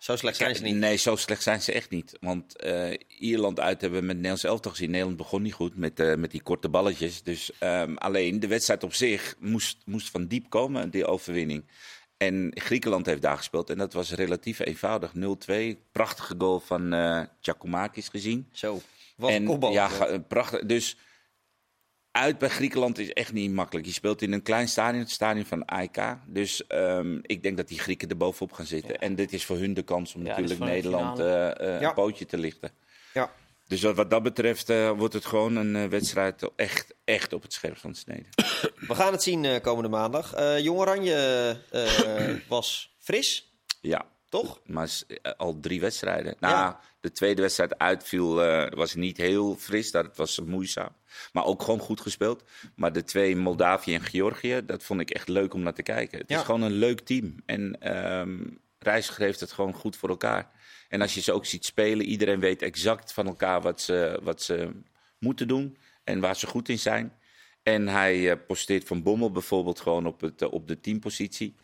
Zo 0.01 0.17
slecht 0.17 0.37
zijn 0.37 0.57
ze 0.57 0.63
niet. 0.63 0.77
Nee, 0.77 0.97
zo 0.97 1.17
slecht 1.17 1.43
zijn 1.43 1.63
ze 1.63 1.73
echt 1.73 1.91
niet. 1.91 2.17
Want 2.21 2.57
eh, 2.57 2.99
Ierland 3.19 3.61
uit 3.61 3.81
hebben 3.81 4.01
we 4.01 4.07
met 4.07 4.15
Nederlands 4.15 4.45
elftal 4.45 4.71
gezien. 4.71 4.91
Nederland 4.91 5.17
begon 5.17 5.43
niet 5.43 5.53
goed 5.53 5.77
met, 5.77 6.01
eh, 6.01 6.15
met 6.15 6.31
die 6.31 6.43
korte 6.43 6.69
balletjes. 6.69 7.23
Dus 7.23 7.51
ehm, 7.59 7.95
alleen 7.95 8.41
de 8.41 8.47
wedstrijd 8.47 8.85
op 8.85 8.95
zich 8.95 9.35
moest, 9.39 9.79
moest 9.85 10.11
van 10.11 10.27
diep 10.27 10.51
komen, 10.51 10.91
die 10.91 11.07
overwinning. 11.07 11.65
En 12.17 12.51
Griekenland 12.55 13.07
heeft 13.07 13.23
daar 13.23 13.37
gespeeld 13.37 13.71
en 13.71 13.79
dat 13.79 13.93
was 13.93 14.13
relatief 14.13 14.59
eenvoudig. 14.59 15.13
0-2, 15.15 15.77
prachtige 15.93 16.35
goal 16.39 16.61
van 16.61 16.93
Giacomakis 17.41 18.09
gezien. 18.09 18.49
Zo. 18.53 18.81
Wat 19.17 19.31
een 19.31 19.37
en, 19.37 19.45
kopbal. 19.45 19.73
Ja, 19.73 20.19
prachtig. 20.29 20.67
Dus 20.67 20.97
uit 22.13 22.39
bij 22.39 22.49
Griekenland 22.49 22.99
is 22.99 23.13
echt 23.13 23.33
niet 23.33 23.51
makkelijk. 23.53 23.87
Je 23.87 23.93
speelt 23.93 24.23
in 24.23 24.33
een 24.33 24.43
klein 24.43 24.69
stadion, 24.69 25.01
het 25.01 25.11
stadion 25.11 25.45
van 25.45 25.65
AEK. 25.65 26.17
Dus 26.27 26.67
ehm, 26.67 27.19
ik 27.23 27.43
denk 27.43 27.57
dat 27.57 27.69
die 27.69 27.79
Grieken 27.79 28.09
er 28.09 28.17
bovenop 28.17 28.53
gaan 28.53 28.67
zitten. 28.67 28.99
En 28.99 29.15
dit 29.15 29.33
is 29.33 29.45
voor 29.45 29.57
hun 29.57 29.75
de 29.75 29.83
kans 29.83 30.15
om 30.15 30.25
Ja, 30.25 30.29
natuurlijk 30.29 30.61
Nederland 30.61 31.19
eh, 31.19 31.47
eh, 31.75 31.81
Ja. 31.81 31.89
een 31.89 31.95
pootje 31.95 32.27
te 32.27 32.39
lichten. 32.39 32.71
Ja. 33.15 33.33
Dus 33.69 33.83
wat, 33.83 33.97
wat 33.97 34.11
dat 34.11 34.23
betreft 34.23 34.71
eh, 34.71 34.91
wordt 34.91 35.15
het 35.15 35.27
gewoon 35.27 35.57
een 35.57 35.77
eh, 35.77 35.85
wedstrijd 35.87 36.51
echt, 36.57 36.95
echt 37.05 37.33
op 37.33 37.43
het 37.43 37.53
scherp 37.53 37.77
van 37.77 37.95
snede. 37.95 38.25
We 38.89 38.95
gaan 38.95 39.13
het 39.13 39.23
zien 39.23 39.45
eh, 39.45 39.61
komende 39.61 39.89
maandag. 39.89 40.35
Eh 40.35 40.59
Jong 40.59 40.79
Oranje 40.79 41.57
eh, 41.71 42.35
was 42.49 42.95
fris, 42.99 43.53
Ja, 43.81 44.07
toch? 44.31 44.61
maar 44.67 44.91
eh, 45.23 45.33
al 45.37 45.61
drie 45.61 45.81
wedstrijden. 45.81 46.35
Nou, 46.41 46.55
Ja. 46.55 46.81
de 47.01 47.13
tweede 47.13 47.43
wedstrijd 47.43 47.79
uitviel, 47.79 48.43
eh, 48.43 48.71
was 48.79 48.95
niet 48.95 49.17
heel 49.17 49.57
fris. 49.57 49.91
Dat 49.91 50.17
was 50.17 50.41
moeizaam. 50.41 50.89
Maar 51.33 51.45
ook 51.45 51.63
gewoon 51.63 51.81
goed 51.81 52.01
gespeeld. 52.01 52.45
Maar 52.75 52.93
de 52.93 53.05
twee, 53.05 53.37
Moldavië 53.37 53.95
en 53.95 54.03
Georgië, 54.03 54.61
dat 54.67 54.83
vond 54.83 55.01
ik 55.01 55.11
echt 55.11 55.29
leuk 55.29 55.55
om 55.55 55.61
naar 55.63 55.75
te 55.75 55.83
kijken. 55.83 56.19
Het 56.19 56.29
Ja. 56.29 56.39
is 56.39 56.45
gewoon 56.45 56.63
een 56.63 56.73
leuk 56.73 57.01
team. 57.01 57.35
En 57.47 57.81
ehm 57.81 58.39
Reiziger 58.83 59.23
heeft 59.23 59.41
het 59.41 59.53
gewoon 59.53 59.75
goed 59.75 59.97
voor 59.97 60.09
elkaar. 60.09 60.51
En 60.89 61.01
als 61.01 61.15
je 61.15 61.21
ze 61.21 61.33
ook 61.33 61.47
ziet 61.47 61.65
spelen, 61.65 62.07
iedereen 62.07 62.41
weet 62.41 62.63
exact 62.63 63.13
van 63.13 63.27
elkaar 63.27 63.61
wat 63.61 63.81
ze, 63.81 64.21
wat 64.23 64.43
ze 64.43 64.71
moeten 65.19 65.49
doen. 65.49 65.77
En 66.05 66.21
waar 66.21 66.37
ze 66.37 66.47
goed 66.47 66.69
in 66.69 66.79
zijn. 66.79 67.13
En 67.63 67.89
hij 67.89 68.31
eh, 68.31 68.37
posteert 68.47 68.87
Van 68.87 69.03
Bommel 69.03 69.31
bijvoorbeeld 69.31 69.81
gewoon 69.81 70.07
op, 70.07 70.21
het, 70.21 70.43
op 70.43 70.69
de 70.69 70.81
teampositie 70.81 71.55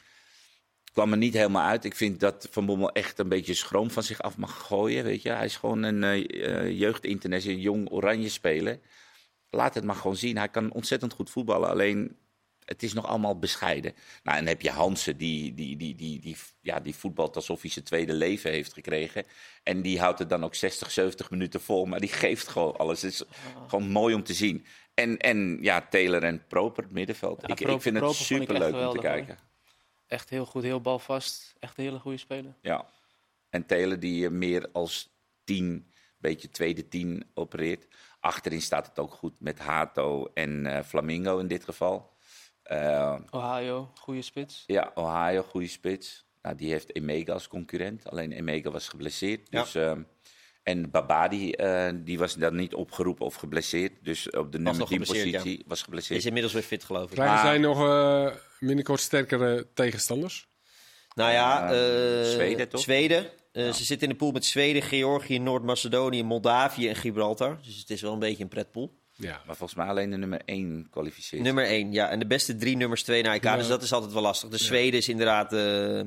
kwam 0.97 1.13
er 1.13 1.19
niet 1.19 1.35
helemaal 1.35 1.67
uit. 1.67 1.85
Ik 1.85 1.95
vind 1.95 2.21
dat 2.21 2.49
Van 2.51 2.67
Bommel 2.67 2.93
echt 2.93 3.19
een 3.19 3.29
beetje 3.29 3.55
schroom 3.55 3.91
van 3.91 4.03
zich 4.03 4.23
af 4.23 4.37
mag 4.37 4.67
gooien. 4.67 5.05
Weet 5.05 5.23
je? 5.23 5.31
Hij 5.31 5.45
is 5.45 5.57
gewoon 5.57 5.83
een 5.83 6.03
eh, 6.03 6.79
jeugdinternational, 6.79 7.61
jong 7.61 7.91
oranje 7.91 8.29
speler. 8.29 8.81
Laat 9.51 9.75
het 9.75 9.85
maar 9.85 9.97
gewoon 9.97 10.17
zien. 10.17 10.37
Hij 10.37 10.49
kan 10.49 10.73
ontzettend 10.73 11.13
goed 11.13 11.31
voetballen. 11.31 11.69
Alleen, 11.69 12.17
het 12.65 12.83
is 12.83 12.93
nog 12.93 13.07
allemaal 13.07 13.39
bescheiden. 13.39 13.93
Nou, 14.23 14.39
en 14.39 14.45
dan 14.45 14.53
heb 14.53 14.63
je 14.63 14.71
Hansen, 14.71 15.17
die, 15.17 15.55
die, 15.55 15.77
die, 15.77 15.95
die, 15.95 16.21
die, 16.21 16.37
ja, 16.61 16.81
die 16.81 16.95
voetbalt 16.95 17.37
alsof 17.37 17.61
hij 17.61 17.71
zijn 17.71 17.85
tweede 17.85 18.13
leven 18.13 18.51
heeft 18.51 18.73
gekregen. 18.73 19.25
En 19.63 19.83
die 19.83 20.01
houdt 20.01 20.19
het 20.19 20.29
dan 20.29 20.45
ook 20.45 20.55
60, 20.55 20.91
70 20.91 21.31
minuten 21.31 21.61
vol. 21.61 21.85
Maar 21.85 22.01
die 22.01 22.13
geeft 22.13 22.49
gewoon 22.49 22.77
alles. 22.77 23.03
Het 23.03 23.13
is 23.13 23.23
gewoon 23.67 23.89
mooi 23.89 24.15
om 24.15 24.23
te 24.23 24.35
zien. 24.35 24.67
En, 24.95 25.17
en 25.17 25.59
ja, 25.61 25.87
Taylor 25.91 26.23
en 26.23 26.47
Proper, 26.49 26.83
het 26.83 26.93
middenveld. 26.93 27.41
Ja, 27.41 27.49
ik, 27.49 27.61
ik 27.61 27.83
vind 27.83 27.97
het 27.97 28.05
echt 28.05 28.15
superleuk 28.15 28.75
om 28.75 29.01
te 29.01 29.09
hoor. 29.09 29.37
Echt 30.07 30.31
heel 30.31 30.47
goed, 30.47 30.63
heel 30.63 30.81
balvast. 30.81 31.55
Echt 31.59 31.79
een 31.79 31.85
hele 31.85 31.99
goede 31.99 32.17
speler. 32.19 32.55
Ja. 32.61 32.87
En 33.51 33.67
Taylor 33.67 33.99
die 33.99 34.25
eh, 34.25 34.31
meer 34.31 34.69
als 34.73 35.11
tien, 35.45 35.93
beetje 36.19 36.51
tweede 36.51 36.89
tien 36.89 37.31
opereert. 37.35 37.87
Achterin 38.21 38.63
staat 38.63 38.87
het 38.87 38.99
ook 38.99 39.13
goed 39.13 39.41
met 39.41 39.59
Hato 39.59 40.31
en 40.35 40.67
eh, 40.67 40.83
Flamingo 40.83 41.39
in 41.39 41.47
dit 41.47 41.65
geval. 41.65 42.15
Eh, 42.63 43.19
Ohio, 43.31 43.91
goede 44.01 44.23
spits. 44.23 44.65
ja, 44.67 44.93
Ohio, 44.95 45.43
goede 45.43 45.69
spits. 45.69 46.25
Nou, 46.43 46.57
die 46.57 46.71
heeft 46.71 46.95
Emega 46.97 47.33
als 47.33 47.49
concurrent. 47.49 48.11
Alleen 48.11 48.33
Emega 48.33 48.71
was 48.71 48.89
geblesseerd. 48.89 49.47
Ja. 49.51 49.63
Dus, 49.63 49.75
ehm, 49.75 50.03
en 50.67 50.91
Babadi, 50.91 51.51
eh, 51.51 51.89
die 51.95 52.19
was 52.19 52.35
dan 52.35 52.57
niet 52.57 52.75
opgeroepen 52.75 53.27
of 53.27 53.35
geblesseerd. 53.35 53.93
Dus 54.03 54.31
op 54.31 54.53
de 54.53 54.59
nummer 54.59 54.79
nog 54.79 54.89
10 54.89 54.99
geblesseerd, 54.99 55.31
ja. 55.31 55.39
positie 55.39 55.65
was 55.67 55.83
geblesseerd. 55.83 56.19
Is 56.21 56.27
inmiddels 56.27 56.53
weer 56.53 56.63
fit, 56.63 56.85
geloof 56.85 57.05
ik. 57.05 57.11
Krijgen 57.11 57.35
Maar- 57.35 57.45
zij 57.45 57.59
nog 57.59 57.81
eh, 57.81 58.27
binnenkort 58.61 59.01
sterkere 59.01 59.67
tegenstanders? 59.75 60.49
Nou 61.15 61.33
ja, 61.33 61.73
eh, 61.73 62.25
Zweden, 62.31 62.69
toch? 62.69 62.81
Zweden. 62.81 63.27
Eh, 63.53 63.73
Ze 63.73 63.85
zitten 63.85 64.09
in 64.09 64.13
de 64.13 64.19
pool 64.19 64.31
met 64.33 64.45
Zweden, 64.45 64.83
Georgië, 64.83 65.39
Noord-Macedonië, 65.39 66.23
Moldavië 66.23 66.89
en 66.89 66.97
Gibraltar. 66.97 67.59
Dus 67.65 67.79
het 67.79 67.91
is 67.91 68.01
wel 68.01 68.13
een 68.13 68.19
beetje 68.19 68.43
een 68.43 68.49
pretpool. 68.49 68.95
Ja. 69.13 69.43
Maar 69.47 69.57
volgens 69.57 69.79
mij 69.79 69.87
alleen 69.87 70.11
de 70.11 70.17
nummer 70.17 70.41
1 70.45 70.87
kwalificeert. 70.91 71.43
Nummer 71.43 71.65
1, 71.65 71.93
ja. 71.93 72.09
En 72.09 72.19
de 72.19 72.27
beste 72.27 72.57
drie 72.57 72.77
nummers 72.77 73.03
2 73.03 73.23
naar 73.23 73.33
elkaar. 73.33 73.53
Ja. 73.53 73.59
Dus 73.59 73.69
dat 73.69 73.83
is 73.83 73.93
altijd 73.93 74.13
wel 74.13 74.23
lastig. 74.23 74.49
De 74.49 74.59
Zweden 74.59 74.99
is 74.99 75.09
inderdaad... 75.09 75.53
eh, 75.53 76.01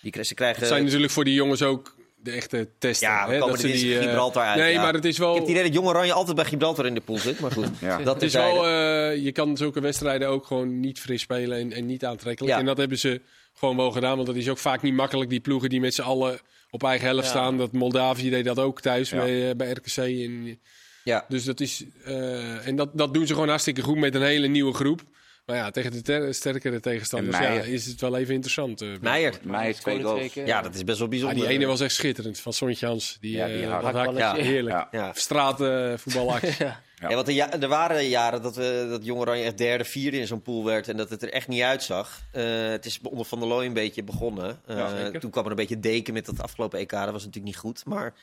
die, 0.00 0.24
ze 0.24 0.34
krijgen... 0.34 0.58
Het 0.60 0.68
zijn 0.68 0.84
natuurlijk 0.84 1.12
voor 1.12 1.24
die 1.24 1.34
jongens 1.34 1.62
ook 1.62 1.94
de 2.24 2.30
echte 2.30 2.68
testen. 2.78 3.08
Ja, 3.08 3.26
we 3.26 3.32
hè, 3.32 3.38
komen 3.38 3.54
dat 3.54 3.64
er 3.64 3.70
ze 3.70 3.74
dit 3.74 3.84
die, 3.84 3.98
eh, 3.98 4.04
Gibraltar 4.04 4.44
uit. 4.44 4.58
Nee, 4.58 4.72
ja. 4.72 4.82
maar 4.82 4.94
het 4.94 5.04
is 5.04 5.18
wel... 5.18 5.28
Ik 5.28 5.34
heb 5.34 5.42
het 5.42 5.50
idee 5.52 5.62
dat 5.64 5.74
Jong 5.74 5.86
Oranje 5.88 6.12
altijd 6.12 6.36
bij 6.36 6.44
Gibraltar 6.44 6.86
in 6.86 6.94
de 6.94 7.00
pool 7.00 7.18
zit. 7.18 7.40
Maar 7.40 7.50
goed, 7.50 7.68
Ja. 7.80 7.98
dat 7.98 8.14
Het 8.14 8.22
is 8.22 8.32
wel, 8.32 8.66
eh, 8.66 9.24
je 9.24 9.32
kan 9.32 9.56
zulke 9.56 9.80
wedstrijden 9.80 10.28
ook 10.28 10.46
gewoon 10.46 10.80
niet 10.80 11.00
fris 11.00 11.20
spelen 11.22 11.58
en, 11.58 11.72
en 11.72 11.86
niet 11.86 12.04
aantrekkelijk. 12.04 12.54
Ja. 12.54 12.60
En 12.60 12.66
dat 12.66 12.76
hebben 12.76 12.98
ze 12.98 13.20
gewoon 13.54 13.76
wel 13.76 13.90
gedaan, 13.90 14.14
want 14.14 14.26
dat 14.26 14.36
is 14.36 14.48
ook 14.48 14.58
vaak 14.58 14.82
niet 14.82 14.94
makkelijk. 14.94 15.30
Die 15.30 15.40
ploegen 15.40 15.68
die 15.68 15.80
met 15.80 15.94
z'n 15.94 16.02
allen 16.02 16.38
op 16.70 16.82
eigen 16.82 17.06
helft 17.06 17.24
Ja. 17.24 17.30
staan. 17.30 17.58
Dat 17.58 17.72
Moldavië 17.72 18.30
deed 18.30 18.44
dat 18.44 18.58
ook 18.58 18.80
thuis 18.80 19.10
Ja. 19.10 19.16
bij, 19.16 19.48
eh, 19.50 19.56
bij 19.56 19.70
RKC. 19.70 19.96
En, 19.96 20.60
Ja. 21.04 21.24
dus 21.28 21.44
dat 21.44 21.60
is, 21.60 21.84
eh, 22.04 22.66
en 22.66 22.76
dat, 22.76 22.90
dat 22.92 23.14
doen 23.14 23.26
ze 23.26 23.32
gewoon 23.32 23.48
hartstikke 23.48 23.82
goed 23.82 23.96
met 23.98 24.14
een 24.14 24.22
hele 24.22 24.46
nieuwe 24.46 24.74
groep. 24.74 25.00
Maar 25.46 25.56
ja, 25.56 25.70
tegen 25.70 25.90
de 25.92 26.02
ter- 26.02 26.34
sterkere 26.34 26.80
tegenstanders 26.80 27.36
En 27.36 27.42
ja, 27.42 27.48
Meijer. 27.48 27.68
is 27.72 27.86
het 27.86 28.00
wel 28.00 28.16
even 28.16 28.34
interessant. 28.34 28.80
eh, 28.80 28.88
Meijer. 29.00 29.34
Mij 29.42 29.72
twee 29.74 30.02
goals. 30.02 30.32
Ja, 30.34 30.62
dat 30.62 30.74
is 30.74 30.84
best 30.84 30.96
wel 30.98 31.06
Ah, 31.06 31.12
bijzonder. 31.12 31.38
die 31.38 31.46
ene 31.48 31.66
was 31.66 31.80
echt 31.80 31.94
schitterend, 31.94 32.40
van 32.40 32.52
Sontje 32.52 32.86
Hans. 32.86 33.16
Die, 33.20 33.36
Ja, 33.36 33.46
die 33.46 33.62
eh, 33.62 33.70
hak- 33.92 34.16
ja, 34.16 34.34
heerlijk. 34.34 34.86
Ja. 34.90 35.12
Straatvoetbalactie. 35.14 36.54
Ja. 36.98 37.08
Ja, 37.08 37.14
want 37.14 37.28
er, 37.28 37.34
ja, 37.34 37.52
er 37.52 37.68
waren 37.68 38.08
jaren 38.08 38.42
dat, 38.42 38.56
we, 38.56 38.86
dat 38.90 39.04
Jong 39.04 39.20
Oranje 39.20 39.44
echt 39.44 39.58
derde, 39.58 39.84
vierde 39.84 40.18
in 40.18 40.26
zo'n 40.26 40.42
pool 40.42 40.64
werd. 40.64 40.88
En 40.88 40.96
dat 40.96 41.10
het 41.10 41.22
er 41.22 41.30
echt 41.32 41.48
niet 41.48 41.62
uitzag. 41.62 42.20
Eh, 42.32 42.44
het 42.68 42.86
is 42.86 42.98
onder 43.02 43.26
Van 43.26 43.38
der 43.38 43.48
Looy 43.48 43.66
een 43.66 43.72
beetje 43.72 44.02
begonnen. 44.02 44.60
Eh, 44.66 45.06
toen 45.06 45.30
kwam 45.30 45.44
er 45.44 45.50
een 45.50 45.56
beetje 45.56 45.80
deken 45.80 46.12
met 46.14 46.26
dat 46.26 46.42
afgelopen 46.42 46.78
EK. 46.78 46.90
Dat 46.90 47.04
was 47.04 47.12
natuurlijk 47.24 47.44
niet 47.44 47.56
goed. 47.56 47.84
Maar 47.84 48.14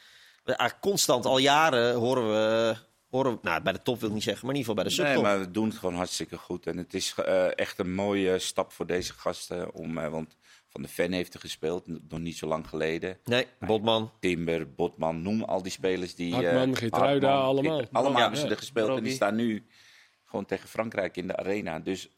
constant, 0.79 1.25
al 1.25 1.37
jaren, 1.37 1.93
horen 1.95 2.29
we... 2.31 2.75
Horen 3.11 3.39
nou, 3.41 3.61
bij 3.63 3.73
de 3.73 3.81
top 3.81 3.99
wil 3.99 4.07
ik 4.09 4.13
niet 4.15 4.23
zeggen, 4.23 4.45
maar 4.45 4.55
in 4.55 4.61
ieder 4.61 4.73
geval 4.75 4.83
bij 4.89 4.95
de 4.95 5.01
Nee, 5.03 5.13
subtop. 5.13 5.31
maar 5.37 5.45
we 5.45 5.51
doen 5.51 5.67
het 5.69 5.77
gewoon 5.77 5.95
hartstikke 5.95 6.37
goed. 6.37 6.67
En 6.67 6.77
het 6.77 6.93
is 6.93 7.13
eh, 7.15 7.57
echt 7.57 7.79
een 7.79 7.93
mooie 7.93 8.39
stap 8.39 8.71
voor 8.71 8.85
deze 8.87 9.13
gasten. 9.13 9.73
Om, 9.73 9.97
eh, 9.97 10.07
want 10.09 10.37
Van 10.67 10.81
de 10.81 10.87
Ven 10.87 11.11
heeft 11.11 11.33
er 11.33 11.39
gespeeld, 11.39 12.09
nog 12.09 12.19
niet 12.19 12.37
zo 12.37 12.47
lang 12.47 12.67
geleden. 12.67 13.17
Nee, 13.23 13.47
Botman. 13.59 14.11
Timber, 14.19 14.73
Botman, 14.73 15.21
noem 15.21 15.43
al 15.43 15.61
die 15.61 15.71
spelers 15.71 16.15
die... 16.15 16.27
eh, 16.35 16.39
Hartman, 16.41 16.75
Geertruida, 16.75 17.27
Hartman, 17.27 17.47
allemaal. 17.55 17.77
Geert- 17.77 17.93
allemaal 17.93 18.15
Ja. 18.17 18.21
hebben 18.21 18.39
ze 18.39 18.47
er 18.47 18.57
gespeeld 18.57 18.97
en 18.97 19.03
die 19.03 19.13
staan 19.13 19.35
nu 19.35 19.65
gewoon 20.25 20.45
tegen 20.45 20.69
Frankrijk 20.69 21.17
in 21.17 21.27
de 21.27 21.35
arena. 21.37 21.79
Dus 21.79 22.09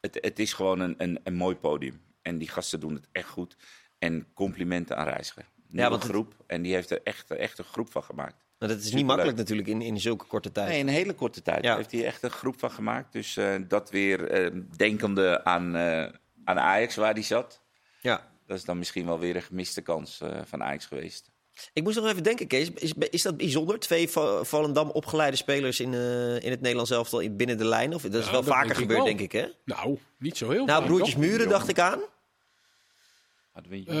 het, 0.00 0.18
het 0.20 0.38
is 0.38 0.52
gewoon 0.52 0.80
een, 0.80 0.94
een, 0.98 1.20
een 1.24 1.34
mooi 1.34 1.56
podium. 1.56 2.02
En 2.22 2.38
die 2.38 2.48
gasten 2.48 2.80
doen 2.80 2.94
het 2.94 3.08
echt 3.12 3.28
goed. 3.28 3.56
En 3.98 4.26
complimenten 4.34 4.96
aan 4.96 5.08
Reiziger. 5.08 5.44
Nieuwe 5.68 5.90
want 5.90 6.02
het- 6.02 6.12
groep. 6.12 6.34
En 6.46 6.62
die 6.62 6.74
heeft 6.74 6.90
er 6.90 7.00
echt, 7.02 7.30
echt 7.30 7.58
een 7.58 7.64
groep 7.64 7.90
van 7.90 8.02
gemaakt. 8.02 8.44
Maar 8.58 8.68
dat 8.68 8.78
is 8.78 8.92
niet 8.92 9.06
makkelijk 9.06 9.36
natuurlijk 9.36 9.68
in, 9.68 9.82
in 9.82 10.00
zulke 10.00 10.24
korte 10.24 10.52
tijd. 10.52 10.68
Nee, 10.68 10.78
in 10.78 10.88
een 10.88 10.94
hele 10.94 11.14
korte 11.14 11.42
tijd 11.42 11.64
Ja. 11.64 11.76
heeft 11.76 11.92
hij 11.92 12.04
echt 12.04 12.22
een 12.22 12.30
groep 12.30 12.58
van 12.58 12.70
gemaakt. 12.70 13.12
Dus 13.12 13.36
eh, 13.36 13.54
dat 13.68 13.90
weer 13.90 14.30
eh, 14.30 14.50
denkende 14.76 15.44
aan, 15.44 15.76
eh, 15.76 16.02
aan 16.44 16.58
Ajax 16.58 16.94
waar 16.96 17.12
hij 17.12 17.22
zat. 17.22 17.62
Ja. 18.00 18.28
Dat 18.46 18.56
is 18.56 18.64
dan 18.64 18.78
misschien 18.78 19.06
wel 19.06 19.18
weer 19.18 19.36
een 19.36 19.42
gemiste 19.42 19.80
kans 19.80 20.20
eh, 20.20 20.30
van 20.44 20.62
Ajax 20.62 20.86
geweest. 20.86 21.30
Ik 21.72 21.82
moest 21.82 21.96
nog 21.96 22.06
even 22.06 22.22
denken, 22.22 22.46
Kees. 22.46 22.70
Is, 22.70 22.92
is 23.10 23.22
dat 23.22 23.36
bijzonder? 23.36 23.78
Twee 23.78 24.08
Volendam 24.42 24.90
opgeleide 24.90 25.36
spelers 25.36 25.80
in, 25.80 25.94
eh, 25.94 26.34
in 26.42 26.50
het 26.50 26.60
Nederlands 26.60 26.90
elftal 26.90 27.20
in- 27.20 27.36
binnen 27.36 27.58
de 27.58 27.64
lijn? 27.64 27.94
Of, 27.94 28.02
dat 28.02 28.14
is 28.14 28.24
Ja, 28.26 28.30
wel 28.32 28.42
dat 28.42 28.54
vaker 28.54 28.74
gebeurd, 28.76 29.04
denk 29.04 29.20
ik, 29.20 29.32
hè? 29.32 29.46
Nou, 29.64 29.98
niet 30.18 30.36
zo 30.36 30.50
heel 30.50 30.64
Nou, 30.64 30.78
vaak, 30.78 30.86
broertjes? 30.88 31.16
Muren 31.16 31.48
dacht 31.48 31.68
ik 31.68 31.78
aan. 31.78 32.00
We- 33.68 33.82
Eh, 33.86 33.94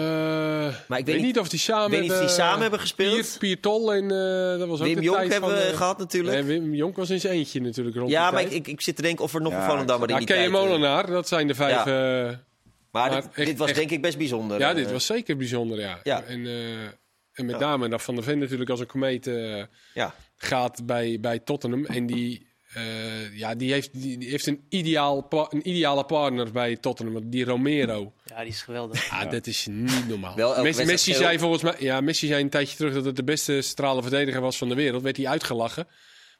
Maar 0.88 0.98
ik 0.98 1.06
weet 1.06 1.20
niet 1.22 1.38
of 1.38 1.48
die 1.48 1.58
samen 1.58 1.90
weet 1.90 2.00
niet 2.00 2.10
of 2.10 2.16
die 2.18 2.26
hebben- 2.26 2.44
samen 2.44 2.60
hebben 2.60 2.80
gespeeld. 2.80 3.14
Pier, 3.14 3.38
Pier 3.38 3.60
Tol 3.60 3.92
en 3.94 4.02
eh, 4.10 4.58
dat 4.58 4.68
was 4.68 4.80
ook 4.80 4.86
Wim 4.86 4.94
de 4.96 5.02
Jonk 5.02 5.16
tijd 5.18 5.32
hebben 5.32 5.50
van, 5.50 5.58
we 5.58 5.64
eh, 5.64 5.76
gehad 5.76 5.98
natuurlijk. 5.98 6.34
nee, 6.46 6.60
Wim 6.60 6.74
Jonk 6.74 6.96
was 6.96 7.10
in 7.10 7.20
zijn 7.20 7.32
eentje 7.32 7.60
natuurlijk 7.60 7.96
rond 7.96 8.10
ja, 8.10 8.24
die 8.24 8.32
maar 8.32 8.42
ik, 8.42 8.50
ik, 8.52 8.66
ik 8.68 8.80
zit 8.80 8.96
te 8.96 9.02
denken 9.02 9.24
of 9.24 9.34
er 9.34 9.40
nog 9.42 9.52
Ja, 9.52 9.58
een 9.64 9.70
Volendammer 9.70 10.10
in 10.10 10.16
die 10.16 10.26
tijd... 10.26 10.46
eh, 10.46 10.52
Molenaar, 10.52 11.06
dat 11.06 11.28
zijn 11.28 11.46
de 11.46 11.54
vijf... 11.54 11.84
Ja. 11.84 11.86
eh, 12.28 12.36
Maar 12.90 13.10
maar 13.10 13.10
dit, 13.10 13.30
echt- 13.34 13.46
dit 13.48 13.58
was 13.58 13.68
echt- 13.68 13.78
denk 13.78 13.90
ik 13.90 14.02
best 14.02 14.18
bijzonder. 14.18 14.58
ja, 14.58 14.70
eh. 14.70 14.74
dit 14.76 14.92
was 14.92 15.06
zeker 15.06 15.36
bijzonder, 15.36 15.78
ja. 15.80 15.98
Ja. 16.02 16.22
En, 16.22 16.46
eh, 16.46 16.82
en 17.32 17.44
met 17.46 17.50
Ja. 17.50 17.58
name 17.58 17.88
dat 17.88 18.02
Van 18.02 18.14
der 18.14 18.24
Ven 18.24 18.38
natuurlijk 18.38 18.70
als 18.70 18.80
een 18.80 18.86
komeet 18.86 19.26
eh, 19.26 19.62
Ja, 19.94 20.14
gaat 20.36 20.86
bij, 20.86 21.18
bij 21.20 21.38
Tottenham. 21.38 21.84
En 21.84 22.06
die, 22.06 22.46
eh, 22.74 23.38
ja, 23.38 23.54
die, 23.54 23.72
heeft, 23.72 23.90
die, 23.92 24.18
die 24.18 24.30
heeft 24.30 24.46
een, 24.46 24.64
ideaal, 24.68 25.26
een 25.50 25.68
ideale 25.68 26.04
partner 26.04 26.52
bij 26.52 26.76
Tottenham, 26.76 27.30
die 27.30 27.44
Romero. 27.44 28.12
ja, 28.24 28.40
die 28.40 28.48
is 28.48 28.62
geweldig. 28.62 29.10
Ah, 29.10 29.30
dat 29.30 29.46
is 29.46 29.66
niet 29.70 30.08
normaal. 30.08 30.36
Wel 30.36 30.62
Messi, 30.62 30.84
Messi 30.84 31.14
zei 31.14 31.38
volgens 31.38 31.62
mij, 31.62 31.74
ja, 31.78 32.00
Messi 32.00 32.26
zei 32.26 32.42
een 32.42 32.50
tijdje 32.50 32.76
terug 32.76 32.94
dat 32.94 33.04
het 33.04 33.16
de 33.16 33.24
beste 33.24 33.60
centrale 33.62 34.02
verdediger 34.02 34.40
was 34.40 34.56
van 34.56 34.68
de 34.68 34.74
wereld. 34.74 35.02
Werd 35.02 35.16
hij 35.16 35.26
uitgelachen. 35.26 35.86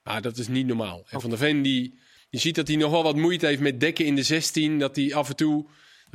Maar 0.07 0.23
dat 0.23 0.39
is 0.39 0.49
niet 0.49 0.67
normaal. 0.67 1.05
En 1.09 1.21
Van 1.21 1.31
der 1.31 1.39
Ven, 1.39 1.63
die, 1.63 1.99
je 2.29 2.39
ziet 2.39 2.55
dat 2.55 2.69
hij 2.69 2.77
nog 2.77 2.91
wel 2.91 3.03
wat 3.03 3.17
moeite 3.17 3.47
heeft 3.47 3.61
met 3.61 3.81
dekken 3.81 4.05
in 4.05 4.15
de 4.15 4.23
16. 4.23 4.79
Dat 4.79 4.97
hij 4.97 5.15
af 5.15 5.29
en 5.29 5.37
toe, 5.37 5.67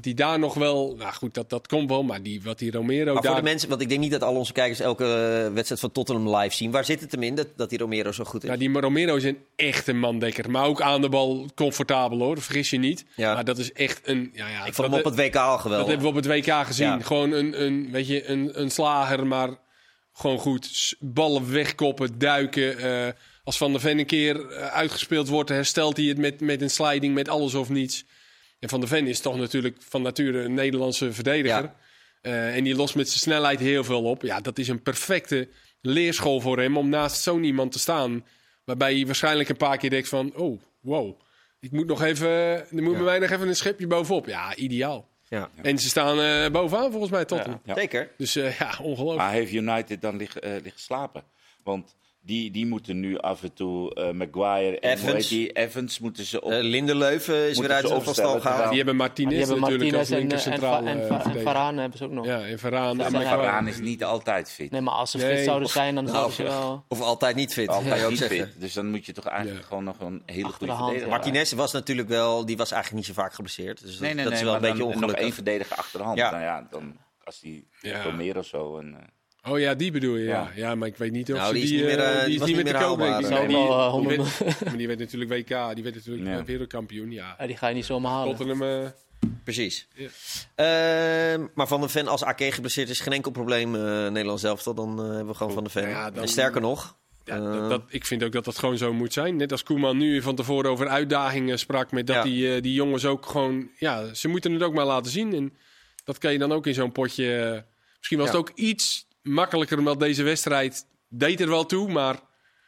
dat 0.03 0.15
Dat 0.17 0.25
hij 0.25 0.27
daar 0.27 0.39
nog 0.39 0.53
wel, 0.53 0.95
nou 0.97 1.13
goed, 1.13 1.33
dat, 1.33 1.49
dat 1.49 1.67
komt 1.67 1.89
wel, 1.89 2.03
maar 2.03 2.23
die, 2.23 2.41
wat 2.43 2.59
die 2.59 2.71
Romero 2.71 3.13
Maar 3.13 3.21
daar... 3.21 3.31
voor 3.31 3.41
de 3.41 3.47
mensen, 3.49 3.69
want 3.69 3.81
ik 3.81 3.89
denk 3.89 3.99
niet 4.01 4.11
dat 4.11 4.23
al 4.23 4.35
onze 4.35 4.53
kijkers 4.53 4.79
elke 4.79 5.03
eh, 5.03 5.53
wedstrijd 5.53 5.81
van 5.81 5.91
Tottenham 5.91 6.35
live 6.35 6.55
zien. 6.55 6.71
Waar 6.71 6.85
zit 6.85 7.01
het 7.01 7.11
hem 7.11 7.23
in 7.23 7.35
dat, 7.35 7.47
dat 7.55 7.69
die 7.69 7.77
Romero 7.79 8.11
zo 8.11 8.23
goed 8.23 8.43
is? 8.43 8.49
Ja, 8.49 8.55
die 8.57 8.79
Romero 8.79 9.15
is 9.15 9.23
een 9.23 9.37
echte 9.55 9.93
mandekker. 9.93 10.51
Maar 10.51 10.65
ook 10.65 10.81
aan 10.81 11.01
de 11.01 11.09
bal 11.09 11.45
comfortabel 11.55 12.19
hoor, 12.19 12.41
vergis 12.41 12.69
je 12.69 12.77
niet. 12.77 13.05
Ja. 13.15 13.33
Maar 13.33 13.45
dat 13.45 13.57
is 13.57 13.71
echt 13.73 14.01
een... 14.03 14.29
Ja, 14.33 14.47
ja, 14.47 14.65
ik 14.65 14.73
vond 14.73 14.87
hem 14.87 14.97
op 14.99 15.05
het 15.05 15.15
WK 15.15 15.35
al 15.35 15.51
Dat 15.51 15.61
geweldig. 15.61 15.87
hebben 15.87 16.05
we 16.13 16.17
op 16.17 16.23
het 16.23 16.45
WK 16.45 16.65
gezien. 16.65 16.87
Ja. 16.87 16.99
Gewoon 16.99 17.31
een, 17.31 17.61
een, 17.63 17.91
weet 17.91 18.07
je, 18.07 18.29
een, 18.29 18.61
een 18.61 18.71
slager, 18.71 19.27
maar 19.27 19.49
gewoon 20.13 20.39
goed. 20.39 20.95
Ballen 20.99 21.51
wegkoppen, 21.51 22.17
duiken. 22.19 22.77
eh, 22.77 23.13
als 23.43 23.57
Van 23.57 23.71
der 23.71 23.81
Ven 23.81 23.99
een 23.99 24.05
keer 24.05 24.49
eh, 24.49 24.67
uitgespeeld 24.67 25.27
wordt, 25.27 25.49
herstelt 25.49 25.97
hij 25.97 26.05
het 26.05 26.17
met, 26.17 26.41
met 26.41 26.61
een 26.61 26.69
sliding, 26.69 27.13
met 27.13 27.29
alles 27.29 27.53
of 27.53 27.69
niets. 27.69 28.05
En 28.61 28.69
Van 28.69 28.79
der 28.79 28.89
Ven 28.89 29.07
is 29.07 29.19
toch 29.19 29.37
natuurlijk 29.37 29.77
van 29.79 30.01
nature 30.01 30.43
een 30.43 30.53
Nederlandse 30.53 31.13
verdediger. 31.13 31.61
Ja. 31.61 31.75
Eh, 32.21 32.55
en 32.55 32.63
die 32.63 32.75
lost 32.75 32.95
met 32.95 33.07
zijn 33.07 33.19
snelheid 33.19 33.59
heel 33.59 33.83
veel 33.83 34.03
op. 34.03 34.21
Ja, 34.21 34.39
dat 34.39 34.57
is 34.57 34.67
een 34.67 34.81
perfecte 34.81 35.47
leerschool 35.81 36.39
voor 36.39 36.59
hem 36.59 36.77
om 36.77 36.89
naast 36.89 37.21
zo'n 37.21 37.43
iemand 37.43 37.71
te 37.71 37.79
staan. 37.79 38.25
Waarbij 38.63 38.93
hij 38.93 39.05
waarschijnlijk 39.05 39.49
een 39.49 39.57
paar 39.57 39.77
keer 39.77 39.89
denkt 39.89 40.09
van, 40.09 40.33
oh, 40.35 40.61
wow. 40.79 41.19
Ik 41.59 41.71
moet 41.71 41.87
nog 41.87 42.01
even, 42.01 42.29
er 42.29 42.67
moet 42.69 42.93
bij 42.93 43.03
mij 43.03 43.19
nog 43.19 43.29
even 43.29 43.47
een 43.47 43.55
schepje 43.55 43.87
bovenop. 43.87 44.27
Ja, 44.27 44.55
ideaal. 44.55 45.09
Ja. 45.27 45.49
En 45.61 45.77
ze 45.77 45.89
staan 45.89 46.19
eh, 46.19 46.51
bovenaan 46.51 46.91
volgens 46.91 47.11
mij, 47.11 47.25
Tottenham. 47.25 47.61
Ja. 47.63 47.75
Zeker. 47.75 48.11
Dus 48.17 48.35
eh, 48.35 48.57
ja, 48.59 48.77
ongelooflijk. 48.81 49.17
Maar 49.17 49.31
heeft 49.31 49.51
United 49.51 50.01
dan 50.01 50.17
liggen, 50.17 50.41
eh, 50.41 50.51
liggen 50.51 50.81
slapen? 50.81 51.23
Want 51.63 51.95
die, 52.23 52.51
die 52.51 52.65
moeten 52.65 52.99
nu 52.99 53.17
af 53.17 53.43
en 53.43 53.53
toe 53.53 53.95
eh, 53.95 54.11
Maguire 54.11 54.79
en 54.79 54.91
Evans. 54.97 55.27
die? 55.27 55.51
Evans 55.51 55.99
moeten 55.99 56.25
ze 56.25 56.41
op. 56.41 56.51
Eh, 56.51 56.59
Lindeleuven 56.61 57.49
is 57.49 57.57
weer 57.59 57.71
uit 57.71 57.87
van 57.87 58.13
stal 58.13 58.39
gehaald. 58.39 58.67
die 58.67 58.77
hebben 58.77 58.95
Martinez, 58.95 59.29
Die 59.29 59.39
hebben 59.39 59.59
natuurlijk 59.59 59.93
als 59.95 60.09
Martinez 60.09 60.45
en, 60.45 60.51
linker 60.51 60.69
eh, 60.87 61.35
en. 61.35 61.41
Varane 61.43 61.81
hebben 61.81 61.97
ze 61.97 62.03
ook 62.05 62.11
nog. 62.11 62.25
Ja, 62.25 62.41
en 62.41 62.57
ja, 62.71 62.89
en 62.89 63.11
maar. 63.11 63.23
Varane 63.23 63.69
is 63.69 63.79
niet 63.79 64.03
altijd 64.03 64.51
fit. 64.51 64.71
Nee, 64.71 64.81
maar 64.81 64.93
als 64.93 65.11
ze 65.11 65.17
Nee, 65.17 65.35
fit 65.35 65.43
zouden 65.45 65.65
of- 65.65 65.73
zijn, 65.73 65.95
dan 65.95 66.03
Nou, 66.03 66.15
zouden 66.15 66.35
ze 66.35 66.43
wel... 66.43 66.85
Of 66.87 67.01
altijd 67.01 67.35
niet 67.35 67.53
fit, 67.53 67.67
Altijd 67.67 68.03
ook 68.03 68.09
niet 68.09 68.19
zeggen. 68.19 68.37
fit. 68.37 68.61
Dus 68.61 68.73
dan 68.73 68.89
moet 68.89 69.05
je 69.05 69.13
toch 69.13 69.25
eigenlijk 69.25 69.61
Ja. 69.61 69.67
gewoon 69.67 69.83
nog 69.83 69.99
een 69.99 70.21
hele 70.25 70.45
Achter 70.45 70.57
goede 70.57 70.73
de 70.73 70.77
verdediger. 70.79 71.09
Martinez 71.09 71.51
was 71.53 71.71
natuurlijk 71.71 72.07
wel, 72.07 72.45
die 72.45 72.57
was 72.57 72.71
eigenlijk 72.71 73.05
niet 73.07 73.15
zo 73.15 73.21
vaak 73.21 73.33
geblesseerd. 73.33 73.81
Dus 73.81 73.99
Nee, 73.99 74.13
nee, 74.13 74.23
dat 74.23 74.33
nee, 74.33 74.41
is 74.41 74.45
wel 74.45 74.55
een 74.55 74.61
beetje 74.61 74.77
dan 74.77 74.85
nog 74.87 74.95
ongelukkig. 74.95 75.23
één 75.23 75.33
verdediger 75.33 75.77
achterhand. 75.77 76.17
Nou 76.17 76.39
ja, 76.41 76.67
dan 76.69 76.97
als 77.23 77.39
die 77.39 77.67
Ja. 77.81 78.01
Romero 78.03 78.41
zo. 78.41 78.77
En, 78.77 78.93
eh, 78.95 79.01
Oh 79.47 79.59
ja, 79.59 79.73
die 79.75 79.91
bedoel 79.91 80.15
je, 80.15 80.23
ja. 80.25 80.51
Ja. 80.55 80.75
maar 80.75 80.87
ik 80.87 80.95
weet 80.97 81.11
niet 81.11 81.31
of 81.31 81.37
Nou, 81.37 81.47
ze 81.47 81.53
die 81.53 81.63
is 81.63 81.69
die... 81.69 81.77
niet 81.77 81.87
meer, 81.87 81.99
eh, 81.99 82.09
eh, 82.11 82.17
die 82.19 82.25
die 82.25 82.39
is 82.41 82.45
niet 82.45 82.55
meer 82.63 82.73
te 82.73 82.79
koop, 82.79 82.97
denk 82.97 83.09
ik. 83.09 83.15
eh. 83.15 83.27
die- 83.29 83.35
Zou 83.37 83.47
wel, 83.47 83.69
eh, 83.71 83.81
die 83.81 83.89
honderd 83.91 84.37
werd- 84.37 84.65
Maar 84.65 84.77
die 84.77 84.87
werd 84.87 84.99
natuurlijk 84.99 85.31
WK, 85.31 85.73
die 85.75 85.83
werd 85.83 85.95
natuurlijk 85.95 86.27
Ja. 86.27 86.37
eh, 86.37 86.43
wereldkampioen. 86.45 87.11
Ja, 87.11 87.35
Ja, 87.39 87.47
die 87.47 87.57
ga 87.57 87.67
je 87.67 87.75
niet 87.75 87.85
zomaar 87.85 88.11
halen. 88.11 88.35
Tottenham... 88.35 88.83
eh, 88.83 88.89
Precies. 89.43 89.87
Ja. 89.93 90.07
Ehm, 90.55 91.47
maar 91.55 91.67
Van 91.67 91.79
der 91.79 91.89
Ven, 91.89 92.07
als 92.07 92.23
AK 92.23 92.41
geblesseerd 92.43 92.89
is, 92.89 92.99
geen 92.99 93.13
enkel 93.13 93.31
probleem. 93.31 93.75
eh 93.75 93.81
Nederland 94.07 94.39
zelf, 94.39 94.63
dan 94.63 94.99
eh, 94.99 95.05
hebben 95.07 95.27
we 95.27 95.33
gewoon 95.33 95.53
Van 95.53 95.63
der 95.63 95.71
Ven. 95.71 95.89
Ja, 95.89 96.11
dan- 96.11 96.21
En 96.23 96.29
sterker 96.29 96.61
nog, 96.61 96.99
Ja, 97.25 97.35
Eh. 97.35 97.43
dat, 97.43 97.69
dat- 97.69 97.83
ik 97.87 98.05
vind 98.05 98.23
ook 98.23 98.31
dat 98.31 98.45
dat 98.45 98.57
gewoon 98.59 98.77
zo 98.77 98.93
moet 98.93 99.13
zijn. 99.13 99.35
Net 99.35 99.51
als 99.51 99.63
Koeman 99.63 99.97
nu 99.97 100.21
van 100.21 100.35
tevoren 100.35 100.71
over 100.71 100.87
uitdagingen 100.87 101.59
sprak. 101.59 101.91
Met 101.91 102.07
dat 102.07 102.15
Ja. 102.15 102.23
die, 102.23 102.55
eh, 102.55 102.61
die 102.61 102.73
jongens 102.73 103.05
ook 103.05 103.25
gewoon... 103.25 103.69
Ja, 103.77 104.13
ze 104.13 104.27
moeten 104.27 104.51
het 104.53 104.63
ook 104.63 104.73
maar 104.73 104.85
laten 104.85 105.11
zien. 105.11 105.33
En 105.33 105.53
dat 106.03 106.17
kan 106.17 106.31
je 106.31 106.37
dan 106.37 106.51
ook 106.51 106.67
in 106.67 106.73
zo'n 106.73 106.91
potje... 106.91 107.37
eh, 107.37 107.59
misschien 107.97 108.17
was 108.17 108.27
Ja. 108.31 108.37
het 108.37 108.41
ook 108.49 108.57
iets 108.57 109.07
makkelijker. 109.21 109.77
Omdat 109.77 109.99
deze 109.99 110.23
wedstrijd 110.23 110.85
deed 111.09 111.41
er 111.41 111.49
wel 111.49 111.65
toe. 111.65 111.91
Maar 111.91 112.19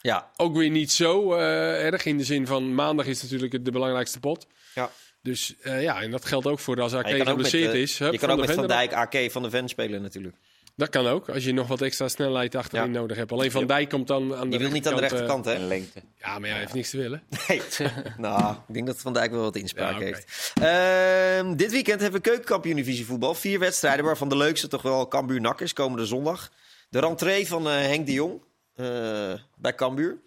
ja, 0.02 0.32
ook 0.38 0.56
weer 0.56 0.70
niet 0.70 0.92
zo 0.92 1.34
eh, 1.34 1.86
erg. 1.86 2.06
In 2.06 2.18
de 2.18 2.24
zin 2.24 2.48
van 2.48 2.76
maandag 2.76 3.06
is 3.06 3.22
natuurlijk 3.22 3.66
de 3.66 3.72
belangrijkste 3.72 4.20
pot. 4.20 4.48
Ja. 4.76 4.92
Dus 5.22 5.56
eh, 5.62 5.82
ja, 5.82 6.02
en 6.02 6.12
dat 6.12 6.26
geldt 6.26 6.48
ook 6.48 6.60
voor 6.60 6.82
als 6.82 6.94
AK 6.94 7.08
geblesseerd 7.08 7.74
eh, 7.74 7.82
is. 7.82 8.00
Hup, 8.00 8.12
je 8.12 8.18
kan 8.18 8.30
ook 8.30 8.36
de 8.36 8.42
met 8.42 8.56
Van 8.56 8.68
Ven 8.68 8.78
erop. 8.78 8.90
Dijk, 8.92 9.14
AK, 9.26 9.32
Van 9.32 9.42
der 9.42 9.52
Ven 9.52 9.70
spelen 9.70 10.02
natuurlijk. 10.02 10.36
Dat 10.76 10.90
kan 10.90 11.08
ook, 11.08 11.30
als 11.30 11.44
je 11.44 11.52
nog 11.54 11.68
wat 11.68 11.82
extra 11.82 12.08
snelheid 12.08 12.56
achterin 12.56 12.94
Ja. 12.94 13.00
nodig 13.00 13.18
hebt. 13.18 13.32
Alleen 13.32 13.52
Van 13.52 13.68
Dijk 13.68 13.90
komt 13.90 14.08
dan 14.08 14.36
aan 14.36 14.44
de 14.44 14.50
Die 14.50 14.60
wil 14.60 14.72
niet 14.76 14.88
aan 14.88 14.94
de 14.96 15.00
rechterkant, 15.00 15.46
rechterkant, 15.46 15.46
hè? 15.46 15.54
en 15.54 15.68
lengte. 15.68 16.00
eh, 16.00 16.06
ja, 16.20 16.40
maar 16.40 16.48
ja, 16.48 16.54
hij 16.54 16.60
heeft 16.62 16.74
niks 16.74 16.90
te 16.90 16.98
willen. 16.98 17.24
Nee. 17.48 17.62
nou, 18.18 18.56
ik 18.68 18.74
denk 18.74 18.88
dat 18.88 19.02
Van 19.02 19.14
Dijk 19.14 19.32
wel 19.32 19.42
wat 19.42 19.56
inspraak 19.56 20.00
heeft. 20.00 20.52
Ehm, 20.62 21.56
dit 21.56 21.72
weekend 21.72 22.02
hebben 22.02 22.22
we 22.22 22.30
keukenkampioen-divisie 22.30 23.06
voetbal. 23.06 23.36
Vier 23.36 23.60
wedstrijden, 23.60 24.06
waarvan 24.06 24.30
de 24.30 24.38
leukste 24.38 24.68
toch 24.68 24.82
wel 24.82 25.08
Cambuur-NAC 25.08 25.62
is, 25.62 25.74
komende 25.74 26.06
zondag. 26.06 26.52
De 26.90 27.00
rentree 27.00 27.48
van 27.48 27.68
eh, 27.68 27.74
Henk 27.74 28.06
de 28.06 28.14
Jong 28.14 28.42
eh, 28.76 29.34
bij 29.56 29.76
Cambuur. 29.76 30.18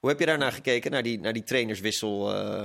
Hoe 0.00 0.10
heb 0.10 0.18
je 0.20 0.26
daarnaar 0.26 0.52
gekeken, 0.52 0.90
naar 0.90 1.02
die, 1.02 1.20
naar 1.20 1.32
die 1.32 1.44
trainerswissel? 1.44 2.34
eh? 2.34 2.62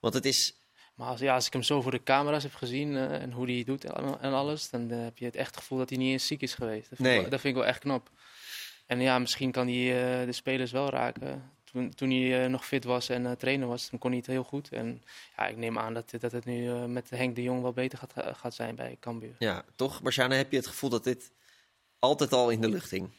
want 0.00 0.14
het 0.14 0.24
is... 0.24 0.55
Maar 0.96 1.08
als, 1.08 1.20
ja, 1.20 1.34
als 1.34 1.46
ik 1.46 1.52
hem 1.52 1.62
zo 1.62 1.80
voor 1.80 1.90
de 1.90 2.02
camera's 2.02 2.42
heb 2.42 2.54
gezien 2.54 2.96
eh, 2.96 3.22
en 3.22 3.32
hoe 3.32 3.46
hij 3.46 3.54
het 3.54 3.66
doet 3.66 3.84
en, 3.84 4.20
en 4.20 4.32
alles, 4.32 4.70
dan 4.70 4.90
eh, 4.90 5.02
heb 5.02 5.18
je 5.18 5.24
het 5.24 5.36
echt 5.36 5.56
gevoel 5.56 5.78
dat 5.78 5.88
hij 5.88 5.98
niet 5.98 6.12
eens 6.12 6.26
ziek 6.26 6.42
is 6.42 6.54
geweest. 6.54 6.88
Dat 6.88 6.98
vind, 6.98 7.08
Nee. 7.08 7.14
ik, 7.14 7.20
wel, 7.20 7.30
dat 7.30 7.40
vind 7.40 7.54
ik 7.54 7.60
wel 7.60 7.70
echt 7.70 7.78
knap. 7.80 8.10
En 8.86 9.00
ja, 9.00 9.18
misschien 9.18 9.50
kan 9.50 9.66
hij 9.68 10.20
eh, 10.20 10.26
de 10.26 10.32
spelers 10.32 10.72
wel 10.72 10.90
raken. 10.90 11.50
Toen, 11.64 11.94
toen 11.94 12.10
hij 12.10 12.48
nog 12.48 12.66
fit 12.66 12.84
was 12.84 13.08
en 13.08 13.38
trainer 13.38 13.68
was, 13.68 13.86
toen 13.86 13.98
kon 13.98 14.10
hij 14.10 14.18
het 14.18 14.26
heel 14.28 14.44
goed. 14.44 14.68
En 14.72 15.02
ja, 15.36 15.46
ik 15.46 15.56
neem 15.56 15.78
aan 15.78 15.94
dat, 15.94 16.10
dat 16.20 16.32
het 16.32 16.44
nu 16.44 16.70
met 16.70 17.10
Henk 17.10 17.34
de 17.34 17.42
Jong 17.42 17.62
wel 17.62 17.72
beter 17.72 17.98
gaat, 17.98 18.36
gaat 18.36 18.54
zijn 18.54 18.74
bij 18.74 18.96
Cambuur. 19.00 19.34
Ja, 19.38 19.64
toch? 19.74 20.02
Marciana, 20.02 20.34
heb 20.34 20.50
je 20.50 20.56
het 20.56 20.66
gevoel 20.66 20.90
dat 20.90 21.04
dit 21.04 21.30
altijd 21.98 22.32
al 22.32 22.50
in 22.50 22.60
de 22.60 22.68
lucht 22.68 22.90
hing? 22.90 23.10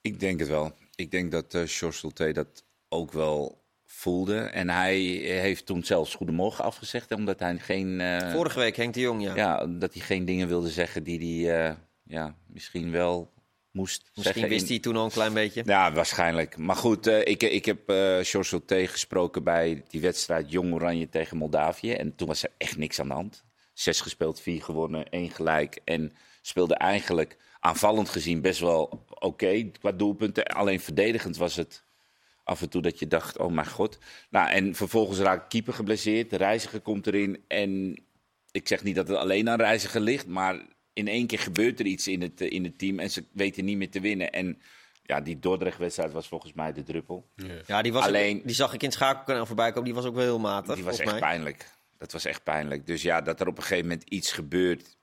Ik 0.00 0.20
denk 0.20 0.38
het 0.40 0.48
wel. 0.48 0.72
Ik 0.94 1.10
denk 1.10 1.30
dat 1.30 1.54
uh, 1.54 1.66
Solté 1.66 2.32
dat 2.32 2.64
ook 2.88 3.12
wel 3.12 3.63
voelde. 4.04 4.38
En 4.38 4.70
hij 4.70 4.96
heeft 5.40 5.66
toen 5.66 5.84
zelfs 5.84 6.14
Goedemorgen 6.14 6.64
afgezegd, 6.64 7.12
omdat 7.12 7.38
hij 7.38 7.58
geen... 7.58 8.00
eh, 8.00 8.32
Vorige 8.32 8.58
week 8.58 8.76
Henk 8.76 8.94
de 8.94 9.00
Jong, 9.00 9.22
ja. 9.22 9.34
ja, 9.34 9.66
dat 9.66 9.94
hij 9.94 10.02
geen 10.02 10.24
dingen 10.24 10.48
wilde 10.48 10.70
zeggen 10.70 11.02
die 11.02 11.46
hij 11.46 11.66
eh, 11.68 11.74
ja, 12.02 12.34
misschien 12.46 12.90
wel 12.90 13.32
moest 13.70 14.02
Misschien 14.14 14.22
zeggen. 14.40 14.48
wist 14.48 14.68
hij 14.68 14.78
toen 14.78 14.96
al 14.96 15.04
een 15.04 15.10
klein 15.10 15.34
beetje. 15.34 15.62
Ja, 15.66 15.92
waarschijnlijk. 15.92 16.56
Maar 16.56 16.76
goed, 16.76 17.06
eh, 17.06 17.18
ik, 17.18 17.42
ik 17.42 17.64
heb 17.64 17.88
eh 17.88 18.18
George 18.22 18.60
gesproken 18.66 19.42
bij 19.44 19.82
die 19.88 20.00
wedstrijd 20.00 20.50
Jong 20.50 20.74
Oranje 20.74 21.08
tegen 21.08 21.36
Moldavië. 21.36 21.92
En 21.92 22.14
toen 22.14 22.28
was 22.28 22.42
er 22.42 22.50
echt 22.58 22.76
niks 22.76 23.00
aan 23.00 23.08
de 23.08 23.14
hand. 23.14 23.44
Zes 23.72 24.00
gespeeld, 24.00 24.40
vier 24.40 24.62
gewonnen, 24.62 25.08
één 25.10 25.30
gelijk. 25.30 25.78
En 25.84 26.12
speelde 26.42 26.74
eigenlijk 26.74 27.36
aanvallend 27.60 28.08
gezien 28.08 28.40
best 28.40 28.60
wel 28.60 29.04
oké 29.18 29.62
qua 29.70 29.92
doelpunten. 29.92 30.44
Alleen 30.44 30.80
verdedigend 30.80 31.36
was 31.36 31.56
het 31.56 31.83
af 32.44 32.62
en 32.62 32.68
toe 32.68 32.82
dat 32.82 32.98
je 32.98 33.06
dacht, 33.06 33.38
oh 33.38 33.52
mijn 33.52 33.66
god. 33.66 33.98
Nou, 34.30 34.50
en 34.50 34.74
vervolgens 34.74 35.18
raakt 35.18 35.48
keeper 35.48 35.72
geblesseerd. 35.74 36.30
De 36.30 36.36
reiziger 36.36 36.80
komt 36.80 37.06
erin. 37.06 37.44
En 37.48 38.02
ik 38.50 38.68
zeg 38.68 38.82
niet 38.82 38.94
dat 38.94 39.08
het 39.08 39.16
alleen 39.16 39.48
aan 39.48 39.60
reiziger 39.60 40.00
ligt, 40.00 40.26
maar 40.26 40.66
in 40.92 41.08
één 41.08 41.26
keer 41.26 41.38
gebeurt 41.38 41.80
er 41.80 41.86
iets 41.86 42.06
in 42.08 42.22
het, 42.22 42.40
eh, 42.40 42.50
in 42.50 42.64
het 42.64 42.78
team 42.78 42.98
en 42.98 43.10
ze 43.10 43.24
weten 43.32 43.64
niet 43.64 43.76
meer 43.76 43.90
te 43.90 44.00
winnen. 44.00 44.32
En 44.32 44.60
ja, 45.02 45.20
die 45.20 45.38
Dordrecht-wedstrijd 45.38 46.12
was 46.12 46.28
volgens 46.28 46.52
mij 46.52 46.72
de 46.72 46.82
druppel. 46.82 47.30
Ja, 47.66 47.82
die, 47.82 47.92
was 47.92 48.04
Alleen- 48.04 48.38
ook- 48.38 48.46
die 48.46 48.54
zag 48.54 48.72
ik 48.74 48.80
in 48.82 48.88
het 48.88 48.96
schakelkanaal 48.96 49.46
voorbij 49.46 49.68
komen. 49.68 49.84
Die 49.84 49.94
was 49.94 50.04
ook 50.04 50.14
wel 50.14 50.24
heel 50.24 50.38
matig, 50.38 50.74
Die 50.74 50.84
was 50.84 50.98
echt 50.98 51.10
mij. 51.10 51.20
pijnlijk. 51.20 51.70
Dat 51.98 52.12
was 52.12 52.24
echt 52.24 52.42
pijnlijk. 52.42 52.86
Dus 52.86 53.02
ja, 53.02 53.20
dat 53.20 53.40
er 53.40 53.46
op 53.46 53.56
een 53.56 53.62
gegeven 53.62 53.88
moment 53.88 54.08
iets 54.08 54.32
gebeurt. 54.32 54.96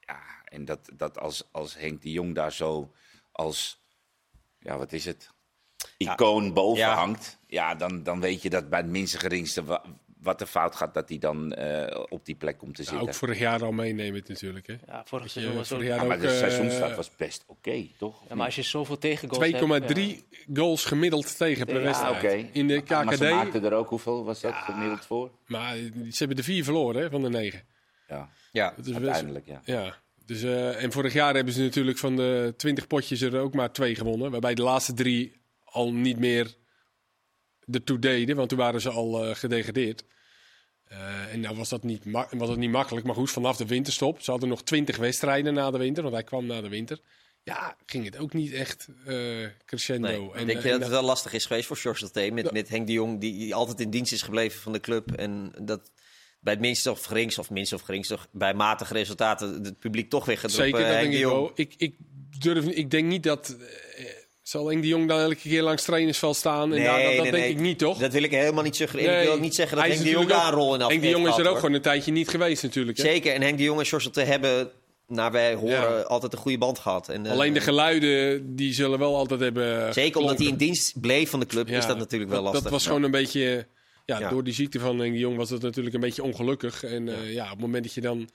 Ja, 0.00 0.22
en 0.44 0.64
dat, 0.64 0.90
dat 0.94 1.18
als, 1.18 1.48
als 1.52 1.74
Henk 1.78 2.02
de 2.02 2.10
Jong 2.10 2.34
daar 2.34 2.52
zo 2.52 2.94
als, 3.32 3.80
ja, 4.58 4.78
wat 4.78 4.92
is 4.92 5.04
het? 5.04 5.30
Icoon 6.08 6.52
boven 6.52 6.78
Ja. 6.78 6.94
hangt. 6.94 7.38
Ja, 7.46 7.74
dan, 7.74 8.02
dan 8.02 8.20
weet 8.20 8.42
je 8.42 8.50
dat 8.50 8.68
bij 8.68 8.78
het 8.80 8.88
minste 8.88 9.18
geringste 9.18 9.64
wa- 9.64 9.82
wat 10.22 10.40
er 10.40 10.46
fout 10.46 10.76
gaat, 10.76 10.94
dat 10.94 11.08
hij 11.08 11.18
dan 11.18 11.52
eh, 11.52 12.04
op 12.08 12.24
die 12.24 12.34
plek 12.34 12.58
komt 12.58 12.74
te 12.74 12.82
zitten. 12.82 13.00
ook 13.02 13.14
vorig 13.14 13.38
jaar 13.38 13.64
al 13.64 13.72
meenemen 13.72 14.22
natuurlijk. 14.26 14.66
Hè. 14.66 14.74
Ja, 14.86 15.02
vorig 15.04 15.24
Je, 15.24 15.30
seizoen 15.30 15.54
was 15.54 15.68
het 15.68 15.78
vorig 15.78 15.92
ook- 15.92 15.96
jaar 15.98 16.02
ja, 16.02 16.08
maar 16.08 16.16
ook, 16.16 16.22
de 16.22 16.28
eh, 16.30 16.38
seizoenstart 16.38 16.96
was 16.96 17.16
best 17.16 17.44
oké, 17.46 17.86
toch? 17.98 18.22
Ja, 18.28 18.34
maar 18.34 18.46
als 18.46 18.54
je 18.54 18.62
zoveel 18.62 18.98
tegengoals 18.98 19.50
2,3 19.52 19.56
hebt... 19.60 20.24
goals 20.54 20.84
gemiddeld 20.84 21.36
tegen 21.36 21.66
per 21.66 21.74
Ja, 21.76 21.82
wedstrijd. 21.82 22.48
In 22.52 22.66
de 22.68 22.82
Maar 22.88 23.02
ze 23.16 23.24
KKD, 23.24 23.30
maakten 23.30 23.64
er 23.64 23.72
ook, 23.72 23.88
hoeveel 23.88 24.24
was 24.24 24.40
dat 24.40 24.54
gemiddeld 24.54 25.06
voor? 25.06 25.30
maar 25.46 25.74
ze 25.76 26.14
hebben 26.18 26.36
de 26.36 26.42
vier 26.42 26.64
verloren 26.64 27.02
hè, 27.02 27.10
van 27.10 27.22
de 27.22 27.28
negen. 27.28 27.62
Ja, 28.08 28.28
Ja, 28.52 28.74
best- 28.76 28.92
uiteindelijk, 28.94 29.46
ja. 29.46 29.60
Ja. 29.64 29.94
Dus, 30.26 30.42
eh, 30.42 30.82
en 30.82 30.92
vorig 30.92 31.12
jaar 31.12 31.34
hebben 31.34 31.54
ze 31.54 31.62
natuurlijk 31.62 31.98
van 31.98 32.16
de 32.16 32.54
20 32.56 32.86
potjes 32.86 33.20
er 33.20 33.38
ook 33.40 33.54
maar 33.54 33.72
twee 33.72 33.94
gewonnen. 33.94 34.30
Waarbij 34.30 34.54
de 34.54 34.62
laatste 34.62 34.94
drie 34.94 35.32
al 35.70 35.92
niet 35.92 36.18
meer 36.18 36.56
ertoe 37.70 37.98
deden, 37.98 38.36
want 38.36 38.48
toen 38.48 38.58
waren 38.58 38.80
ze 38.80 38.90
al 38.90 39.24
eh, 39.24 39.34
gedegradeerd. 39.34 40.04
Eh, 40.84 41.32
en 41.32 41.40
nou 41.40 41.56
was 41.56 41.68
dat, 41.68 41.82
niet 41.82 42.02
was 42.30 42.48
dat 42.48 42.56
niet 42.56 42.70
makkelijk, 42.70 43.06
maar 43.06 43.14
goed, 43.14 43.30
vanaf 43.30 43.56
de 43.56 43.66
winterstop. 43.66 44.20
Ze 44.20 44.30
hadden 44.30 44.48
nog 44.48 44.62
20 44.62 44.96
wedstrijden 44.96 45.54
na 45.54 45.70
de 45.70 45.78
winter, 45.78 46.02
want 46.02 46.14
hij 46.14 46.24
kwam 46.24 46.46
na 46.46 46.60
de 46.60 46.68
winter. 46.68 47.00
Ja, 47.42 47.76
ging 47.86 48.04
het 48.04 48.18
ook 48.18 48.32
niet 48.32 48.52
echt 48.52 48.88
eh, 49.06 49.16
crescendo. 49.64 50.08
nee. 50.08 50.32
En, 50.34 50.46
denk 50.46 50.62
je 50.62 50.64
en 50.64 50.70
dat 50.70 50.80
het 50.80 50.90
wel 50.90 51.02
lastig 51.02 51.32
is 51.32 51.46
geweest 51.46 51.66
voor 51.66 51.76
George 51.76 51.98
Salté 51.98 52.30
met, 52.30 52.52
met 52.52 52.68
Henk 52.68 52.86
de 52.86 52.92
Jong, 52.92 53.20
die, 53.20 53.54
altijd 53.54 53.80
in 53.80 53.90
dienst 53.90 54.12
is 54.12 54.22
gebleven 54.22 54.60
van 54.60 54.72
de 54.72 54.80
club. 54.80 55.12
En 55.12 55.52
dat 55.62 55.90
bij 56.40 56.52
het 56.52 56.62
minste 56.62 56.90
of 56.90 57.04
geringste, 57.04 57.40
of 57.40 57.50
minste 57.50 57.74
of 57.74 57.80
geringste, 57.80 58.18
bij 58.32 58.54
matige 58.54 58.92
resultaten, 58.92 59.64
het 59.64 59.78
publiek 59.78 60.10
toch 60.10 60.24
weer 60.24 60.38
gaat 60.38 60.50
Zeker, 60.50 60.80
dat 60.80 60.88
denk 60.88 61.12
de 61.12 61.18
ik 61.18 61.24
wel. 61.24 61.50
Ik, 61.54 61.74
ik, 61.76 61.94
durf, 62.38 62.64
ik 62.64 62.90
denk 62.90 63.06
niet 63.06 63.22
dat... 63.22 63.56
eh, 64.54 64.60
Zal 64.60 64.68
Henk 64.68 64.82
de 64.82 64.88
Jong 64.88 65.08
dan 65.08 65.20
elke 65.20 65.36
keer 65.36 65.62
langs 65.62 65.82
trainersveld 65.82 66.36
staan? 66.36 66.74
En 66.74 66.84
daar, 66.84 67.02
dat 67.02 67.12
dat 67.14 67.22
nee, 67.22 67.32
denk 67.32 67.44
nee. 67.44 67.52
ik 67.52 67.58
niet, 67.58 67.78
toch? 67.78 67.98
Dat 67.98 68.12
wil 68.12 68.22
ik 68.22 68.30
helemaal 68.30 68.64
niet 68.64 68.76
suggereren. 68.76 69.10
Ik 69.10 69.16
Nee. 69.16 69.26
wil 69.26 69.34
ook 69.34 69.40
niet 69.40 69.54
zeggen 69.54 69.76
dat 69.76 69.86
Henk 69.86 69.98
de 69.98 70.10
Jong 70.10 70.26
de 70.26 70.32
natuurlijk 70.32 70.48
aanrol 70.52 70.74
in 70.74 70.80
Henk 70.80 71.02
de 71.02 71.08
Jong 71.08 71.28
is 71.28 71.36
er 71.36 71.48
ook 71.48 71.58
gewoon 71.58 71.72
een 71.74 71.80
tijdje 71.80 72.12
niet 72.12 72.28
geweest 72.28 72.62
natuurlijk. 72.62 72.96
Hè? 72.98 73.02
Zeker, 73.04 73.34
en 73.34 73.42
Henk 73.42 73.56
de 73.58 73.64
Jong 73.64 73.80
en 73.90 74.12
te 74.12 74.20
hebben, 74.20 74.70
naar 75.06 75.32
wij 75.32 75.54
horen, 75.54 75.96
Ja. 75.96 76.00
altijd 76.00 76.32
een 76.32 76.38
goede 76.38 76.58
band 76.58 76.78
gehad. 76.78 77.08
En, 77.08 77.26
eh, 77.26 77.32
Alleen 77.32 77.52
de 77.52 77.60
geluiden, 77.60 78.56
die 78.56 78.72
zullen 78.72 78.98
wel 78.98 79.16
altijd 79.16 79.40
hebben 79.40 79.94
Zeker 79.94 80.20
omdat 80.20 80.38
hij 80.38 80.46
in 80.46 80.56
dienst 80.56 81.00
bleef 81.00 81.30
van 81.30 81.40
de 81.40 81.46
club, 81.46 81.68
Ja, 81.68 81.78
is 81.78 81.86
dat 81.86 81.98
natuurlijk 81.98 82.30
wel 82.30 82.42
lastig. 82.42 82.62
Dat 82.62 82.72
was 82.72 82.86
gewoon 82.86 83.02
een 83.02 83.10
beetje... 83.10 83.66
Ja, 84.04 84.28
door 84.28 84.44
die 84.44 84.54
ziekte 84.54 84.78
van 84.78 84.98
Henk 84.98 85.12
de 85.12 85.18
Jong 85.18 85.36
was 85.36 85.48
dat 85.48 85.62
natuurlijk 85.62 85.94
een 85.94 86.00
beetje 86.00 86.22
ongelukkig. 86.22 86.84
En 86.84 87.08
eh, 87.08 87.32
ja, 87.32 87.44
op 87.44 87.50
het 87.50 87.60
moment 87.60 87.84
dat 87.84 87.94
je 87.94 88.00
dan 88.00 88.30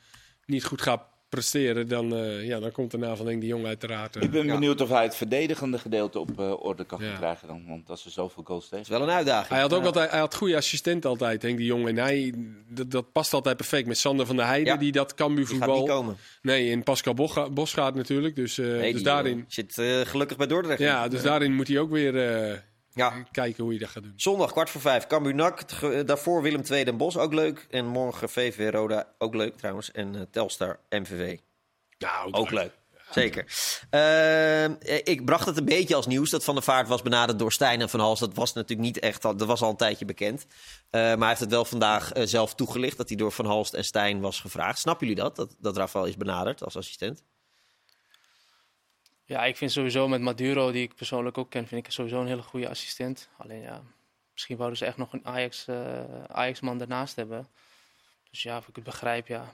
niet 0.45 0.63
goed 0.63 0.81
gaat 0.81 1.01
presteren, 1.29 1.87
dan, 1.87 2.15
eh, 2.15 2.45
ja, 2.47 2.59
dan 2.59 2.71
komt 2.71 2.91
daarna 2.91 3.15
van 3.15 3.25
Henk 3.27 3.41
de 3.41 3.47
Jong 3.47 3.65
uiteraard. 3.65 4.15
eh, 4.15 4.21
Ik 4.23 4.31
ben 4.31 4.45
Ja. 4.45 4.53
benieuwd 4.53 4.81
of 4.81 4.89
hij 4.89 5.03
het 5.03 5.15
verdedigende 5.15 5.77
gedeelte 5.77 6.19
op 6.19 6.39
eh, 6.39 6.63
orde 6.65 6.83
kan 6.85 7.03
Ja. 7.03 7.15
krijgen. 7.15 7.47
Dan, 7.47 7.63
want 7.67 7.89
als 7.89 8.05
er 8.05 8.11
zoveel 8.11 8.43
goals 8.43 8.63
tegen. 8.69 8.77
Dat 8.77 8.85
is 8.93 8.97
wel 8.99 9.07
een 9.07 9.13
uitdaging. 9.15 9.49
Hij 9.49 9.59
had 9.61 9.73
ook 9.73 9.83
altijd, 9.85 10.09
hij 10.09 10.19
had 10.19 10.35
goede 10.35 10.55
assistent 10.55 11.05
altijd, 11.05 11.41
Henk 11.41 11.57
de 11.57 11.65
Jong. 11.65 11.87
En 11.87 11.97
hij, 11.97 12.33
dat, 12.69 12.91
dat 12.91 13.11
past 13.11 13.33
altijd 13.33 13.57
perfect 13.57 13.87
met 13.87 13.97
Sander 13.97 14.25
van 14.25 14.35
der 14.35 14.45
Heijden, 14.45 14.73
Ja. 14.73 14.79
die 14.79 14.91
dat 14.91 15.13
Cambuur 15.13 15.45
Die 15.45 15.53
niet 15.53 15.63
voetbal... 15.63 15.85
komen. 15.85 16.17
Nee, 16.41 16.71
en 16.71 16.83
Pascal 16.83 17.13
Bosga- 17.13 17.49
Bosgaard 17.49 17.95
natuurlijk. 17.95 18.35
Dus, 18.35 18.57
eh, 18.57 18.65
Nee, 18.65 18.81
dus 18.81 18.93
die, 18.93 19.03
daarin, 19.03 19.45
zit 19.47 19.73
gelukkig 20.03 20.37
bij 20.37 20.47
Dordrecht. 20.47 20.79
ja, 20.79 21.07
dus 21.07 21.21
daarin 21.21 21.53
moet 21.53 21.67
hij 21.67 21.79
ook 21.79 21.91
weer 21.91 22.15
eh, 22.49 22.57
Ja. 22.95 23.23
kijken 23.31 23.63
hoe 23.63 23.73
je 23.73 23.79
dat 23.79 23.89
gaat 23.89 24.03
doen. 24.03 24.13
Zondag 24.15 24.51
kwart 24.51 24.69
voor 24.69 24.81
vijf, 24.81 25.07
Cambuur 25.07 25.35
NAC. 25.35 25.63
Ge- 25.71 26.03
Daarvoor 26.05 26.41
Willem 26.41 26.61
II 26.71 26.83
Den 26.83 26.97
Bosch, 26.97 27.17
ook 27.17 27.33
leuk. 27.33 27.67
En 27.69 27.85
morgen 27.85 28.29
VV 28.29 28.69
Roda, 28.71 29.07
ook 29.17 29.35
leuk 29.35 29.57
trouwens. 29.57 29.91
En 29.91 30.15
eh, 30.15 30.21
Telstar 30.31 30.79
MVV, 30.89 31.37
Ja, 31.97 32.27
ook 32.31 32.51
leuk. 32.51 32.71
Zeker. 33.11 33.45
Eh, 33.89 34.65
ik 35.03 35.25
bracht 35.25 35.45
het 35.45 35.57
een 35.57 35.65
beetje 35.65 35.95
als 35.95 36.07
nieuws 36.07 36.29
dat 36.29 36.43
Van 36.43 36.53
der 36.55 36.63
Vaart 36.63 36.87
was 36.87 37.01
benaderd 37.01 37.39
door 37.39 37.51
Stijn 37.51 37.81
en 37.81 37.89
Van 37.89 37.99
Hals. 37.99 38.19
Dat 38.19 38.33
was 38.35 38.53
natuurlijk 38.53 38.87
niet 38.87 38.99
echt, 38.99 39.21
dat 39.21 39.43
was 39.45 39.61
al 39.61 39.69
een 39.69 39.75
tijdje 39.75 40.05
bekend. 40.05 40.45
Eh, 40.89 41.01
maar 41.01 41.17
hij 41.17 41.27
heeft 41.27 41.39
het 41.39 41.49
wel 41.49 41.65
vandaag 41.65 42.11
eh, 42.11 42.23
zelf 42.25 42.55
toegelicht 42.55 42.97
dat 42.97 43.07
hij 43.07 43.17
door 43.17 43.31
Van 43.31 43.45
Halst 43.45 43.73
en 43.73 43.83
Stijn 43.85 44.19
was 44.21 44.39
gevraagd. 44.39 44.79
Snappen 44.79 45.07
jullie 45.07 45.23
dat? 45.23 45.35
Dat, 45.35 45.55
dat 45.59 45.77
Rafael 45.77 46.05
is 46.05 46.17
benaderd 46.17 46.63
als 46.63 46.77
assistent? 46.77 47.23
Ja, 49.25 49.45
ik 49.45 49.57
vind 49.57 49.71
sowieso 49.71 50.07
met 50.07 50.21
Maduro, 50.21 50.71
die 50.71 50.83
ik 50.83 50.95
persoonlijk 50.95 51.37
ook 51.37 51.49
ken, 51.49 51.67
vind 51.67 51.85
ik 51.85 51.91
sowieso 51.91 52.21
een 52.21 52.27
hele 52.27 52.41
goede 52.41 52.69
assistent. 52.69 53.29
Alleen 53.37 53.61
ja, 53.61 53.81
misschien 54.33 54.57
wouden 54.57 54.77
ze 54.77 54.85
echt 54.85 54.97
nog 54.97 55.13
een 55.13 55.25
Ajax, 55.25 55.67
eh, 55.67 56.23
Ajax-man 56.27 56.77
daarnaast 56.77 57.15
hebben. 57.15 57.47
Dus 58.31 58.43
ja, 58.43 58.57
of 58.57 58.67
ik 58.67 58.75
het 58.75 58.83
begrijp, 58.83 59.27
ja. 59.27 59.53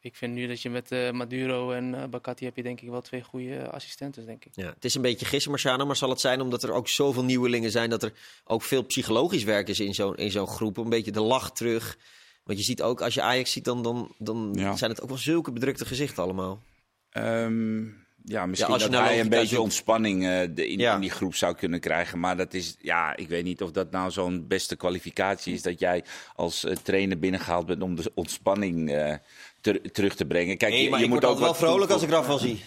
Ik 0.00 0.16
vind 0.16 0.34
nu 0.34 0.46
dat 0.46 0.62
je 0.62 0.70
met 0.70 0.92
eh, 0.92 1.10
Maduro 1.10 1.70
en 1.72 1.94
eh 1.94 2.04
Bakati 2.08 2.44
heb 2.44 2.56
je 2.56 2.62
denk 2.62 2.80
ik 2.80 2.88
wel 2.88 3.00
twee 3.00 3.22
goede 3.22 3.70
assistenten, 3.70 4.26
denk 4.26 4.44
ik. 4.44 4.52
Ja, 4.54 4.66
het 4.74 4.84
is 4.84 4.94
een 4.94 5.02
beetje 5.02 5.26
gissen, 5.26 5.50
Marciano, 5.50 5.86
maar 5.86 5.96
zal 5.96 6.10
het 6.10 6.20
zijn 6.20 6.40
omdat 6.40 6.62
er 6.62 6.72
ook 6.72 6.88
zoveel 6.88 7.24
nieuwelingen 7.24 7.70
zijn... 7.70 7.90
dat 7.90 8.02
er 8.02 8.12
ook 8.44 8.62
veel 8.62 8.82
psychologisch 8.84 9.44
werk 9.44 9.68
is 9.68 9.80
in 9.80 9.94
zo'n 9.94 10.16
in 10.16 10.30
zo'n 10.30 10.46
groep? 10.46 10.76
Een 10.76 10.88
beetje 10.88 11.10
de 11.12 11.20
lach 11.20 11.52
terug. 11.52 11.96
Want 12.44 12.58
je 12.58 12.64
ziet 12.64 12.82
ook, 12.82 13.00
als 13.00 13.14
je 13.14 13.22
Ajax 13.22 13.52
ziet, 13.52 13.64
dan, 13.64 13.82
dan, 13.82 14.14
dan 14.18 14.50
Ja. 14.54 14.76
zijn 14.76 14.90
het 14.90 15.02
ook 15.02 15.08
wel 15.08 15.18
zulke 15.18 15.52
bedrukte 15.52 15.84
gezichten 15.84 16.22
allemaal. 16.22 16.62
Ehm, 17.10 17.84
ja, 18.28 18.46
misschien 18.46 18.78
dat 18.78 18.90
nou 18.90 19.04
hij 19.04 19.20
een 19.20 19.28
beetje 19.28 19.60
ontspanning 19.60 20.26
eh, 20.26 20.40
de, 20.50 20.68
in, 20.68 20.78
Ja. 20.78 20.94
in 20.94 21.00
die 21.00 21.10
groep 21.10 21.34
zou 21.34 21.54
kunnen 21.54 21.80
krijgen. 21.80 22.20
Maar 22.20 22.36
dat 22.36 22.54
is, 22.54 22.76
ja, 22.80 23.16
ik 23.16 23.28
weet 23.28 23.44
niet 23.44 23.62
of 23.62 23.70
dat 23.70 23.90
nou 23.90 24.10
zo'n 24.10 24.46
beste 24.46 24.76
kwalificatie 24.76 25.54
is. 25.54 25.62
Dat 25.62 25.78
jij 25.78 26.04
als 26.34 26.64
eh, 26.64 26.76
trainer 26.76 27.18
binnengehaald 27.18 27.66
bent 27.66 27.82
om 27.82 27.94
de 27.96 28.12
ontspanning 28.14 28.90
eh, 28.92 29.14
ter- 29.60 29.92
terug 29.92 30.14
te 30.14 30.24
brengen. 30.24 30.56
Kijk, 30.56 30.72
Nee, 30.72 30.90
je, 30.90 30.96
ik 30.98 31.08
moet 31.08 31.24
ook 31.24 31.38
wel 31.38 31.54
vrolijk 31.54 31.90
als 31.90 32.02
ik. 32.02 32.10
Rafael 32.10 32.38
zie. 32.38 32.64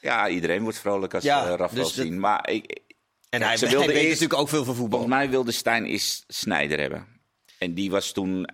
Ja, 0.00 0.28
iedereen 0.28 0.62
wordt 0.62 0.78
vrolijk 0.78 1.14
als 1.14 1.24
Ja, 1.24 1.38
ja, 1.48 1.56
Rafael 1.56 1.84
dus 1.84 1.94
dat- 1.94 2.04
zien. 2.04 2.20
Maar 2.20 2.50
ik, 2.50 2.80
En 3.28 3.42
hij, 3.42 3.56
ze 3.56 3.64
hij 3.66 3.74
wilden 3.74 3.94
weet 3.94 4.04
eerst- 4.04 4.12
natuurlijk 4.20 4.40
ook 4.40 4.48
veel 4.48 4.64
van 4.64 4.74
voetbal. 4.74 4.98
Volgens 4.98 5.18
mij 5.20 5.30
wilde 5.30 5.52
Stijn 5.52 5.86
is 5.86 6.24
Snijder 6.28 6.80
hebben. 6.80 7.06
En 7.58 7.74
die 7.74 7.90
was 7.90 8.12
toen 8.12 8.48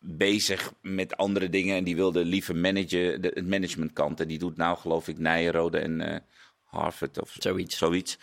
bezig 0.00 0.72
met 0.82 1.16
andere 1.16 1.48
dingen. 1.48 1.76
En 1.76 1.84
die 1.84 1.96
wilde 1.96 2.24
liever 2.24 2.56
managen, 2.56 3.20
de, 3.20 3.30
het 3.34 3.46
managementkant. 3.46 4.20
En 4.20 4.28
die 4.28 4.38
doet 4.38 4.56
nou 4.56 4.78
geloof 4.78 5.08
ik 5.08 5.18
Nijenrode 5.18 5.78
en 5.78 6.00
eh, 6.00 6.20
Harvard 6.64 7.20
of 7.20 7.36
Zoiets. 7.38 7.76
zoiets. 7.76 8.18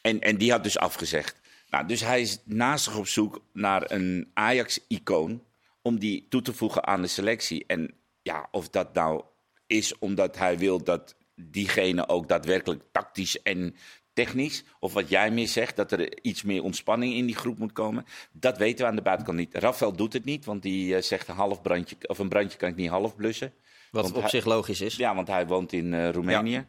En, 0.00 0.20
en 0.20 0.36
die 0.36 0.50
had 0.50 0.62
dus 0.62 0.78
afgezegd. 0.78 1.40
Nou, 1.70 1.86
dus 1.86 2.00
hij 2.00 2.20
is 2.20 2.38
naast 2.44 2.84
zich 2.84 2.96
op 2.96 3.06
zoek 3.06 3.40
naar 3.52 3.90
een 3.90 4.30
Ajax-icoon. 4.34 5.42
Om 5.82 5.98
die 5.98 6.26
toe 6.28 6.42
te 6.42 6.52
voegen 6.52 6.86
aan 6.86 7.02
de 7.02 7.08
selectie. 7.08 7.64
En 7.66 7.94
ja, 8.22 8.48
of 8.50 8.68
dat 8.68 8.94
nou 8.94 9.22
is 9.66 9.98
omdat 9.98 10.38
hij 10.38 10.58
wil 10.58 10.84
dat 10.84 11.16
diegene 11.34 12.08
ook 12.08 12.28
daadwerkelijk 12.28 12.82
tactisch 12.92 13.42
en 13.42 13.76
technisch, 14.14 14.64
of 14.78 14.92
wat 14.92 15.08
jij 15.08 15.30
meer 15.30 15.48
zegt, 15.48 15.76
dat 15.76 15.92
er 15.92 16.22
iets 16.22 16.42
meer 16.42 16.62
ontspanning 16.62 17.14
in 17.14 17.26
die 17.26 17.36
groep 17.36 17.58
moet 17.58 17.72
komen, 17.72 18.04
dat 18.32 18.58
weten 18.58 18.84
we 18.84 18.90
aan 18.90 18.96
de 18.96 19.02
buitenkant 19.02 19.38
niet. 19.38 19.54
Rafael 19.54 19.92
doet 19.96 20.12
het 20.12 20.24
niet, 20.24 20.44
want 20.44 20.62
die 20.62 20.96
eh, 20.96 21.02
zegt 21.02 21.28
een 21.28 21.34
half 21.34 21.62
brandje, 21.62 21.96
of 22.06 22.18
een 22.18 22.28
brandje 22.28 22.58
kan 22.58 22.68
ik 22.68 22.76
niet 22.76 22.88
half 22.90 23.16
blussen. 23.16 23.52
Wat 23.90 24.02
Want 24.02 24.14
op 24.14 24.20
hij- 24.20 24.30
zich 24.30 24.44
logisch 24.44 24.80
is. 24.80 24.96
Ja, 24.96 25.14
want 25.14 25.28
hij 25.28 25.46
woont 25.46 25.72
in 25.72 25.94
eh, 25.94 26.10
Roemenië. 26.10 26.66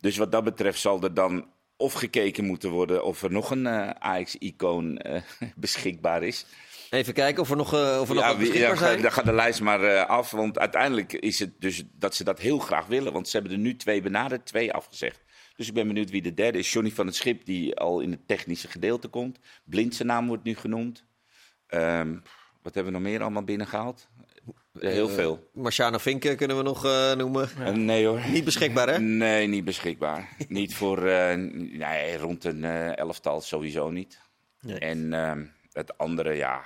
Dus 0.00 0.16
wat 0.16 0.32
dat 0.32 0.44
betreft 0.44 0.80
zal 0.80 1.02
er 1.02 1.14
dan 1.14 1.46
of 1.76 1.92
gekeken 1.92 2.44
moeten 2.44 2.70
worden 2.70 3.04
of 3.04 3.22
er 3.22 3.30
nog 3.32 3.50
een 3.50 3.66
eh, 3.66 3.90
Ajax-icoon 3.90 5.00
beschikbaar 5.56 6.22
is. 6.22 6.46
Even 6.90 7.12
kijken 7.14 7.42
of 7.42 7.50
er 7.50 7.56
nog, 7.56 7.74
eh, 7.74 7.98
of 8.00 8.08
er 8.08 8.14
nog 8.14 8.24
Ja, 8.24 8.36
beschikbaar 8.36 8.70
ja, 8.70 8.76
zijn. 8.76 9.02
dan 9.02 9.12
gaat 9.12 9.24
de 9.24 9.32
lijst 9.32 9.60
maar 9.60 10.04
af. 10.06 10.30
Want 10.30 10.58
uiteindelijk 10.58 11.12
is 11.12 11.38
het 11.38 11.50
dus 11.60 11.82
dat 11.92 12.14
ze 12.14 12.24
dat 12.24 12.38
heel 12.38 12.58
graag 12.58 12.86
willen. 12.86 13.12
Want 13.12 13.28
ze 13.28 13.36
hebben 13.36 13.54
er 13.56 13.62
nu 13.62 13.76
twee 13.76 14.02
benaderd, 14.02 14.46
twee 14.46 14.72
afgezegd. 14.72 15.21
Dus 15.56 15.68
ik 15.68 15.74
ben 15.74 15.86
benieuwd 15.86 16.10
wie 16.10 16.22
de 16.22 16.34
derde 16.34 16.58
is. 16.58 16.72
Johnny 16.72 16.90
van 16.90 17.06
het 17.06 17.16
Schip, 17.16 17.44
die 17.44 17.76
al 17.76 18.00
in 18.00 18.10
het 18.10 18.28
technische 18.28 18.68
gedeelte 18.68 19.08
komt. 19.08 19.38
Blind 19.64 19.94
zijn 19.94 20.08
naam 20.08 20.26
wordt 20.26 20.44
nu 20.44 20.54
genoemd. 20.54 21.04
Ehm, 21.66 22.16
wat 22.62 22.74
hebben 22.74 22.92
we 22.92 22.98
nog 22.98 23.08
meer 23.08 23.20
allemaal 23.20 23.44
binnengehaald? 23.44 24.08
Eh, 24.80 24.90
heel 24.90 25.08
veel. 25.08 25.50
Marciano 25.52 25.98
Vinken 25.98 26.36
kunnen 26.36 26.56
we 26.56 26.62
nog 26.62 26.84
eh, 26.84 27.12
noemen. 27.14 27.50
Eh, 27.58 27.72
nee 27.72 28.06
hoor. 28.06 28.20
Niet 28.30 28.44
beschikbaar, 28.44 28.88
hè? 28.88 28.98
Nee, 28.98 29.46
niet 29.46 29.64
beschikbaar. 29.64 30.28
niet 30.48 30.74
voor 30.74 31.06
eh, 31.06 31.36
nee, 31.36 32.16
rond 32.16 32.44
een 32.44 32.64
eh, 32.64 32.96
elftal 32.96 33.40
sowieso 33.40 33.90
niet. 33.90 34.20
Nee. 34.60 34.78
En 34.78 35.12
ehm, 35.12 35.44
het 35.72 35.98
andere, 35.98 36.32
ja. 36.34 36.64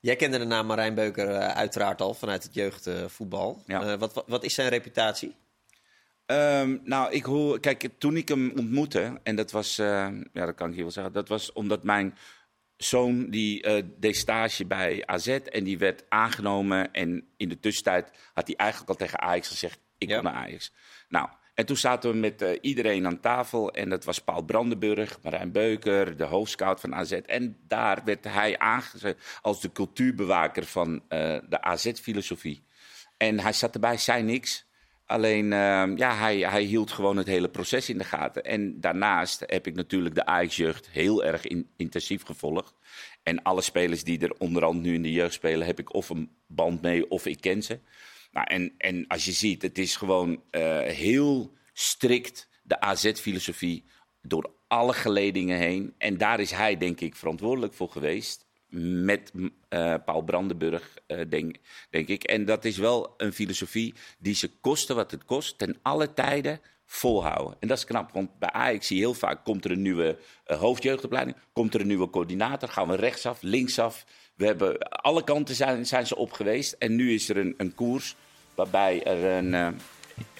Jij 0.00 0.16
kende 0.16 0.38
de 0.38 0.44
naam 0.44 0.66
Marijn 0.66 0.94
Beuker 0.94 1.28
eh, 1.28 1.48
uiteraard 1.48 2.00
al 2.00 2.14
vanuit 2.14 2.42
het 2.42 2.54
jeugdvoetbal. 2.54 3.62
Ja. 3.66 3.82
Eh, 3.82 3.98
wat, 3.98 4.14
wat, 4.14 4.24
wat 4.26 4.44
is 4.44 4.54
zijn 4.54 4.68
reputatie? 4.68 5.34
Ehm, 6.26 6.78
nou, 6.82 7.12
ik 7.12 7.24
hoor, 7.24 7.60
kijk, 7.60 7.88
toen 7.98 8.16
ik 8.16 8.28
hem 8.28 8.52
ontmoette, 8.56 9.20
en 9.22 9.36
dat 9.36 9.50
was, 9.50 9.78
eh, 9.78 10.08
ja, 10.32 10.46
dat 10.46 10.54
kan 10.54 10.70
ik 10.70 10.76
je 10.76 10.82
wel 10.82 10.90
zeggen, 10.90 11.12
dat 11.12 11.28
was 11.28 11.52
omdat 11.52 11.84
mijn 11.84 12.14
zoon 12.76 13.30
die 13.30 13.62
eh, 13.62 13.82
deed 13.98 14.16
stage 14.16 14.66
bij 14.66 15.02
AZ 15.06 15.28
en 15.28 15.64
die 15.64 15.78
werd 15.78 16.04
aangenomen. 16.08 16.92
En 16.92 17.28
in 17.36 17.48
de 17.48 17.60
tussentijd 17.60 18.10
had 18.34 18.46
hij 18.46 18.56
eigenlijk 18.56 18.90
al 18.90 18.96
tegen 18.96 19.20
Ajax 19.20 19.48
gezegd: 19.48 19.78
ik 19.98 20.08
Ja. 20.08 20.14
wil 20.14 20.32
naar 20.32 20.42
Ajax. 20.42 20.72
Nou, 21.08 21.28
en 21.54 21.66
toen 21.66 21.76
zaten 21.76 22.10
we 22.10 22.16
met 22.16 22.42
eh, 22.42 22.58
iedereen 22.60 23.06
aan 23.06 23.20
tafel 23.20 23.72
en 23.72 23.88
dat 23.88 24.04
was 24.04 24.18
Paul 24.18 24.42
Brandenburg, 24.42 25.18
Marijn 25.22 25.52
Beuker, 25.52 26.16
de 26.16 26.24
hoofdscout 26.24 26.80
van 26.80 26.94
AZ. 26.94 27.12
En 27.12 27.56
daar 27.66 28.04
werd 28.04 28.24
hij 28.24 28.58
aangezet 28.58 29.38
als 29.42 29.60
de 29.60 29.72
cultuurbewaker 29.72 30.64
van 30.64 31.02
de 31.48 31.60
AZ-filosofie. 31.60 32.64
En 33.16 33.40
hij 33.40 33.52
zat 33.52 33.74
erbij, 33.74 33.96
zei 33.96 34.22
niks. 34.22 34.65
Alleen, 35.06 35.52
ehm, 35.52 35.96
ja, 35.96 36.16
hij, 36.16 36.38
hij 36.38 36.62
hield 36.62 36.92
gewoon 36.92 37.16
het 37.16 37.26
hele 37.26 37.48
proces 37.48 37.88
in 37.88 37.98
de 37.98 38.04
gaten. 38.04 38.44
En 38.44 38.80
daarnaast 38.80 39.42
heb 39.46 39.66
ik 39.66 39.74
natuurlijk 39.74 40.14
de 40.14 40.26
Ajax-jeugd 40.26 40.88
heel 40.90 41.24
erg 41.24 41.46
in- 41.46 41.70
intensief 41.76 42.22
gevolgd. 42.22 42.74
En 43.22 43.42
alle 43.42 43.60
spelers 43.60 44.04
die 44.04 44.18
er 44.18 44.34
onderhand 44.38 44.82
nu 44.82 44.94
in 44.94 45.02
de 45.02 45.12
jeugd 45.12 45.34
spelen, 45.34 45.66
heb 45.66 45.78
ik 45.78 45.94
of 45.94 46.08
een 46.08 46.30
band 46.46 46.82
mee 46.82 47.10
of 47.10 47.26
ik 47.26 47.40
ken 47.40 47.62
ze. 47.62 47.80
Nou, 48.30 48.46
en, 48.46 48.74
en 48.78 49.06
als 49.06 49.24
je 49.24 49.32
ziet, 49.32 49.62
het 49.62 49.78
is 49.78 49.96
gewoon 49.96 50.42
eh, 50.50 50.80
heel 50.80 51.52
strikt 51.72 52.48
de 52.62 52.80
AZ-filosofie 52.80 53.84
door 54.22 54.50
alle 54.66 54.92
geledingen 54.92 55.58
heen. 55.58 55.94
En 55.98 56.16
daar 56.16 56.40
is 56.40 56.50
hij, 56.50 56.76
denk 56.76 57.00
ik, 57.00 57.16
verantwoordelijk 57.16 57.74
voor 57.74 57.90
geweest. 57.90 58.45
Met 58.68 59.32
eh, 59.68 59.94
Paul 60.04 60.22
Brandenburg, 60.22 60.98
eh, 61.06 61.20
denk, 61.28 61.56
denk 61.90 62.08
ik. 62.08 62.24
En 62.24 62.44
dat 62.44 62.64
is 62.64 62.76
wel 62.76 63.14
een 63.16 63.32
filosofie 63.32 63.94
die 64.18 64.34
ze 64.34 64.50
kosten 64.60 64.96
wat 64.96 65.10
het 65.10 65.24
kost, 65.24 65.58
ten 65.58 65.76
alle 65.82 66.14
tijden 66.14 66.60
volhouden. 66.86 67.56
En 67.60 67.68
dat 67.68 67.78
is 67.78 67.84
knap, 67.84 68.12
want 68.12 68.38
bij 68.38 68.50
Ajax 68.50 68.86
zie 68.86 68.98
heel 68.98 69.14
vaak... 69.14 69.44
komt 69.44 69.64
er 69.64 69.70
een 69.70 69.82
nieuwe 69.82 70.18
eh, 70.44 70.58
hoofdjeugdopleiding, 70.58 71.36
komt 71.52 71.74
er 71.74 71.80
een 71.80 71.86
nieuwe 71.86 72.10
coördinator... 72.10 72.68
gaan 72.68 72.88
we 72.88 72.96
rechtsaf, 72.96 73.42
linksaf. 73.42 74.04
We 74.34 74.46
hebben, 74.46 74.78
alle 74.78 75.24
kanten 75.24 75.54
zijn, 75.54 75.86
zijn 75.86 76.06
ze 76.06 76.16
op 76.16 76.32
geweest. 76.32 76.72
En 76.72 76.96
nu 76.96 77.12
is 77.12 77.28
er 77.28 77.36
een, 77.36 77.54
een 77.56 77.74
koers 77.74 78.16
waarbij 78.54 79.02
er 79.04 79.24
een... 79.24 79.76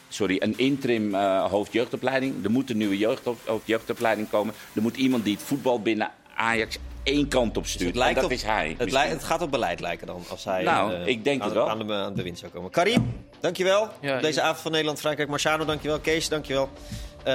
sorry, 0.08 0.36
een 0.40 0.58
interim 0.58 1.14
hoofdjeugdopleiding. 1.40 2.44
Er 2.44 2.50
moet 2.50 2.70
een 2.70 2.76
nieuwe 2.76 2.98
jeugd, 2.98 3.24
hoofdjeugdopleiding 3.44 4.28
komen. 4.28 4.54
Er 4.74 4.82
moet 4.82 4.96
iemand 4.96 5.24
die 5.24 5.34
het 5.34 5.42
voetbal 5.42 5.80
binnen 5.82 6.10
Ajax 6.36 6.78
één 7.02 7.28
kant 7.28 7.56
op 7.56 7.66
stuurt. 7.66 7.96
en 7.96 8.14
dat 8.14 8.24
op, 8.24 8.30
is 8.30 8.42
hij. 8.42 8.74
Het, 8.78 8.94
het 8.94 9.24
gaat 9.24 9.42
op 9.42 9.50
beleid 9.50 9.80
lijken 9.80 10.06
dan, 10.06 10.24
als 10.28 10.44
hij 10.44 10.62
Nou, 10.62 10.94
eh, 10.94 11.06
ik 11.06 11.24
denk 11.24 11.40
aan, 11.40 11.46
het 11.46 11.56
wel. 11.56 11.70
Aan, 11.70 11.86
de, 11.86 11.92
aan 11.92 12.14
de 12.14 12.22
wind 12.22 12.38
zou 12.38 12.52
komen. 12.52 12.70
Karim, 12.70 13.24
dankjewel. 13.40 13.88
Ja, 14.00 14.20
deze 14.20 14.38
ja. 14.38 14.44
avond 14.44 14.60
van 14.60 14.70
Nederland-Frankrijk. 14.70 15.28
Marciano, 15.28 15.64
dankjewel. 15.64 15.98
Kees, 15.98 16.28
dankjewel. 16.28 16.70
Uh, 17.18 17.32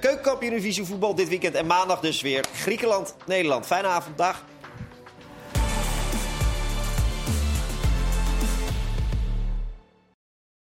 keukenkampioen 0.00 0.54
divisie 0.54 0.84
voetbal 0.84 1.14
dit 1.14 1.28
weekend. 1.28 1.54
En 1.54 1.66
maandag 1.66 2.00
dus 2.00 2.20
weer 2.20 2.44
Griekenland, 2.54 3.14
Nederland. 3.26 3.66
Fijne 3.66 3.88
avond, 3.88 4.18
dag. 4.18 4.44